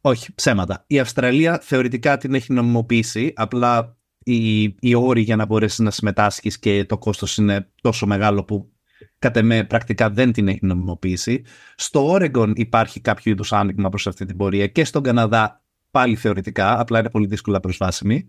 Όχι, 0.00 0.34
ψέματα. 0.34 0.84
Η 0.86 0.98
Αυστραλία 0.98 1.58
θεωρητικά 1.58 2.16
την 2.16 2.34
έχει 2.34 2.52
νομιμοποιήσει, 2.52 3.32
απλά 3.36 3.96
οι, 4.24 4.62
οι 4.62 4.94
όροι 4.94 5.20
για 5.20 5.36
να 5.36 5.46
μπορέσεις 5.46 5.78
να 5.78 5.90
συμμετάσχεις 5.90 6.58
και 6.58 6.84
το 6.84 6.98
κόστος 6.98 7.36
είναι 7.36 7.68
τόσο 7.80 8.06
μεγάλο 8.06 8.44
που 8.44 8.72
κατ' 9.18 9.36
εμέ 9.36 9.64
πρακτικά 9.64 10.10
δεν 10.10 10.32
την 10.32 10.48
έχει 10.48 10.66
νομιμοποιήσει. 10.66 11.42
Στο 11.76 12.12
Oregon 12.14 12.52
υπάρχει 12.54 13.00
κάποιο 13.00 13.32
είδους 13.32 13.52
άνοιγμα 13.52 13.88
προς 13.88 14.06
αυτή 14.06 14.24
την 14.24 14.36
πορεία 14.36 14.66
και 14.66 14.84
στον 14.84 15.02
Καναδά 15.02 15.62
πάλι 15.90 16.16
θεωρητικά, 16.16 16.80
απλά 16.80 16.98
είναι 16.98 17.10
πολύ 17.10 17.26
δύσκολα 17.26 17.60
προσβάσιμη. 17.60 18.26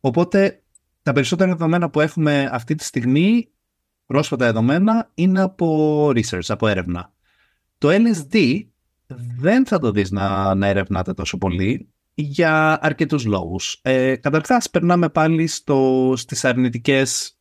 Οπότε 0.00 0.62
τα 1.02 1.12
περισσότερα 1.12 1.50
δεδομένα 1.50 1.90
που 1.90 2.00
έχουμε 2.00 2.48
αυτή 2.52 2.74
τη 2.74 2.84
στιγμή, 2.84 3.48
πρόσφατα 4.06 4.44
δεδομένα, 4.44 5.10
είναι 5.14 5.40
από 5.40 6.06
research, 6.08 6.46
από 6.48 6.66
έρευνα. 6.66 7.12
Το 7.78 7.88
LSD 7.90 8.66
δεν 9.38 9.66
θα 9.66 9.78
το 9.78 9.90
δεις 9.90 10.10
να, 10.10 10.54
να 10.54 10.66
ερευνάτε 10.66 11.14
τόσο 11.14 11.38
πολύ 11.38 11.88
για 12.14 12.78
αρκετούς 12.82 13.24
λόγους. 13.24 13.78
Ε, 13.82 14.16
καταρχάς, 14.16 14.70
περνάμε 14.70 15.08
πάλι 15.08 15.46
στο, 15.46 16.12
στις 16.16 16.44
αρνητικές... 16.44 17.38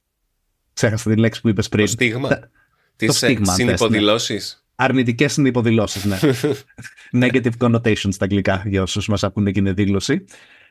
Ξέχασα 0.74 1.10
τη 1.10 1.16
λέξη 1.16 1.42
που 1.42 1.50
είπες 1.50 1.70
πριν. 1.70 1.86
Το 1.86 1.92
στίγμα. 1.92 2.50
Τις 2.96 3.24
συνυποδηλώσεις. 3.42 4.66
Αρνητικές 4.76 5.34
συνυποδηλώσεις, 5.34 6.06
ναι. 6.06 6.20
Negative 7.24 7.52
connotations 7.60 8.14
στα 8.14 8.24
αγγλικά 8.24 8.64
για 8.66 8.82
όσους 8.82 9.08
μας 9.08 9.24
ακούνε 9.24 9.52
και 9.52 9.60
είναι 9.60 9.74
δήλωση. 9.74 10.26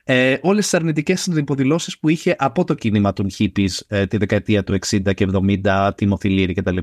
Ε, 0.05 0.37
όλες 0.41 0.65
τις 0.65 0.75
αρνητικές 0.75 1.21
συνυποδηλώσεις 1.21 1.99
που 1.99 2.09
είχε 2.09 2.35
από 2.39 2.65
το 2.65 2.75
κίνημα 2.75 3.13
των 3.13 3.27
hippies 3.39 3.79
ε, 3.87 4.07
τη 4.07 4.17
δεκαετία 4.17 4.65
του 4.65 4.79
60 4.87 5.15
και 5.15 5.29
70, 5.65 5.91
Τίμωθη 5.95 6.29
Λύρη 6.29 6.55
κτλ. 6.55 6.79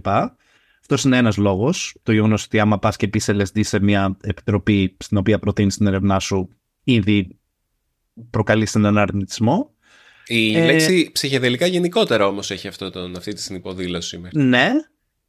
Αυτός 0.82 1.04
είναι 1.04 1.18
ένας 1.18 1.38
λόγος. 1.38 1.96
Το 2.04 2.12
γεγονός 2.12 2.44
ότι 2.44 2.60
άμα 2.60 2.80
πας 2.80 2.96
και 2.96 3.08
πεις 3.08 3.30
LSD 3.32 3.60
σε 3.60 3.80
μια 3.80 4.18
επιτροπή 4.22 4.96
στην 5.00 5.18
οποία 5.18 5.40
προτείνεις 5.40 5.78
την 5.78 5.88
έρευνά 5.88 6.20
σου, 6.20 6.50
ήδη 6.84 7.40
προκαλεί 8.30 8.68
έναν 8.76 8.98
αρνητισμό. 8.98 9.74
Η 10.28 10.58
ε, 10.58 10.66
λέξη 10.66 11.10
ψυχεδελικά 11.12 11.66
γενικότερα 11.66 12.28
όμως 12.28 12.52
έχει 12.52 12.68
αυτό 12.68 12.90
τον, 12.90 13.16
αυτή 13.16 13.34
τη 13.34 13.42
συνυποδήλωση. 13.42 14.22
Ναι. 14.34 14.72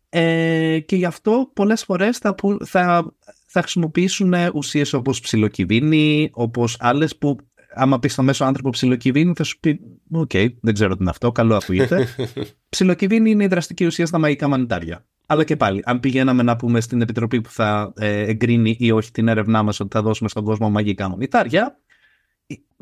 Ε, 0.09 0.79
και 0.87 0.97
γι' 0.97 1.05
αυτό 1.05 1.51
πολλές 1.55 1.85
φορές 1.85 2.19
θα, 2.19 2.35
θα, 2.65 3.15
θα 3.47 3.61
χρησιμοποιήσουν 3.61 4.35
ουσίες 4.55 4.93
όπως 4.93 5.21
ψιλοκυβίνη, 5.21 6.31
όπως 6.33 6.77
άλλες 6.79 7.17
που 7.17 7.37
άμα 7.75 7.99
πεις 7.99 8.13
στο 8.13 8.23
μέσο 8.23 8.45
άνθρωπο 8.45 8.71
ψιλοκυβίνη, 8.71 9.33
θα 9.37 9.45
σου 9.45 9.61
πει: 9.61 9.81
OK, 10.11 10.31
okay, 10.33 10.49
δεν 10.61 10.75
ξέρω 10.75 10.93
τι 10.95 11.01
είναι 11.01 11.11
αυτό, 11.11 11.33
καλό 11.33 11.55
ακούγεται. 11.57 12.09
ψιλοκυβίνη 12.69 13.31
είναι 13.31 13.45
η 13.45 13.47
δραστική 13.47 13.87
ουσία 13.87 14.07
στα 14.07 14.19
μαγικά 14.19 14.49
μανιτάρια. 14.49 15.05
Αλλά 15.31 15.45
και 15.45 15.57
πάλι, 15.57 15.83
αν 15.85 16.01
πηγαίναμε 16.01 16.43
να 16.43 16.57
πούμε 16.57 16.81
στην 16.81 17.01
επιτροπή 17.01 17.41
που 17.41 17.51
θα 17.51 17.93
ε, 17.97 18.21
εγκρίνει 18.21 18.77
ή 18.79 18.91
όχι 18.91 19.11
την 19.11 19.29
έρευνά 19.29 19.63
μας 19.63 19.81
ότι 19.81 19.89
θα 19.93 20.03
δώσουμε 20.03 20.29
στον 20.29 20.45
κόσμο 20.45 20.71
μαγικά 20.71 21.09
μανιτάρια, 21.09 21.81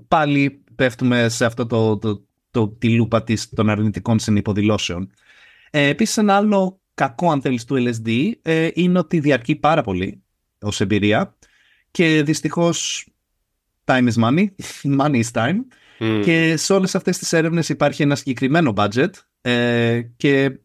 πάλι 0.08 0.64
πέφτουμε 0.74 1.28
σε 1.28 1.44
αυτό 1.44 1.66
το, 1.66 1.98
το, 1.98 2.24
το, 2.50 2.68
τη 2.68 2.88
λούπα 2.90 3.22
της, 3.22 3.48
των 3.48 3.70
αρνητικών 3.70 4.18
συνυποδηλώσεων. 4.18 5.10
Ε, 5.70 5.88
Επίσης, 5.88 6.16
ένα 6.16 6.36
άλλο 6.36 6.80
κακό, 6.94 7.30
αν 7.30 7.40
θέλεις, 7.40 7.64
του 7.64 7.74
LSD 7.88 8.30
ε, 8.42 8.68
είναι 8.74 8.98
ότι 8.98 9.20
διαρκεί 9.20 9.56
πάρα 9.56 9.82
πολύ 9.82 10.22
ως 10.60 10.80
εμπειρία 10.80 11.36
και 11.90 12.22
δυστυχώς 12.22 13.08
time 13.84 14.08
is 14.08 14.24
money, 14.24 14.46
money 15.00 15.22
is 15.22 15.30
time. 15.32 15.58
Και 16.22 16.56
σε 16.56 16.72
όλες 16.72 16.94
αυτές 16.94 17.18
τις 17.18 17.32
έρευνες 17.32 17.68
υπάρχει 17.68 18.02
ένα 18.02 18.14
συγκεκριμένο 18.14 18.72
budget 18.76 19.10
ε, 19.40 20.00
και 20.16 20.58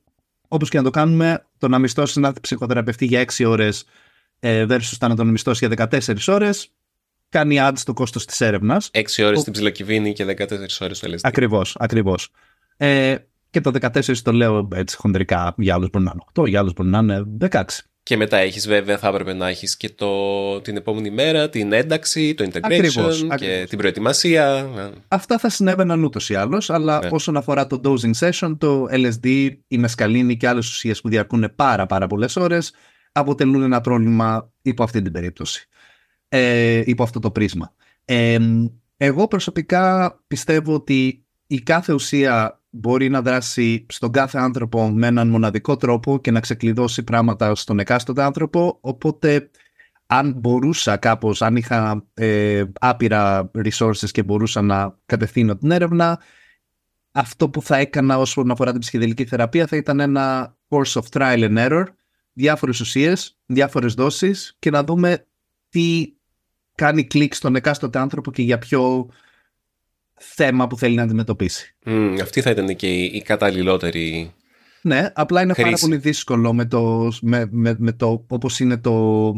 όπως 0.53 0.69
και 0.69 0.77
να 0.77 0.83
το 0.83 0.89
κάνουμε, 0.89 1.45
το 1.57 1.67
να 1.67 1.79
μισθώσεις 1.79 2.15
ένα 2.15 2.33
ψυχοθεραπευτή 2.41 3.05
για 3.05 3.25
6 3.37 3.45
ώρες 3.47 3.85
ε, 4.39 4.65
versus 4.69 4.95
το 4.99 5.07
να 5.07 5.15
τον 5.15 5.27
μισθώσεις 5.27 5.67
για 5.67 5.89
14 5.89 6.15
ώρες, 6.27 6.71
κάνει 7.29 7.57
add 7.59 7.73
στο 7.75 7.93
κόστος 7.93 8.25
της 8.25 8.41
έρευνας. 8.41 8.89
6 8.93 9.23
ώρες 9.25 9.39
στην 9.39 9.53
ψηλοκυβίνη 9.53 10.13
και 10.13 10.25
14 10.25 10.81
ώρες 10.81 10.97
στο 10.97 11.07
LSD. 11.09 11.17
Ακριβώς, 11.21 11.75
ακριβώς. 11.79 12.29
Ε, 12.77 13.15
και 13.49 13.61
το 13.61 13.71
14 13.71 14.21
το 14.21 14.31
λέω 14.31 14.67
έτσι 14.73 14.95
χοντρικά, 14.95 15.53
για 15.57 15.73
άλλους 15.73 15.89
μπορεί 15.89 16.05
να 16.05 16.11
είναι 16.13 16.23
8, 16.41 16.47
για 16.47 16.59
άλλους 16.59 16.73
μπορεί 16.73 16.89
να 16.89 16.99
είναι 16.99 17.23
16. 17.39 17.63
Και 18.03 18.17
μετά 18.17 18.37
έχεις 18.37 18.67
βέβαια, 18.67 18.97
θα 18.97 19.07
έπρεπε 19.07 19.33
να 19.33 19.47
έχεις 19.47 19.77
και 19.77 19.89
το, 19.89 20.61
την 20.61 20.75
επόμενη 20.75 21.09
μέρα, 21.09 21.49
την 21.49 21.71
ένταξη, 21.71 22.33
το 22.33 22.49
integration 22.51 23.35
και 23.35 23.65
την 23.69 23.77
προετοιμασία. 23.77 24.69
Αυτά 25.07 25.37
θα 25.37 25.49
συνέβαιναν 25.49 26.03
ούτως 26.03 26.29
ή 26.29 26.35
άλλως, 26.35 26.69
αλλά 26.69 26.99
ναι. 26.99 27.09
όσον 27.11 27.37
αφορά 27.37 27.67
το 27.67 27.81
dosing 27.83 28.29
session, 28.29 28.55
το 28.57 28.87
LSD, 28.91 29.49
η 29.67 29.77
μεσκαλίνη 29.77 30.37
και 30.37 30.47
άλλες 30.47 30.69
ουσίες 30.69 31.01
που 31.01 31.09
διαρκούν 31.09 31.51
πάρα 31.55 31.85
πάρα 31.85 32.07
πολλές 32.07 32.35
ώρες, 32.35 32.73
αποτελούν 33.11 33.61
ένα 33.61 33.81
πρόβλημα 33.81 34.51
υπό 34.61 34.83
αυτή 34.83 35.01
την 35.01 35.11
περίπτωση, 35.11 35.67
ε, 36.27 36.81
υπό 36.85 37.03
αυτό 37.03 37.19
το 37.19 37.31
πρίσμα. 37.31 37.73
Ε, 38.05 38.37
εγώ 38.97 39.27
προσωπικά 39.27 40.15
πιστεύω 40.27 40.73
ότι 40.73 41.25
η 41.47 41.61
κάθε 41.61 41.93
ουσία 41.93 42.62
μπορεί 42.75 43.09
να 43.09 43.21
δράσει 43.21 43.85
στον 43.89 44.11
κάθε 44.11 44.37
άνθρωπο 44.37 44.89
με 44.89 45.07
έναν 45.07 45.27
μοναδικό 45.27 45.77
τρόπο 45.77 46.19
και 46.19 46.31
να 46.31 46.39
ξεκλειδώσει 46.39 47.03
πράγματα 47.03 47.55
στον 47.55 47.79
εκάστοτε 47.79 48.23
άνθρωπο, 48.23 48.77
οπότε 48.81 49.49
αν 50.05 50.33
μπορούσα 50.37 50.97
κάπως, 50.97 51.41
αν 51.41 51.55
είχα 51.55 52.05
ε, 52.13 52.63
άπειρα 52.79 53.51
resources 53.53 54.09
και 54.11 54.23
μπορούσα 54.23 54.61
να 54.61 54.97
κατευθύνω 55.05 55.55
την 55.55 55.71
έρευνα, 55.71 56.19
αυτό 57.11 57.49
που 57.49 57.61
θα 57.61 57.77
έκανα 57.77 58.17
όσον 58.17 58.51
αφορά 58.51 58.71
την 58.71 58.79
ψυχεδελική 58.79 59.25
θεραπεία 59.25 59.67
θα 59.67 59.75
ήταν 59.75 59.99
ένα 59.99 60.55
course 60.69 61.01
of 61.01 61.03
trial 61.11 61.49
and 61.49 61.69
error, 61.69 61.85
διάφορες 62.33 62.79
ουσίες, 62.79 63.37
διάφορες 63.45 63.93
δόσεις 63.93 64.55
και 64.59 64.69
να 64.69 64.83
δούμε 64.83 65.25
τι 65.69 66.13
κάνει 66.75 67.03
κλικ 67.03 67.33
στον 67.33 67.55
εκάστοτε 67.55 67.99
άνθρωπο 67.99 68.31
και 68.31 68.41
για 68.41 68.57
ποιο 68.57 69.09
θέμα 70.29 70.67
που 70.67 70.77
θέλει 70.77 70.95
να 70.95 71.03
αντιμετωπίσει. 71.03 71.75
Mm, 71.85 72.17
αυτή 72.21 72.41
θα 72.41 72.49
ήταν 72.49 72.75
και 72.75 72.93
η, 72.93 73.03
η 73.03 73.21
καταλληλότερη 73.21 74.33
Ναι, 74.81 75.11
απλά 75.13 75.41
είναι 75.41 75.53
πάρα 75.53 75.77
πολύ 75.81 75.97
δύσκολο 75.97 76.53
με 76.53 76.65
το, 76.65 77.11
με, 77.21 77.47
με, 77.51 77.75
με 77.79 77.91
το 77.91 78.25
όπως 78.27 78.59
είναι 78.59 78.77
το, 78.77 79.31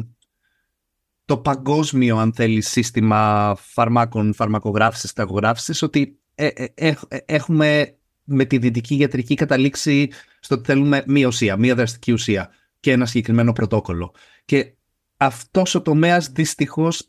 το 1.25 1.37
παγκόσμιο 1.37 2.17
αν 2.17 2.33
θέλει 2.33 2.61
σύστημα 2.61 3.53
φαρμάκων, 3.59 4.33
φαρμακογράφησης, 4.33 5.13
ταγογράφησης 5.13 5.81
ότι 5.81 6.19
ε, 6.35 6.47
ε, 6.47 6.65
ε, 6.75 6.95
έχουμε 7.25 7.95
με 8.23 8.45
τη 8.45 8.57
δυτική 8.57 8.97
ιατρική 8.97 9.35
καταλήξει 9.35 10.09
στο 10.39 10.55
ότι 10.55 10.65
θέλουμε 10.65 11.03
μία 11.07 11.27
ουσία, 11.27 11.57
μία 11.57 11.75
δραστική 11.75 12.11
ουσία 12.11 12.49
και 12.79 12.91
ένα 12.91 13.05
συγκεκριμένο 13.05 13.53
πρωτόκολλο. 13.53 14.13
Και 14.45 14.73
αυτός 15.17 15.75
ο 15.75 15.81
τομέας 15.81 16.29
δυστυχώς 16.29 17.07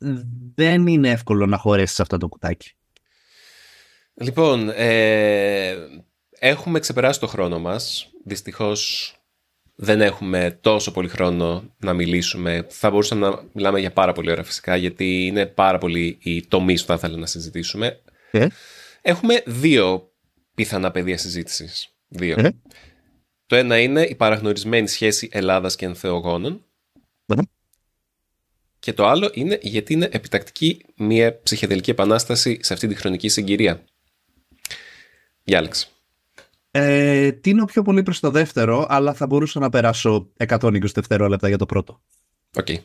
δεν 0.55 0.87
είναι 0.87 1.11
εύκολο 1.11 1.47
να 1.47 1.57
χωρέσεις 1.57 1.97
σε 1.97 2.03
αυτό 2.03 2.16
το 2.18 2.29
κουτάκι. 2.29 2.76
Λοιπόν, 4.21 4.69
ε, 4.75 5.77
έχουμε 6.39 6.79
ξεπεράσει 6.79 7.21
το 7.21 7.27
χρόνο 7.27 7.59
μας. 7.59 8.11
Δυστυχώς 8.25 9.11
δεν 9.75 10.01
έχουμε 10.01 10.59
τόσο 10.61 10.93
πολύ 10.93 11.09
χρόνο 11.09 11.75
να 11.79 11.93
μιλήσουμε. 11.93 12.67
Θα 12.69 12.91
μπορούσαμε 12.91 13.29
να 13.29 13.43
μιλάμε 13.53 13.81
για 13.81 13.93
πάρα 13.93 14.12
πολύ 14.12 14.31
ώρα 14.31 14.43
φυσικά, 14.43 14.77
γιατί 14.77 15.27
είναι 15.27 15.47
πάρα 15.47 15.79
πολύ 15.79 16.19
οι 16.21 16.47
τομείς 16.47 16.81
που 16.81 16.87
θα 16.87 16.95
ήθελα 16.95 17.17
να 17.17 17.27
συζητήσουμε. 17.27 18.01
Ε; 18.31 18.47
Έχουμε 19.03 19.43
δύο 19.47 20.12
πιθανά 20.55 20.91
πεδία 20.91 21.19
συζήτησης. 21.19 21.89
Δύο. 22.09 22.35
Ε; 22.39 22.51
Το 23.47 23.57
ένα 23.57 23.79
είναι 23.79 24.03
η 24.03 24.14
παραγνωρισμένη 24.14 24.89
σχέση 24.89 25.29
Ελλάδας 25.33 25.77
και 25.77 25.87
ενθεογόνων. 25.87 26.64
Και 28.79 28.93
το 28.93 29.07
άλλο 29.07 29.31
είναι 29.35 29.59
γιατί 29.62 29.93
είναι 29.93 30.09
επιτακτική 30.12 30.85
μια 30.97 31.41
ψυχεδελική 31.43 31.91
επανάσταση 31.91 32.59
σε 32.62 32.73
αυτή 32.73 32.87
τη 32.87 32.95
χρονική 32.95 33.29
συγκυρία. 33.29 33.85
Διάλεξε. 35.47 35.89
Ε, 36.71 37.33
τείνω 37.33 37.64
πιο 37.65 37.83
πολύ 37.83 38.03
προς 38.03 38.21
το 38.21 38.31
δεύτερο, 38.31 38.87
αλλά 38.89 39.15
θα 39.15 39.27
μπορούσα 39.27 39.61
να 39.61 39.69
περάσω 39.69 40.33
120 40.47 40.81
δευτερόλεπτα 40.95 41.49
για 41.49 41.59
το 41.59 41.67
πρώτο. 41.67 42.01
OK. 42.57 42.67
Okay. 42.69 42.77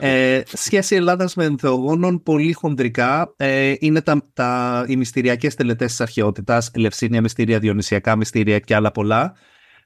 Ε, 0.00 0.42
σχέση 0.52 0.94
Ελλάδας 0.94 1.34
με 1.34 1.44
ενθεογόνων 1.44 2.22
πολύ 2.22 2.52
χοντρικά 2.52 3.34
ε, 3.36 3.74
είναι 3.78 4.00
τα, 4.00 4.30
τα, 4.32 4.84
οι 4.88 4.96
μυστηριακές 4.96 5.54
τελετές 5.54 5.90
της 5.90 6.00
αρχαιότητας, 6.00 6.70
Ελευσίνια 6.74 7.20
μυστήρια, 7.20 7.58
Διονυσιακά 7.58 8.16
μυστήρια 8.16 8.58
και 8.58 8.74
άλλα 8.74 8.92
πολλά 8.92 9.34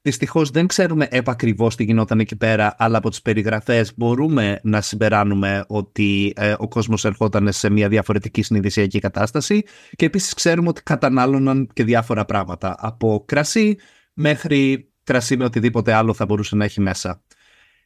Δυστυχώς 0.03 0.51
δεν 0.51 0.67
ξέρουμε 0.67 1.09
επακριβώς 1.11 1.77
τι 1.77 1.85
γινόταν 1.85 2.21
εκεί 2.21 2.37
πέρα, 2.37 2.75
αλλά 2.79 2.99
από 2.99 3.11
τις 3.11 3.23
περιγραφές 3.23 3.93
μπορούμε 3.97 4.61
να 4.63 4.81
συμπεράνουμε 4.81 5.65
ότι 5.69 6.33
ε, 6.37 6.55
ο 6.59 6.69
κόσμος 6.69 7.05
ερχόταν 7.05 7.53
σε 7.53 7.71
μια 7.71 7.89
διαφορετική 7.89 8.43
συνειδησιακή 8.43 8.99
κατάσταση 8.99 9.63
και 9.97 10.05
επίσης 10.05 10.35
ξέρουμε 10.35 10.69
ότι 10.69 10.83
κατανάλωναν 10.83 11.69
και 11.73 11.85
διάφορα 11.85 12.25
πράγματα. 12.25 12.77
Από 12.79 13.25
κρασί 13.27 13.77
μέχρι 14.13 14.91
κρασί 15.05 15.37
με 15.37 15.45
οτιδήποτε 15.45 15.93
άλλο 15.93 16.15
θα 16.15 16.25
μπορούσε 16.25 16.57
να 16.57 16.65
έχει 16.65 16.81
μέσα. 16.81 17.23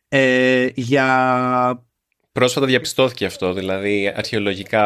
Ε, 0.08 0.68
για... 0.74 1.86
Πρόσφατα 2.32 2.66
διαπιστώθηκε 2.66 3.24
αυτό, 3.24 3.52
δηλαδή 3.52 4.12
αρχαιολογικά 4.16 4.82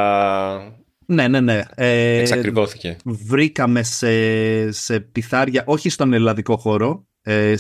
ναι, 1.07 1.29
ναι, 1.29 1.41
ναι. 1.41 1.63
Ε, 1.75 2.19
Εξακριβώθηκε. 2.19 2.97
Βρήκαμε 3.05 3.83
σε, 3.83 4.73
σε 4.73 5.01
πιθάρια, 5.01 5.63
όχι 5.67 5.89
στον 5.89 6.13
ελλαδικό 6.13 6.57
χώρο, 6.57 7.07
ε, 7.27 7.55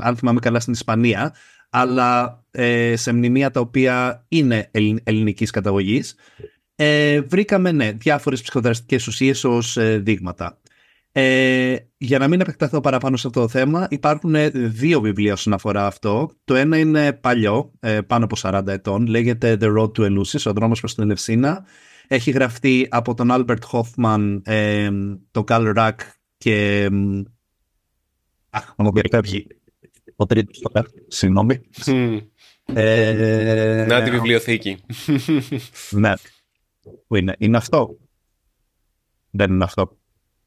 αν 0.00 0.16
θυμάμαι 0.16 0.40
καλά 0.40 0.60
στην 0.60 0.72
Ισπανία, 0.72 1.34
αλλά 1.70 2.44
ε, 2.50 2.96
σε 2.96 3.12
μνημεία 3.12 3.50
τα 3.50 3.60
οποία 3.60 4.24
είναι 4.28 4.70
ελληνικής 5.04 5.50
καταγωγής, 5.50 6.14
ε, 6.74 7.20
βρήκαμε 7.20 7.72
ναι, 7.72 7.92
διάφορες 7.92 8.42
ψυχοδραστικές 8.42 9.06
ουσίες 9.06 9.44
ως 9.44 9.76
ε, 9.76 9.98
δείγματα. 9.98 10.60
Ε, 11.14 11.76
για 11.96 12.18
να 12.18 12.28
μην 12.28 12.40
επεκταθώ 12.40 12.80
παραπάνω 12.80 13.16
σε 13.16 13.26
αυτό 13.26 13.40
το 13.40 13.48
θέμα, 13.48 13.86
υπάρχουν 13.90 14.34
δύο 14.52 15.00
βιβλία 15.00 15.32
όσον 15.32 15.52
αφορά 15.52 15.86
αυτό. 15.86 16.30
Το 16.44 16.54
ένα 16.54 16.78
είναι 16.78 17.12
παλιό, 17.12 17.72
ε, 17.80 18.00
πάνω 18.00 18.24
από 18.24 18.36
40 18.38 18.66
ετών, 18.66 19.06
λέγεται 19.06 19.56
The 19.60 19.78
Road 19.78 19.92
to 19.92 20.00
Eleusis, 20.00 20.42
ο 20.44 20.52
δρόμος 20.52 20.78
προς 20.78 20.94
την 20.94 21.02
Ελευσίνα. 21.02 21.64
Έχει 22.08 22.30
γραφτεί 22.30 22.86
από 22.90 23.14
τον 23.14 23.28
Albert 23.30 23.62
Hoffman, 23.70 24.40
ε, 24.44 24.90
τον 25.30 25.44
Carl 25.48 25.72
Rack 25.76 25.96
και 26.36 26.88
Αχ, 28.54 28.72
μου 28.76 28.92
φεύγει 29.10 29.46
ο 30.16 30.26
τρίτος 30.26 30.58
τώρα. 30.58 30.86
Συγγνώμη. 31.08 31.60
Ε, 32.64 33.84
Να 33.88 34.02
τη 34.02 34.10
βιβλιοθήκη. 34.10 34.76
ναι. 35.90 36.12
Πού 37.06 37.16
είναι, 37.16 37.34
είναι 37.38 37.56
αυτό. 37.56 37.98
Δεν 39.30 39.50
είναι 39.52 39.64
αυτό. 39.64 39.96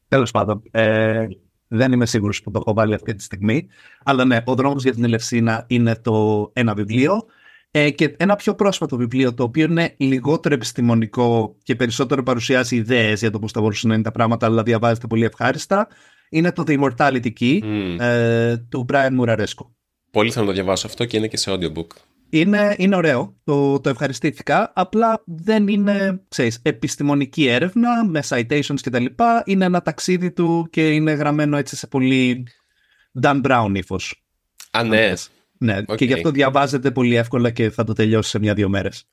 Τέλος 0.08 0.32
πάντων. 0.32 0.62
Ε, 0.72 1.28
Δεν 1.68 1.92
είμαι 1.92 2.06
σίγουρος 2.06 2.42
που 2.42 2.52
το 2.52 2.60
έχω 2.66 2.74
βάλει 2.74 2.94
αυτή 2.94 3.16
τη 3.16 3.24
στιγμή. 3.24 3.68
Αλλά 4.04 4.26
ναι, 4.26 4.42
ο 4.46 4.56
δρόμος 4.56 4.84
για 4.84 4.94
την 4.94 5.04
Ελευσίνα 5.04 5.66
είναι 5.68 5.96
το 5.96 6.50
ένα 6.54 6.74
βιβλίο. 6.74 7.26
Ε, 7.72 7.90
και 7.90 8.16
ένα 8.18 8.36
πιο 8.36 8.56
πρόσφατο 8.56 8.98
βιβλίο, 8.98 9.34
το 9.34 9.44
οποίο 9.44 9.66
είναι 9.66 9.94
λιγότερο 9.98 10.56
επιστημονικό 10.56 11.56
και 11.64 11.76
περισσότερο 11.76 12.24
παρουσιάζει 12.24 12.76
ιδέες 12.76 13.20
για 13.20 13.32
το 13.32 13.40
πώς 13.40 13.52
θα 13.52 13.62
μπορούσαν 13.62 13.90
να 13.90 13.96
είναι 13.96 14.04
τα 14.04 14.12
πράγματα, 14.12 14.46
αλλά 14.46 14.64
διαβάζεται 14.64 15.08
πολύ 15.08 15.26
ευχάριστα, 15.26 15.88
είναι 16.36 16.52
το 16.52 16.64
The 16.68 16.80
Immortality 16.80 17.32
Key 17.40 17.60
ε, 18.00 18.58
του 18.58 18.86
Brian 18.92 19.20
Muraresco. 19.20 19.66
Πολύ 20.12 20.32
θέλω 20.32 20.46
να 20.46 20.50
το 20.52 20.56
διαβάσω 20.56 20.88
αυτό 20.88 21.06
και 21.06 21.18
είναι 21.18 21.28
και 21.28 21.38
σε 21.38 21.52
audiobook. 21.52 21.88
Είναι, 22.30 22.76
είναι 22.78 22.96
ωραίο, 22.96 23.36
το, 23.44 23.80
το 23.80 23.90
ευχαριστήθηκα, 23.90 24.72
απλά 24.76 25.24
δεν 25.26 25.68
είναι, 25.68 26.22
ξέρεις, 26.28 26.60
επιστημονική 26.62 27.48
έρευνα 27.48 28.06
με 28.06 28.24
citations 28.28 28.80
και 28.82 28.90
τα 28.90 29.00
λοιπά, 29.00 29.44
είναι 29.46 29.66
ένα 29.66 29.82
ταξίδι 29.82 30.32
του 30.32 30.68
και 30.70 30.90
είναι 30.90 31.12
γραμμένο 31.12 31.58
έτσι 31.58 31.76
σε 31.76 31.88
πολύ 31.88 32.48
Dan 33.22 33.42
Brown 33.42 33.72
ύφος. 33.74 34.24
Α, 34.72 34.84
ναι. 34.84 35.14
Ναι, 35.58 35.82
και 35.82 36.06
γι' 36.06 36.14
αυτό 36.14 36.32
διαβάζεται 36.32 36.92
πολύ 36.92 37.16
εύκολα 37.16 37.50
και 37.50 37.70
θα 37.70 37.84
το 37.84 37.94
τελειώσει 37.94 38.30
σε 38.30 38.40
μια-δύο 38.40 38.70
μέρες. 38.70 39.08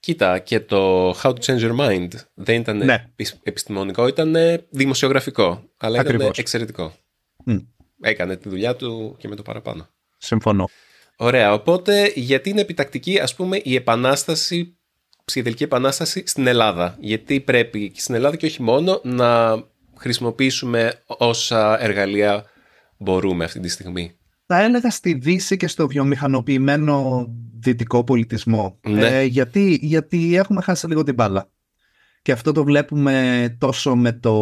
Κοίτα, 0.00 0.38
και 0.38 0.60
το 0.60 1.10
How 1.10 1.32
to 1.32 1.38
Change 1.38 1.60
Your 1.60 1.76
Mind 1.76 2.08
δεν 2.34 2.60
ήταν 2.60 2.76
ναι. 2.76 3.10
επιστημονικό, 3.42 4.06
ήταν 4.06 4.36
δημοσιογραφικό, 4.70 5.62
αλλά 5.76 6.00
ήταν 6.00 6.30
εξαιρετικό. 6.34 6.92
Έκανε 8.00 8.36
τη 8.36 8.48
δουλειά 8.48 8.76
του 8.76 9.16
και 9.18 9.28
με 9.28 9.36
το 9.36 9.42
παραπάνω. 9.42 9.88
Συμφωνώ. 10.18 10.68
Ωραία, 11.16 11.52
οπότε 11.52 12.12
γιατί 12.14 12.50
είναι 12.50 12.60
επιτακτική 12.60 13.18
ας 13.18 13.34
πούμε 13.34 13.60
η 13.62 13.74
επανάσταση, 13.74 14.78
ψυχεδελική 15.24 15.62
επανάσταση 15.62 16.22
στην 16.26 16.46
Ελλάδα; 16.46 16.96
Γιατί 17.00 17.40
πρέπει 17.40 17.90
και 17.90 18.00
στην 18.00 18.14
Ελλάδα 18.14 18.36
και 18.36 18.46
όχι 18.46 18.62
μόνο 18.62 19.00
να 19.04 19.62
χρησιμοποιήσουμε 19.96 21.02
όσα 21.06 21.82
εργαλεία 21.82 22.44
μπορούμε 22.96 23.44
αυτή 23.44 23.60
τη 23.60 23.68
στιγμή; 23.68 24.19
Θα 24.52 24.62
έλεγα 24.62 24.90
στη 24.90 25.14
Δύση 25.14 25.56
και 25.56 25.66
στο 25.66 25.86
βιομηχανοποιημένο 25.86 27.26
δυτικό 27.58 28.04
πολιτισμό. 28.04 28.78
Ναι. 28.88 29.06
Ε, 29.06 29.22
γιατί, 29.22 29.78
γιατί 29.82 30.36
έχουμε 30.36 30.62
χάσει 30.62 30.86
λίγο 30.86 31.02
την 31.02 31.14
μπάλα. 31.14 31.50
Και 32.22 32.32
αυτό 32.32 32.52
το 32.52 32.64
βλέπουμε 32.64 33.56
τόσο 33.58 33.96
με 33.96 34.12
το 34.12 34.34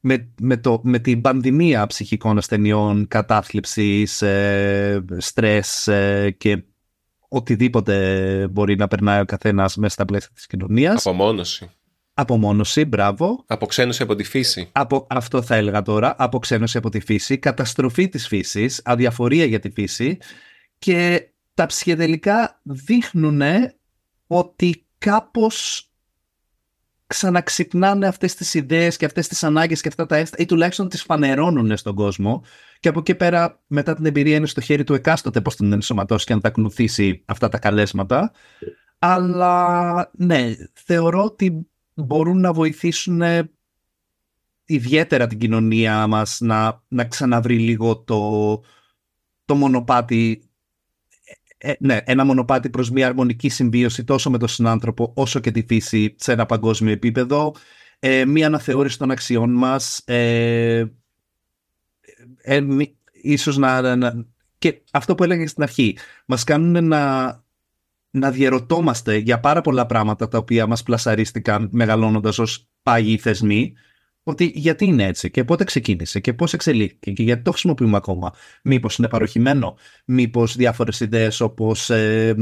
με, 0.00 0.32
με, 0.40 0.56
το, 0.56 0.80
με 0.82 0.98
την 0.98 1.20
πανδημία 1.20 1.86
ψυχικών 1.86 2.38
ασθενειών, 2.38 3.08
κατάθλιψης, 3.08 4.22
ε, 4.22 5.04
στρες 5.16 5.88
ε, 5.88 6.34
και 6.38 6.62
οτιδήποτε 7.28 8.48
μπορεί 8.50 8.76
να 8.76 8.88
περνάει 8.88 9.20
ο 9.20 9.24
καθένας 9.24 9.76
μέσα 9.76 9.94
στα 9.94 10.04
πλαίσια 10.04 10.30
της 10.34 10.46
κοινωνίας. 10.46 11.06
Απομόνωση. 11.06 11.70
Απομόνωση, 12.18 12.84
μπράβο. 12.84 13.44
Αποξένωση 13.46 14.02
από 14.02 14.14
τη 14.14 14.24
φύση. 14.24 14.68
Από, 14.72 15.06
αυτό 15.10 15.42
θα 15.42 15.54
έλεγα 15.54 15.82
τώρα. 15.82 16.14
Αποξένωση 16.18 16.78
από 16.78 16.88
τη 16.88 17.00
φύση, 17.00 17.38
καταστροφή 17.38 18.08
της 18.08 18.26
φύσης, 18.26 18.80
αδιαφορία 18.84 19.44
για 19.44 19.58
τη 19.58 19.70
φύση 19.70 20.18
και 20.78 21.28
τα 21.54 21.66
ψυχεδελικά 21.66 22.60
δείχνουν 22.62 23.42
ότι 24.26 24.86
κάπως 24.98 25.90
ξαναξυπνάνε 27.06 28.06
αυτές 28.06 28.34
τις 28.34 28.54
ιδέες 28.54 28.96
και 28.96 29.04
αυτές 29.04 29.28
τις 29.28 29.44
ανάγκες 29.44 29.80
και 29.80 29.88
αυτά 29.88 30.06
τα 30.06 30.16
έστω 30.16 30.42
ή 30.42 30.46
τουλάχιστον 30.46 30.88
τις 30.88 31.02
φανερώνουν 31.02 31.76
στον 31.76 31.94
κόσμο 31.94 32.42
και 32.80 32.88
από 32.88 32.98
εκεί 32.98 33.14
πέρα 33.14 33.60
μετά 33.66 33.94
την 33.94 34.06
εμπειρία 34.06 34.36
είναι 34.36 34.46
στο 34.46 34.60
χέρι 34.60 34.84
του 34.84 34.94
εκάστοτε 34.94 35.40
πώς 35.40 35.56
την 35.56 35.72
ενσωματώσει 35.72 36.26
και 36.26 36.32
αν 36.32 36.40
τα 36.40 36.48
ακολουθήσει 36.48 37.22
αυτά 37.26 37.48
τα 37.48 37.58
καλέσματα 37.58 38.32
αλλά 38.98 40.10
ναι 40.12 40.54
θεωρώ 40.72 41.24
ότι 41.24 41.66
μπορούν 41.96 42.40
να 42.40 42.52
βοηθήσουν 42.52 43.22
ιδιαίτερα 44.64 45.26
την 45.26 45.38
κοινωνία 45.38 46.06
μας 46.06 46.40
να, 46.40 46.82
να 46.88 47.04
ξαναβρει 47.04 47.58
λίγο 47.58 47.96
το, 47.96 48.62
το 49.44 49.54
μονοπάτι 49.54 50.46
ε, 51.58 51.72
ναι, 51.78 52.00
ένα 52.04 52.24
μονοπάτι 52.24 52.70
προς 52.70 52.90
μια 52.90 53.06
αρμονική 53.06 53.48
συμβίωση 53.48 54.04
τόσο 54.04 54.30
με 54.30 54.38
τον 54.38 54.48
συνάνθρωπο 54.48 55.12
όσο 55.14 55.40
και 55.40 55.50
τη 55.50 55.64
φύση 55.68 56.14
σε 56.18 56.32
ένα 56.32 56.46
παγκόσμιο 56.46 56.92
επίπεδο, 56.92 57.54
ε, 57.98 58.24
μια 58.24 58.46
αναθεώρηση 58.46 58.98
των 58.98 59.10
αξιών 59.10 59.50
μας, 59.50 60.02
ε, 60.04 60.84
ε 62.42 62.66
ίσως 63.22 63.56
να, 63.56 63.96
να, 63.96 64.26
και 64.58 64.82
αυτό 64.92 65.14
που 65.14 65.24
έλεγα 65.24 65.48
στην 65.48 65.62
αρχή, 65.62 65.96
μας 66.26 66.44
κάνουν 66.44 66.86
να, 66.86 67.44
να 68.18 68.30
διαρωτόμαστε 68.30 69.16
για 69.16 69.40
πάρα 69.40 69.60
πολλά 69.60 69.86
πράγματα 69.86 70.28
τα 70.28 70.38
οποία 70.38 70.66
μας 70.66 70.82
πλασαρίστηκαν 70.82 71.68
μεγαλώνοντας 71.72 72.38
ως 72.38 72.68
πάγιοι 72.82 73.18
θεσμοί 73.18 73.72
ότι 74.22 74.52
γιατί 74.54 74.84
είναι 74.84 75.04
έτσι 75.04 75.30
και 75.30 75.44
πότε 75.44 75.64
ξεκίνησε 75.64 76.20
και 76.20 76.32
πώς 76.32 76.52
εξελίχθηκε 76.52 77.10
και 77.10 77.22
γιατί 77.22 77.42
το 77.42 77.50
χρησιμοποιούμε 77.50 77.96
ακόμα. 77.96 78.32
Μήπως 78.62 78.98
είναι 78.98 79.08
παροχημένο, 79.08 79.76
μήπως 80.04 80.56
διάφορες 80.56 81.00
ιδέες 81.00 81.40
όπως... 81.40 81.90
Ε, 81.90 82.34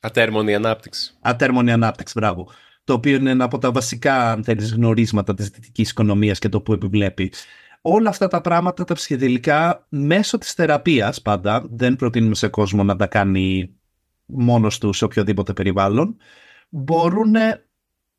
ατέρμονη 0.00 0.54
ανάπτυξη. 0.54 1.14
Ατέρμονη 1.20 1.72
ανάπτυξη, 1.72 2.14
μπράβο. 2.18 2.48
Το 2.84 2.92
οποίο 2.92 3.16
είναι 3.16 3.30
ένα 3.30 3.44
από 3.44 3.58
τα 3.58 3.72
βασικά, 3.72 4.30
αν 4.30 4.44
θέλεις, 4.44 4.72
γνωρίσματα 4.72 5.34
της 5.34 5.48
δυτικής 5.48 5.90
οικονομίας 5.90 6.38
και 6.38 6.48
το 6.48 6.60
που 6.60 6.72
επιβλέπει. 6.72 7.32
Όλα 7.80 8.08
αυτά 8.08 8.28
τα 8.28 8.40
πράγματα 8.40 8.84
τα 8.84 8.94
ψυχεδελικά 8.94 9.86
μέσω 9.88 10.38
της 10.38 10.52
θεραπείας 10.52 11.22
πάντα, 11.22 11.64
δεν 11.70 11.96
προτείνουμε 11.96 12.34
σε 12.34 12.48
κόσμο 12.48 12.84
να 12.84 12.96
τα 12.96 13.06
κάνει 13.06 13.74
μόνος 14.32 14.78
τους 14.78 14.96
σε 14.96 15.04
οποιοδήποτε 15.04 15.52
περιβάλλον, 15.52 16.16
μπορούν 16.68 17.34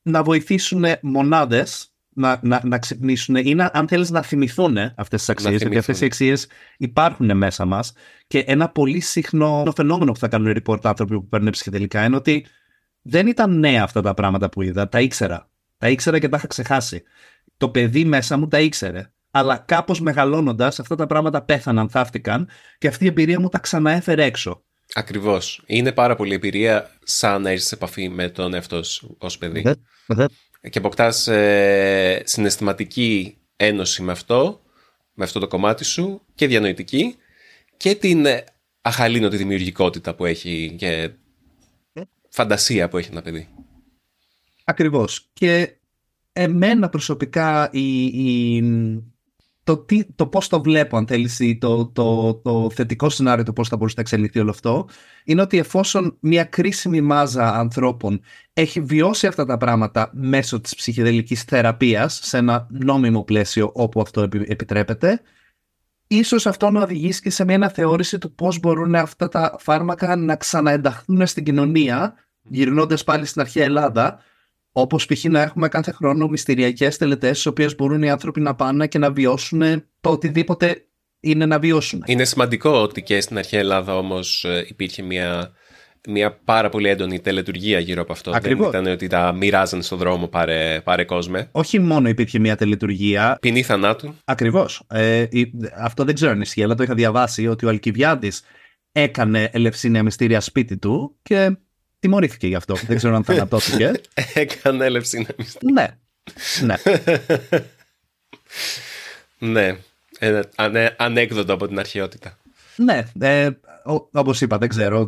να 0.02 0.24
βοηθήσουν 0.24 0.86
μονάδες 1.02 1.92
να, 2.14 2.40
να, 2.44 2.62
να 2.64 2.78
ξυπνήσουν 2.78 3.36
ή 3.36 3.56
να, 3.56 3.72
αν 3.74 3.88
θέλεις 3.88 4.10
να 4.10 4.22
θυμηθούν 4.22 4.78
αυτές 4.78 5.20
τις 5.20 5.30
αξίες, 5.30 5.62
γιατί 5.62 5.78
αυτές 5.78 6.02
οι 6.02 6.06
αξίες 6.06 6.48
υπάρχουν 6.78 7.38
μέσα 7.38 7.66
μας. 7.66 7.94
Και 8.28 8.40
ένα 8.40 8.70
πολύ 8.70 9.00
συχνό 9.00 9.74
φαινόμενο 9.76 10.12
που 10.12 10.20
θα 10.20 10.28
κάνουν 10.28 10.56
report 10.64 10.80
άνθρωποι 10.84 11.14
που 11.14 11.28
παίρνουν 11.28 11.50
ψυχεδελικά 11.50 12.06
είναι 12.06 12.16
ότι 12.16 12.46
δεν 13.02 13.28
ήταν 13.28 13.60
νέα 13.60 13.84
αυτά 13.84 14.02
τα 14.02 14.14
πράγματα 14.14 14.50
που 14.50 14.62
είδα. 14.62 14.90
Τα 14.90 15.02
ήξερα. 15.02 15.50
Τα 15.78 15.90
ήξερα 15.90 16.20
και 16.20 16.30
τα 16.30 16.38
είχα 16.38 16.48
ξεχάσει. 16.48 17.04
Το 17.58 17.70
παιδί 17.70 18.06
μέσα 18.06 18.38
μου 18.38 18.48
τα 18.48 18.60
ήξερε. 18.60 19.12
Αλλά 19.32 19.58
κάπως 19.58 20.02
μεγαλώνοντας, 20.02 20.80
αυτά 20.80 20.96
τα 20.96 21.06
πράγματα 21.06 21.42
πέθαναν, 21.42 21.90
θαύτηκαν 21.90 22.48
και 22.78 22.88
αυτή 22.88 23.04
η 23.04 23.08
εμπειρία 23.08 23.40
μου 23.40 23.50
τα 23.50 23.60
ξαναέφερε 23.60 24.24
έξω. 24.24 24.64
Ακριβώς. 24.94 25.64
Είναι 25.66 25.92
πάρα 25.92 26.16
πολύ 26.16 26.34
εμπειρία 26.34 26.98
σαν 27.04 27.42
να 27.42 27.50
έρθει 27.50 27.66
σε 27.66 27.76
επαφή 27.76 28.10
με 28.10 28.30
τον 28.30 28.54
εαυτό 28.54 28.84
σου 28.84 29.16
ως 29.20 29.38
παιδί 29.38 29.76
και 30.70 30.78
αποκτάς 30.78 31.28
ε, 31.28 32.22
συναισθηματική 32.26 33.38
ένωση 33.56 34.02
με 34.02 34.12
αυτό, 34.12 34.62
με 35.14 35.24
αυτό 35.24 35.40
το 35.40 35.48
κομμάτι 35.48 35.84
σου 35.84 36.22
και 36.36 36.48
διανοητική 36.48 37.16
και 37.78 37.96
την 37.96 38.26
αχαλήνωτη 38.82 39.38
δημιουργικότητα 39.38 40.16
που 40.16 40.26
έχει 40.26 40.76
και 40.78 41.12
φαντασία 42.30 42.90
που 42.90 42.98
έχει 42.98 43.10
ένα 43.12 43.22
παιδί. 43.22 43.48
Ακριβώς. 44.64 45.30
Και 45.34 45.76
εμένα 46.34 46.90
προσωπικά 46.90 47.70
η, 47.72 48.06
η, 48.06 48.64
το, 49.64 49.78
τι, 49.78 50.06
το 50.16 50.28
πώς 50.28 50.48
το 50.48 50.62
βλέπω 50.62 50.98
αν 50.98 51.08
θέλεις 51.08 51.42
το, 51.60 51.86
το, 51.88 52.34
το 52.34 52.70
θετικό 52.74 53.10
σενάριο 53.10 53.44
του 53.44 53.54
πώς 53.54 53.68
θα 53.68 53.76
μπορούσε 53.78 53.96
να 53.98 54.02
εξελιχθεί 54.02 54.40
όλο 54.40 54.50
αυτό 54.50 54.88
είναι 55.24 55.42
ότι 55.42 55.58
εφόσον 55.58 56.18
μια 56.20 56.44
κρίσιμη 56.44 57.02
μάζα 57.02 57.54
ανθρώπων 57.54 58.22
έχει 58.54 58.82
βιώσει 58.82 59.28
αυτά 59.28 59.46
τα 59.46 59.58
πράγματα 59.58 60.10
μέσω 60.14 60.62
της 60.62 60.76
ψυχεδελικής 60.76 61.44
θεραπείας 61.44 62.20
σε 62.24 62.38
ένα 62.38 62.68
νόμιμο 62.70 63.24
πλαίσιο 63.24 63.72
όπου 63.74 64.02
αυτό 64.02 64.22
επιτρέπεται 64.46 65.22
ίσως 66.08 66.46
αυτό 66.46 66.70
να 66.70 66.82
οδηγήσει 66.82 67.22
και 67.22 67.30
σε 67.30 67.46
μια 67.46 67.56
αναθεώρηση 67.56 68.18
του 68.18 68.36
πώς 68.36 68.60
μπορούν 68.60 68.96
αυτά 68.96 69.28
τα 69.28 69.56
φάρμακα 69.60 70.16
να 70.16 70.36
ξαναενταχθούν 70.36 71.28
στην 71.28 71.44
κοινωνία 71.44 72.14
γυρνώντας 72.42 73.04
πάλι 73.04 73.26
στην 73.26 73.42
αρχαία 73.42 73.64
Ελλάδα 73.64 74.20
Όπως 74.72 75.06
π.χ. 75.06 75.24
να 75.24 75.42
έχουμε 75.42 75.68
κάθε 75.68 75.92
χρόνο 75.92 76.28
μυστηριακές 76.28 76.98
τελετές, 76.98 77.30
στις 77.32 77.46
οποίες 77.46 77.76
μπορούν 77.76 78.04
οι 78.04 78.10
άνθρωποι 78.10 78.40
να 78.40 78.56
πάνε 78.56 78.88
και 78.88 78.98
να 78.98 79.12
βιώσουν 79.12 79.84
το 80.02 80.10
οτιδήποτε 80.10 80.86
είναι 81.20 81.46
να 81.46 81.60
βιώσουν. 81.60 82.04
Είναι 82.06 82.24
σημαντικό 82.24 82.70
ότι 82.70 83.02
και 83.02 83.22
στην 83.22 83.38
αρχαία 83.38 83.60
Ελλάδα 83.60 83.98
όμως 83.98 84.44
ε, 84.44 84.66
υπήρχε 84.68 85.02
μια, 85.02 85.52
μια 86.08 86.40
πάρα 86.46 86.70
πολύ 86.70 86.90
έντονη 86.90 87.20
τελετουργία 87.20 87.80
γύρω 87.80 88.02
από 88.02 88.12
αυτό. 88.12 88.32
Ακριβώς. 88.32 88.72
Δεν 88.72 88.82
ήταν 88.82 88.94
ότι 88.94 89.08
τα 89.08 89.34
μοιράζαν 89.34 89.82
στον 89.82 89.98
δρόμο 89.98 90.28
πάρε, 90.28 90.82
πάρε 90.84 91.04
κόσμε. 91.04 91.50
Όχι 91.52 91.80
μόνο 91.80 92.10
υπήρχε 92.10 92.40
μια 92.40 92.56
τελετουργία. 92.56 93.38
Ποινή 93.42 93.64
θανάτου. 93.64 94.16
Ακριβώς. 94.26 94.84
Ε, 94.90 95.26
αυτό 95.78 96.04
δεν 96.04 96.16
ξέρω 96.16 96.32
αν 96.32 96.42
ισχύει, 96.42 96.64
αλλά 96.64 96.76
το 96.76 96.84
είχα 96.84 96.94
διαβάσει 96.94 97.48
ότι 97.48 97.66
ο 97.66 97.70
Αλκιβιάδης 97.70 98.44
έκανε 98.92 99.50
ελευσίνια 99.52 100.04
μυστήρια 100.04 100.42
σπίτι 100.42 100.78
του 100.78 101.16
και 101.22 101.58
τιμωρήθηκε 102.02 102.48
γι' 102.48 102.56
αυτό. 102.56 102.76
Δεν 102.88 102.98
ξέρω 102.98 103.16
αν 103.16 103.24
θανατώθηκε. 103.24 103.92
Έκανε 104.34 104.86
έλευση 104.86 105.28
Ναι. 105.74 105.88
Ναι. 106.62 106.76
ναι. 109.40 109.78
Ένα 110.56 110.96
ανέκδοτο 110.98 111.54
από 111.54 111.68
την 111.68 111.80
αρχαιότητα. 111.80 112.38
Ναι. 112.76 113.06
Ε, 113.20 113.50
όπως 114.12 114.42
είπα, 114.42 114.58
δεν 114.58 114.70
ξέρω. 114.70 115.08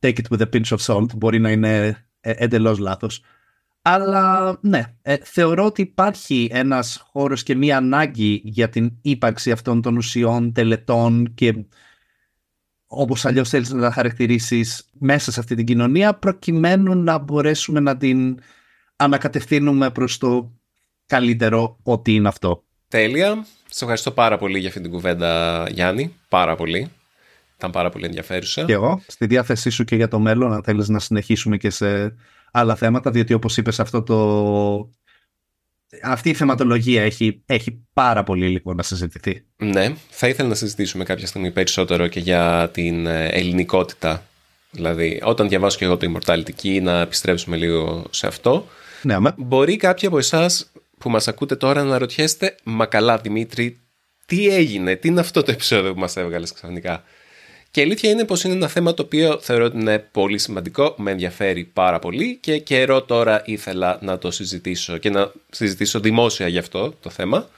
take 0.00 0.14
it 0.14 0.28
with 0.30 0.40
a 0.40 0.46
pinch 0.52 0.76
of 0.76 0.78
salt. 0.86 1.16
Μπορεί 1.16 1.38
να 1.38 1.50
είναι 1.50 2.04
ε, 2.20 2.32
εντελώς 2.36 2.78
λάθος. 2.78 3.22
Αλλά 3.82 4.58
ναι, 4.60 4.94
ε, 5.02 5.16
θεωρώ 5.22 5.64
ότι 5.64 5.82
υπάρχει 5.82 6.48
ένας 6.52 7.04
χώρος 7.10 7.42
και 7.42 7.54
μία 7.54 7.76
ανάγκη 7.76 8.40
για 8.44 8.68
την 8.68 8.92
ύπαρξη 9.02 9.50
αυτών 9.50 9.82
των 9.82 9.96
ουσιών, 9.96 10.52
τελετών 10.52 11.34
και 11.34 11.64
όπως 12.92 13.24
αλλιώς 13.24 13.48
θέλεις 13.48 13.70
να 13.70 13.80
τα 13.80 13.90
χαρακτηρίσεις 13.90 14.88
μέσα 14.92 15.32
σε 15.32 15.40
αυτή 15.40 15.54
την 15.54 15.66
κοινωνία 15.66 16.14
προκειμένου 16.14 16.94
να 16.94 17.18
μπορέσουμε 17.18 17.80
να 17.80 17.96
την 17.96 18.38
ανακατευθύνουμε 18.96 19.90
προς 19.90 20.18
το 20.18 20.52
καλύτερο 21.06 21.78
ότι 21.82 22.14
είναι 22.14 22.28
αυτό. 22.28 22.64
Τέλεια. 22.88 23.46
Σε 23.68 23.84
ευχαριστώ 23.84 24.10
πάρα 24.10 24.38
πολύ 24.38 24.58
για 24.58 24.68
αυτή 24.68 24.80
την 24.80 24.90
κουβέντα 24.90 25.64
Γιάννη. 25.70 26.14
Πάρα 26.28 26.54
πολύ. 26.54 26.90
Ήταν 27.56 27.70
πάρα 27.70 27.90
πολύ 27.90 28.04
ενδιαφέρουσα. 28.04 28.64
Και 28.64 28.72
εγώ. 28.72 29.02
Στη 29.06 29.26
διάθεσή 29.26 29.70
σου 29.70 29.84
και 29.84 29.96
για 29.96 30.08
το 30.08 30.18
μέλλον, 30.18 30.52
αν 30.52 30.62
θέλεις 30.62 30.88
να 30.88 30.98
συνεχίσουμε 30.98 31.56
και 31.56 31.70
σε 31.70 32.14
άλλα 32.52 32.74
θέματα, 32.74 33.10
διότι 33.10 33.34
όπως 33.34 33.56
είπες 33.56 33.80
αυτό 33.80 34.02
το... 34.02 34.90
Αυτή 36.02 36.28
η 36.28 36.34
θεματολογία 36.34 37.02
έχει, 37.02 37.42
έχει 37.46 37.86
πάρα 37.92 38.22
πολύ 38.22 38.46
υλικό 38.46 38.74
να 38.74 38.82
συζητηθεί. 38.82 39.44
Ναι, 39.56 39.94
θα 40.10 40.28
ήθελα 40.28 40.48
να 40.48 40.54
συζητήσουμε 40.54 41.04
κάποια 41.04 41.26
στιγμή 41.26 41.50
περισσότερο 41.50 42.06
και 42.06 42.20
για 42.20 42.70
την 42.72 43.06
ε, 43.06 43.28
ελληνικότητα. 43.28 44.24
Δηλαδή, 44.70 45.20
όταν 45.24 45.48
διαβάσω 45.48 45.78
και 45.78 45.84
εγώ 45.84 45.96
το 45.96 46.12
Immortality 46.12 46.50
Key, 46.62 46.82
να 46.82 47.00
επιστρέψουμε 47.00 47.56
λίγο 47.56 48.04
σε 48.10 48.26
αυτό. 48.26 48.66
Ναι, 49.02 49.16
Μπορεί 49.36 49.76
κάποιοι 49.76 50.08
από 50.08 50.18
εσάς 50.18 50.72
που 50.98 51.10
μας 51.10 51.28
ακούτε 51.28 51.56
τώρα 51.56 51.84
να 51.84 51.98
ρωτιέστε 51.98 52.54
«Μα 52.62 52.86
καλά 52.86 53.18
Δημήτρη, 53.18 53.80
τι 54.26 54.48
έγινε, 54.48 54.96
τι 54.96 55.08
είναι 55.08 55.20
αυτό 55.20 55.42
το 55.42 55.50
επεισόδιο 55.50 55.92
που 55.94 56.00
μας 56.00 56.16
έβγαλες 56.16 56.52
ξαφνικά». 56.52 57.04
Και 57.70 57.80
η 57.80 57.82
αλήθεια 57.82 58.10
είναι 58.10 58.24
πως 58.24 58.44
είναι 58.44 58.54
ένα 58.54 58.68
θέμα 58.68 58.94
το 58.94 59.02
οποίο 59.02 59.38
θεωρώ 59.40 59.64
ότι 59.64 59.78
είναι 59.78 59.98
πολύ 59.98 60.38
σημαντικό, 60.38 60.94
με 60.98 61.10
ενδιαφέρει 61.10 61.64
πάρα 61.64 61.98
πολύ 61.98 62.38
και 62.40 62.58
καιρό 62.58 63.02
τώρα 63.02 63.42
ήθελα 63.44 63.98
να 64.02 64.18
το 64.18 64.30
συζητήσω 64.30 64.98
και 64.98 65.10
να 65.10 65.32
συζητήσω 65.50 66.00
δημόσια 66.00 66.48
γι' 66.48 66.58
αυτό 66.58 66.94
το 67.02 67.10
θέμα 67.10 67.48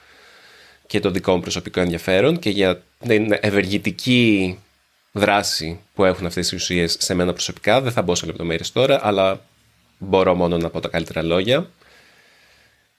και 0.87 1.01
το 1.01 1.11
δικό 1.11 1.35
μου 1.35 1.41
προσωπικό 1.41 1.81
ενδιαφέρον 1.81 2.39
και 2.39 2.51
για 2.51 2.83
την 2.99 3.39
ευεργητική 3.41 4.59
δράση 5.13 5.81
που 5.95 6.05
έχουν 6.05 6.27
αυτές 6.27 6.53
οι 6.53 6.55
ουσίες 6.55 6.97
σε 6.99 7.15
μένα 7.15 7.33
προσωπικά. 7.33 7.81
Δεν 7.81 7.93
θα 7.93 8.03
μπω 8.03 8.15
σε 8.15 8.27
λεπτομέρειες 8.27 8.73
τώρα, 8.73 9.07
αλλά 9.07 9.41
μπορώ 9.99 10.35
μόνο 10.35 10.57
να 10.57 10.71
πω 10.71 10.81
τα 10.81 10.89
καλύτερα 10.89 11.23
λόγια. 11.23 11.71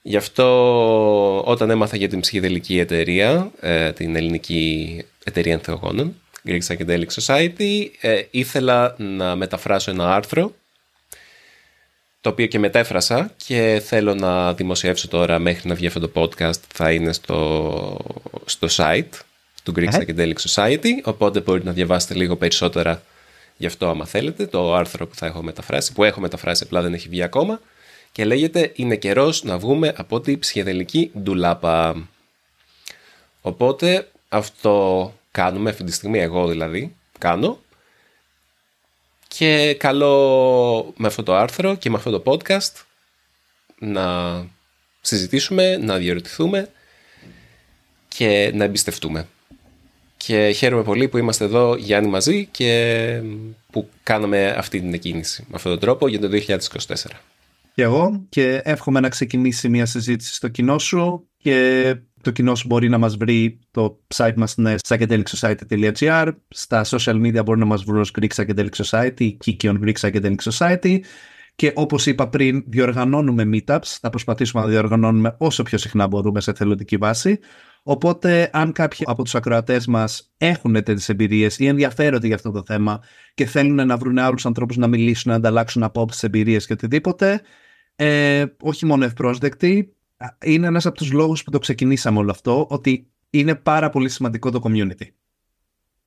Γι' 0.02 0.16
αυτό 0.16 1.42
όταν 1.44 1.70
έμαθα 1.70 1.96
για 1.96 2.08
την 2.08 2.20
ψυχεδελική 2.20 2.78
εταιρεία, 2.78 3.50
ε, 3.60 3.92
την 3.92 4.16
ελληνική 4.16 5.02
εταιρεία 5.24 5.52
ενθεογόνων, 5.52 6.14
Greek 6.46 6.60
Psychedelic 6.68 7.06
Society, 7.20 7.86
ε, 8.00 8.22
ήθελα 8.30 8.94
να 8.98 9.36
μεταφράσω 9.36 9.90
ένα 9.90 10.14
άρθρο 10.14 10.54
το 12.20 12.30
οποίο 12.30 12.46
και 12.46 12.58
μετέφρασα 12.58 13.30
και 13.46 13.82
θέλω 13.84 14.14
να 14.14 14.54
δημοσιεύσω 14.54 15.08
τώρα 15.08 15.38
μέχρι 15.38 15.68
να 15.68 15.74
βγει 15.74 15.86
αυτό 15.86 16.00
το 16.00 16.10
podcast 16.14 16.60
θα 16.74 16.92
είναι 16.92 17.12
στο, 17.12 17.98
στο 18.44 18.66
site 18.70 19.20
του 19.62 19.72
Greek 19.76 19.92
ε. 19.92 19.98
Psychedelic 19.98 20.34
Society 20.48 20.90
οπότε 21.02 21.40
μπορείτε 21.40 21.66
να 21.66 21.72
διαβάσετε 21.72 22.14
λίγο 22.14 22.36
περισσότερα 22.36 23.02
γι' 23.56 23.66
αυτό 23.66 23.88
άμα 23.88 24.06
θέλετε 24.06 24.46
το 24.46 24.74
άρθρο 24.74 25.06
που 25.06 25.14
θα 25.14 25.26
έχω 25.26 25.42
μεταφράσει 25.42 25.92
που 25.92 26.04
έχω 26.04 26.20
μεταφράσει 26.20 26.62
απλά 26.64 26.82
δεν 26.82 26.94
έχει 26.94 27.08
βγει 27.08 27.22
ακόμα 27.22 27.60
και 28.12 28.24
λέγεται 28.24 28.72
«Είναι 28.74 28.96
καιρός 28.96 29.44
να 29.44 29.58
βγούμε 29.58 29.92
από 29.96 30.20
την 30.20 30.38
ψυχεδελική 30.38 31.10
ντουλάπα». 31.18 32.08
Οπότε 33.40 34.08
αυτό 34.28 35.12
κάνουμε 35.34 35.70
αυτή 35.70 35.84
τη 35.84 35.92
στιγμή, 35.92 36.18
εγώ 36.18 36.48
δηλαδή, 36.48 36.94
κάνω. 37.18 37.58
Και 39.28 39.74
καλό 39.78 40.92
με 40.96 41.06
αυτό 41.06 41.22
το 41.22 41.34
άρθρο 41.34 41.74
και 41.74 41.90
με 41.90 41.96
αυτό 41.96 42.20
το 42.20 42.22
podcast 42.32 42.82
να 43.78 44.36
συζητήσουμε, 45.00 45.76
να 45.76 45.96
διαρωτηθούμε 45.96 46.70
και 48.08 48.50
να 48.54 48.64
εμπιστευτούμε. 48.64 49.28
Και 50.16 50.50
χαίρομαι 50.50 50.82
πολύ 50.82 51.08
που 51.08 51.18
είμαστε 51.18 51.44
εδώ 51.44 51.76
Γιάννη 51.76 52.08
μαζί 52.08 52.46
και 52.50 53.20
που 53.70 53.88
κάναμε 54.02 54.54
αυτή 54.58 54.80
την 54.80 54.94
εκκίνηση 54.94 55.44
με 55.48 55.54
αυτόν 55.54 55.72
τον 55.72 55.80
τρόπο 55.80 56.08
για 56.08 56.20
το 56.20 56.28
2024 56.32 56.56
και 57.74 57.82
εγώ 57.82 58.24
και 58.28 58.60
εύχομαι 58.64 59.00
να 59.00 59.08
ξεκινήσει 59.08 59.68
μια 59.68 59.86
συζήτηση 59.86 60.34
στο 60.34 60.48
κοινό 60.48 60.78
σου 60.78 61.28
και 61.42 61.96
το 62.24 62.30
κοινό 62.30 62.54
σου 62.54 62.66
μπορεί 62.66 62.88
να 62.88 62.98
μας 62.98 63.16
βρει 63.16 63.58
το 63.70 64.00
site 64.14 64.34
μας 64.36 64.54
είναι 64.54 64.74
psychedelicsociety.gr 64.88 66.32
στα 66.48 66.84
social 66.84 67.14
media 67.14 67.44
μπορεί 67.44 67.58
να 67.58 67.64
μας 67.64 67.84
βρουν 67.84 68.00
ως 68.00 68.12
Greek 68.20 68.34
Psychedelic 68.34 68.84
Society, 68.84 69.36
Kikion 69.44 69.78
Greek 69.84 69.94
Psychedelic 70.00 70.36
Society. 70.50 70.98
Και 71.56 71.72
όπως 71.74 72.06
είπα 72.06 72.28
πριν 72.28 72.64
διοργανώνουμε 72.66 73.48
meetups, 73.52 73.96
θα 74.00 74.10
προσπαθήσουμε 74.10 74.62
να 74.62 74.68
διοργανώνουμε 74.68 75.34
όσο 75.38 75.62
πιο 75.62 75.78
συχνά 75.78 76.06
μπορούμε 76.06 76.40
σε 76.40 76.52
θελοντική 76.52 76.96
βάση. 76.96 77.38
Οπότε, 77.82 78.50
αν 78.52 78.72
κάποιοι 78.72 79.00
από 79.08 79.22
τους 79.22 79.34
ακροατές 79.34 79.86
μας 79.86 80.32
έχουν 80.36 80.72
τέτοιες 80.72 81.08
εμπειρίες 81.08 81.58
ή 81.58 81.66
ενδιαφέρονται 81.66 82.26
για 82.26 82.36
αυτό 82.36 82.50
το 82.50 82.62
θέμα 82.66 83.00
και 83.34 83.46
θέλουν 83.46 83.86
να 83.86 83.96
βρουν 83.96 84.18
άλλους 84.18 84.46
ανθρώπους 84.46 84.76
να 84.76 84.86
μιλήσουν, 84.86 85.30
να 85.30 85.36
ανταλλάξουν 85.36 85.82
απόψεις, 85.82 86.22
εμπειρίες 86.22 86.66
και 86.66 86.72
οτιδήποτε, 86.72 87.40
ε, 87.96 88.44
όχι 88.60 88.86
μόνο 88.86 89.04
ευπρόσδεκτη, 89.04 89.93
είναι 90.44 90.66
ένας 90.66 90.86
από 90.86 90.96
τους 90.96 91.12
λόγους 91.12 91.42
που 91.42 91.50
το 91.50 91.58
ξεκινήσαμε 91.58 92.18
όλο 92.18 92.30
αυτό, 92.30 92.66
ότι 92.70 93.06
είναι 93.30 93.54
πάρα 93.54 93.90
πολύ 93.90 94.08
σημαντικό 94.08 94.50
το 94.50 94.60
community. 94.64 95.06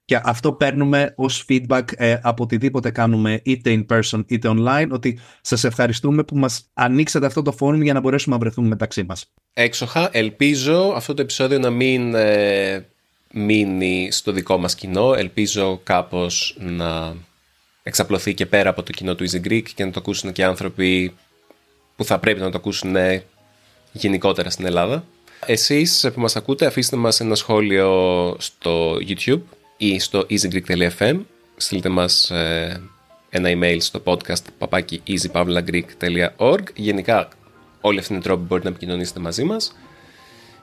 Και 0.05 0.19
αυτό 0.23 0.53
παίρνουμε 0.53 1.13
ως 1.15 1.45
feedback 1.49 1.83
ε, 1.95 2.17
από 2.21 2.43
οτιδήποτε 2.43 2.91
κάνουμε 2.91 3.41
είτε 3.43 3.85
in 3.89 3.95
person 3.95 4.23
είτε 4.27 4.49
online 4.51 4.87
ότι 4.91 5.19
σας 5.41 5.63
ευχαριστούμε 5.63 6.23
που 6.23 6.37
μας 6.37 6.69
ανοίξατε 6.73 7.25
αυτό 7.25 7.41
το 7.41 7.55
forum 7.59 7.81
για 7.81 7.93
να 7.93 7.99
μπορέσουμε 7.99 8.35
να 8.35 8.41
βρεθούμε 8.41 8.67
μεταξύ 8.67 9.03
μας. 9.03 9.33
Έξοχα, 9.53 10.09
ελπίζω 10.11 10.93
αυτό 10.95 11.13
το 11.13 11.21
επεισόδιο 11.21 11.59
να 11.59 11.69
μην 11.69 12.15
ε, 12.15 12.85
μείνει 13.33 14.09
στο 14.11 14.31
δικό 14.31 14.57
μας 14.57 14.75
κοινό, 14.75 15.13
ελπίζω 15.13 15.79
κάπως 15.83 16.57
να 16.59 17.15
εξαπλωθεί 17.83 18.33
και 18.33 18.45
πέρα 18.45 18.69
από 18.69 18.83
το 18.83 18.91
κοινό 18.91 19.15
του 19.15 19.29
Easy 19.29 19.47
Greek 19.47 19.63
και 19.75 19.85
να 19.85 19.91
το 19.91 19.99
ακούσουν 19.99 20.31
και 20.31 20.43
άνθρωποι 20.43 21.13
που 21.95 22.03
θα 22.03 22.19
πρέπει 22.19 22.39
να 22.39 22.49
το 22.49 22.57
ακούσουν 22.57 22.95
γενικότερα 23.97 24.49
στην 24.49 24.65
Ελλάδα. 24.65 25.03
Εσείς 25.45 26.09
που 26.13 26.19
μας 26.19 26.35
ακούτε 26.35 26.65
αφήστε 26.65 26.95
μας 26.95 27.19
ένα 27.19 27.35
σχόλιο 27.35 28.35
στο 28.39 28.97
YouTube 29.07 29.41
ή 29.77 29.99
στο 29.99 30.25
easygreek.fm 30.29 31.19
στείλτε 31.57 31.89
μας 31.89 32.31
ε, 32.31 32.81
ένα 33.29 33.49
email 33.53 33.77
στο 33.79 34.01
podcast 34.03 34.67
papaki 34.67 34.97
easypavlagreek.org 35.07 36.63
Γενικά 36.75 37.27
όλοι 37.81 37.99
αυτοί 37.99 38.13
είναι 38.13 38.21
τρόποι 38.21 38.39
που 38.39 38.45
μπορείτε 38.47 38.69
να 38.69 38.75
επικοινωνήσετε 38.75 39.19
μαζί 39.19 39.43
μας. 39.43 39.75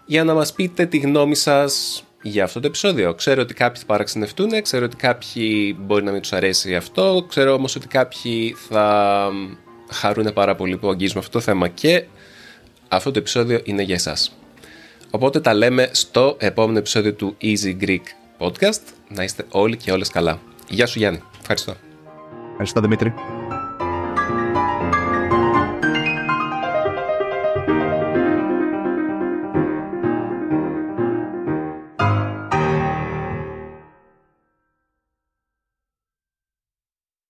Για 0.07 0.24
να 0.24 0.35
μας 0.35 0.53
πείτε 0.53 0.87
τη 0.87 0.99
γνώμη 0.99 1.35
σας 1.35 2.05
για 2.22 2.45
αυτό 2.45 2.61
το 2.61 2.66
επεισόδιο. 2.66 3.14
Ξέρω 3.14 3.43
ότι 3.43 3.55
κάποιοι 3.55 3.80
θα 3.80 3.87
παραξενευτούν, 3.87 4.62
ξέρω 4.62 4.85
ότι 4.85 4.97
κάποιοι 4.97 5.76
μπορεί 5.80 6.05
να 6.05 6.11
μην 6.12 6.20
τους 6.20 6.32
αρέσει 6.32 6.74
αυτό, 6.74 7.26
ξέρω 7.28 7.53
όμως 7.53 7.76
ότι 7.76 7.87
κάποιοι 7.87 8.57
θα 8.68 9.30
χαρούν 9.91 10.32
πάρα 10.32 10.55
πολύ 10.55 10.76
που 10.76 10.89
αγγίζουμε 10.89 11.18
αυτό 11.18 11.39
το 11.39 11.45
θέμα. 11.45 11.68
Και 11.68 12.05
αυτό 12.95 13.11
το 13.11 13.18
επεισόδιο 13.18 13.61
είναι 13.64 13.82
για 13.82 13.95
εσάς. 13.95 14.36
Οπότε 15.11 15.40
τα 15.40 15.55
λέμε 15.55 15.88
στο 15.92 16.36
επόμενο 16.38 16.78
επεισόδιο 16.78 17.14
του 17.14 17.36
Easy 17.42 17.76
Greek 17.80 18.03
Podcast. 18.38 18.82
Να 19.09 19.22
είστε 19.22 19.45
όλοι 19.51 19.76
και 19.76 19.92
όλες 19.92 20.09
καλά. 20.09 20.40
Γεια 20.68 20.86
σου 20.86 20.99
Γιάννη. 20.99 21.22
Ευχαριστώ. 21.40 21.74
Ευχαριστώ 22.51 22.80
Δημήτρη. 22.80 23.14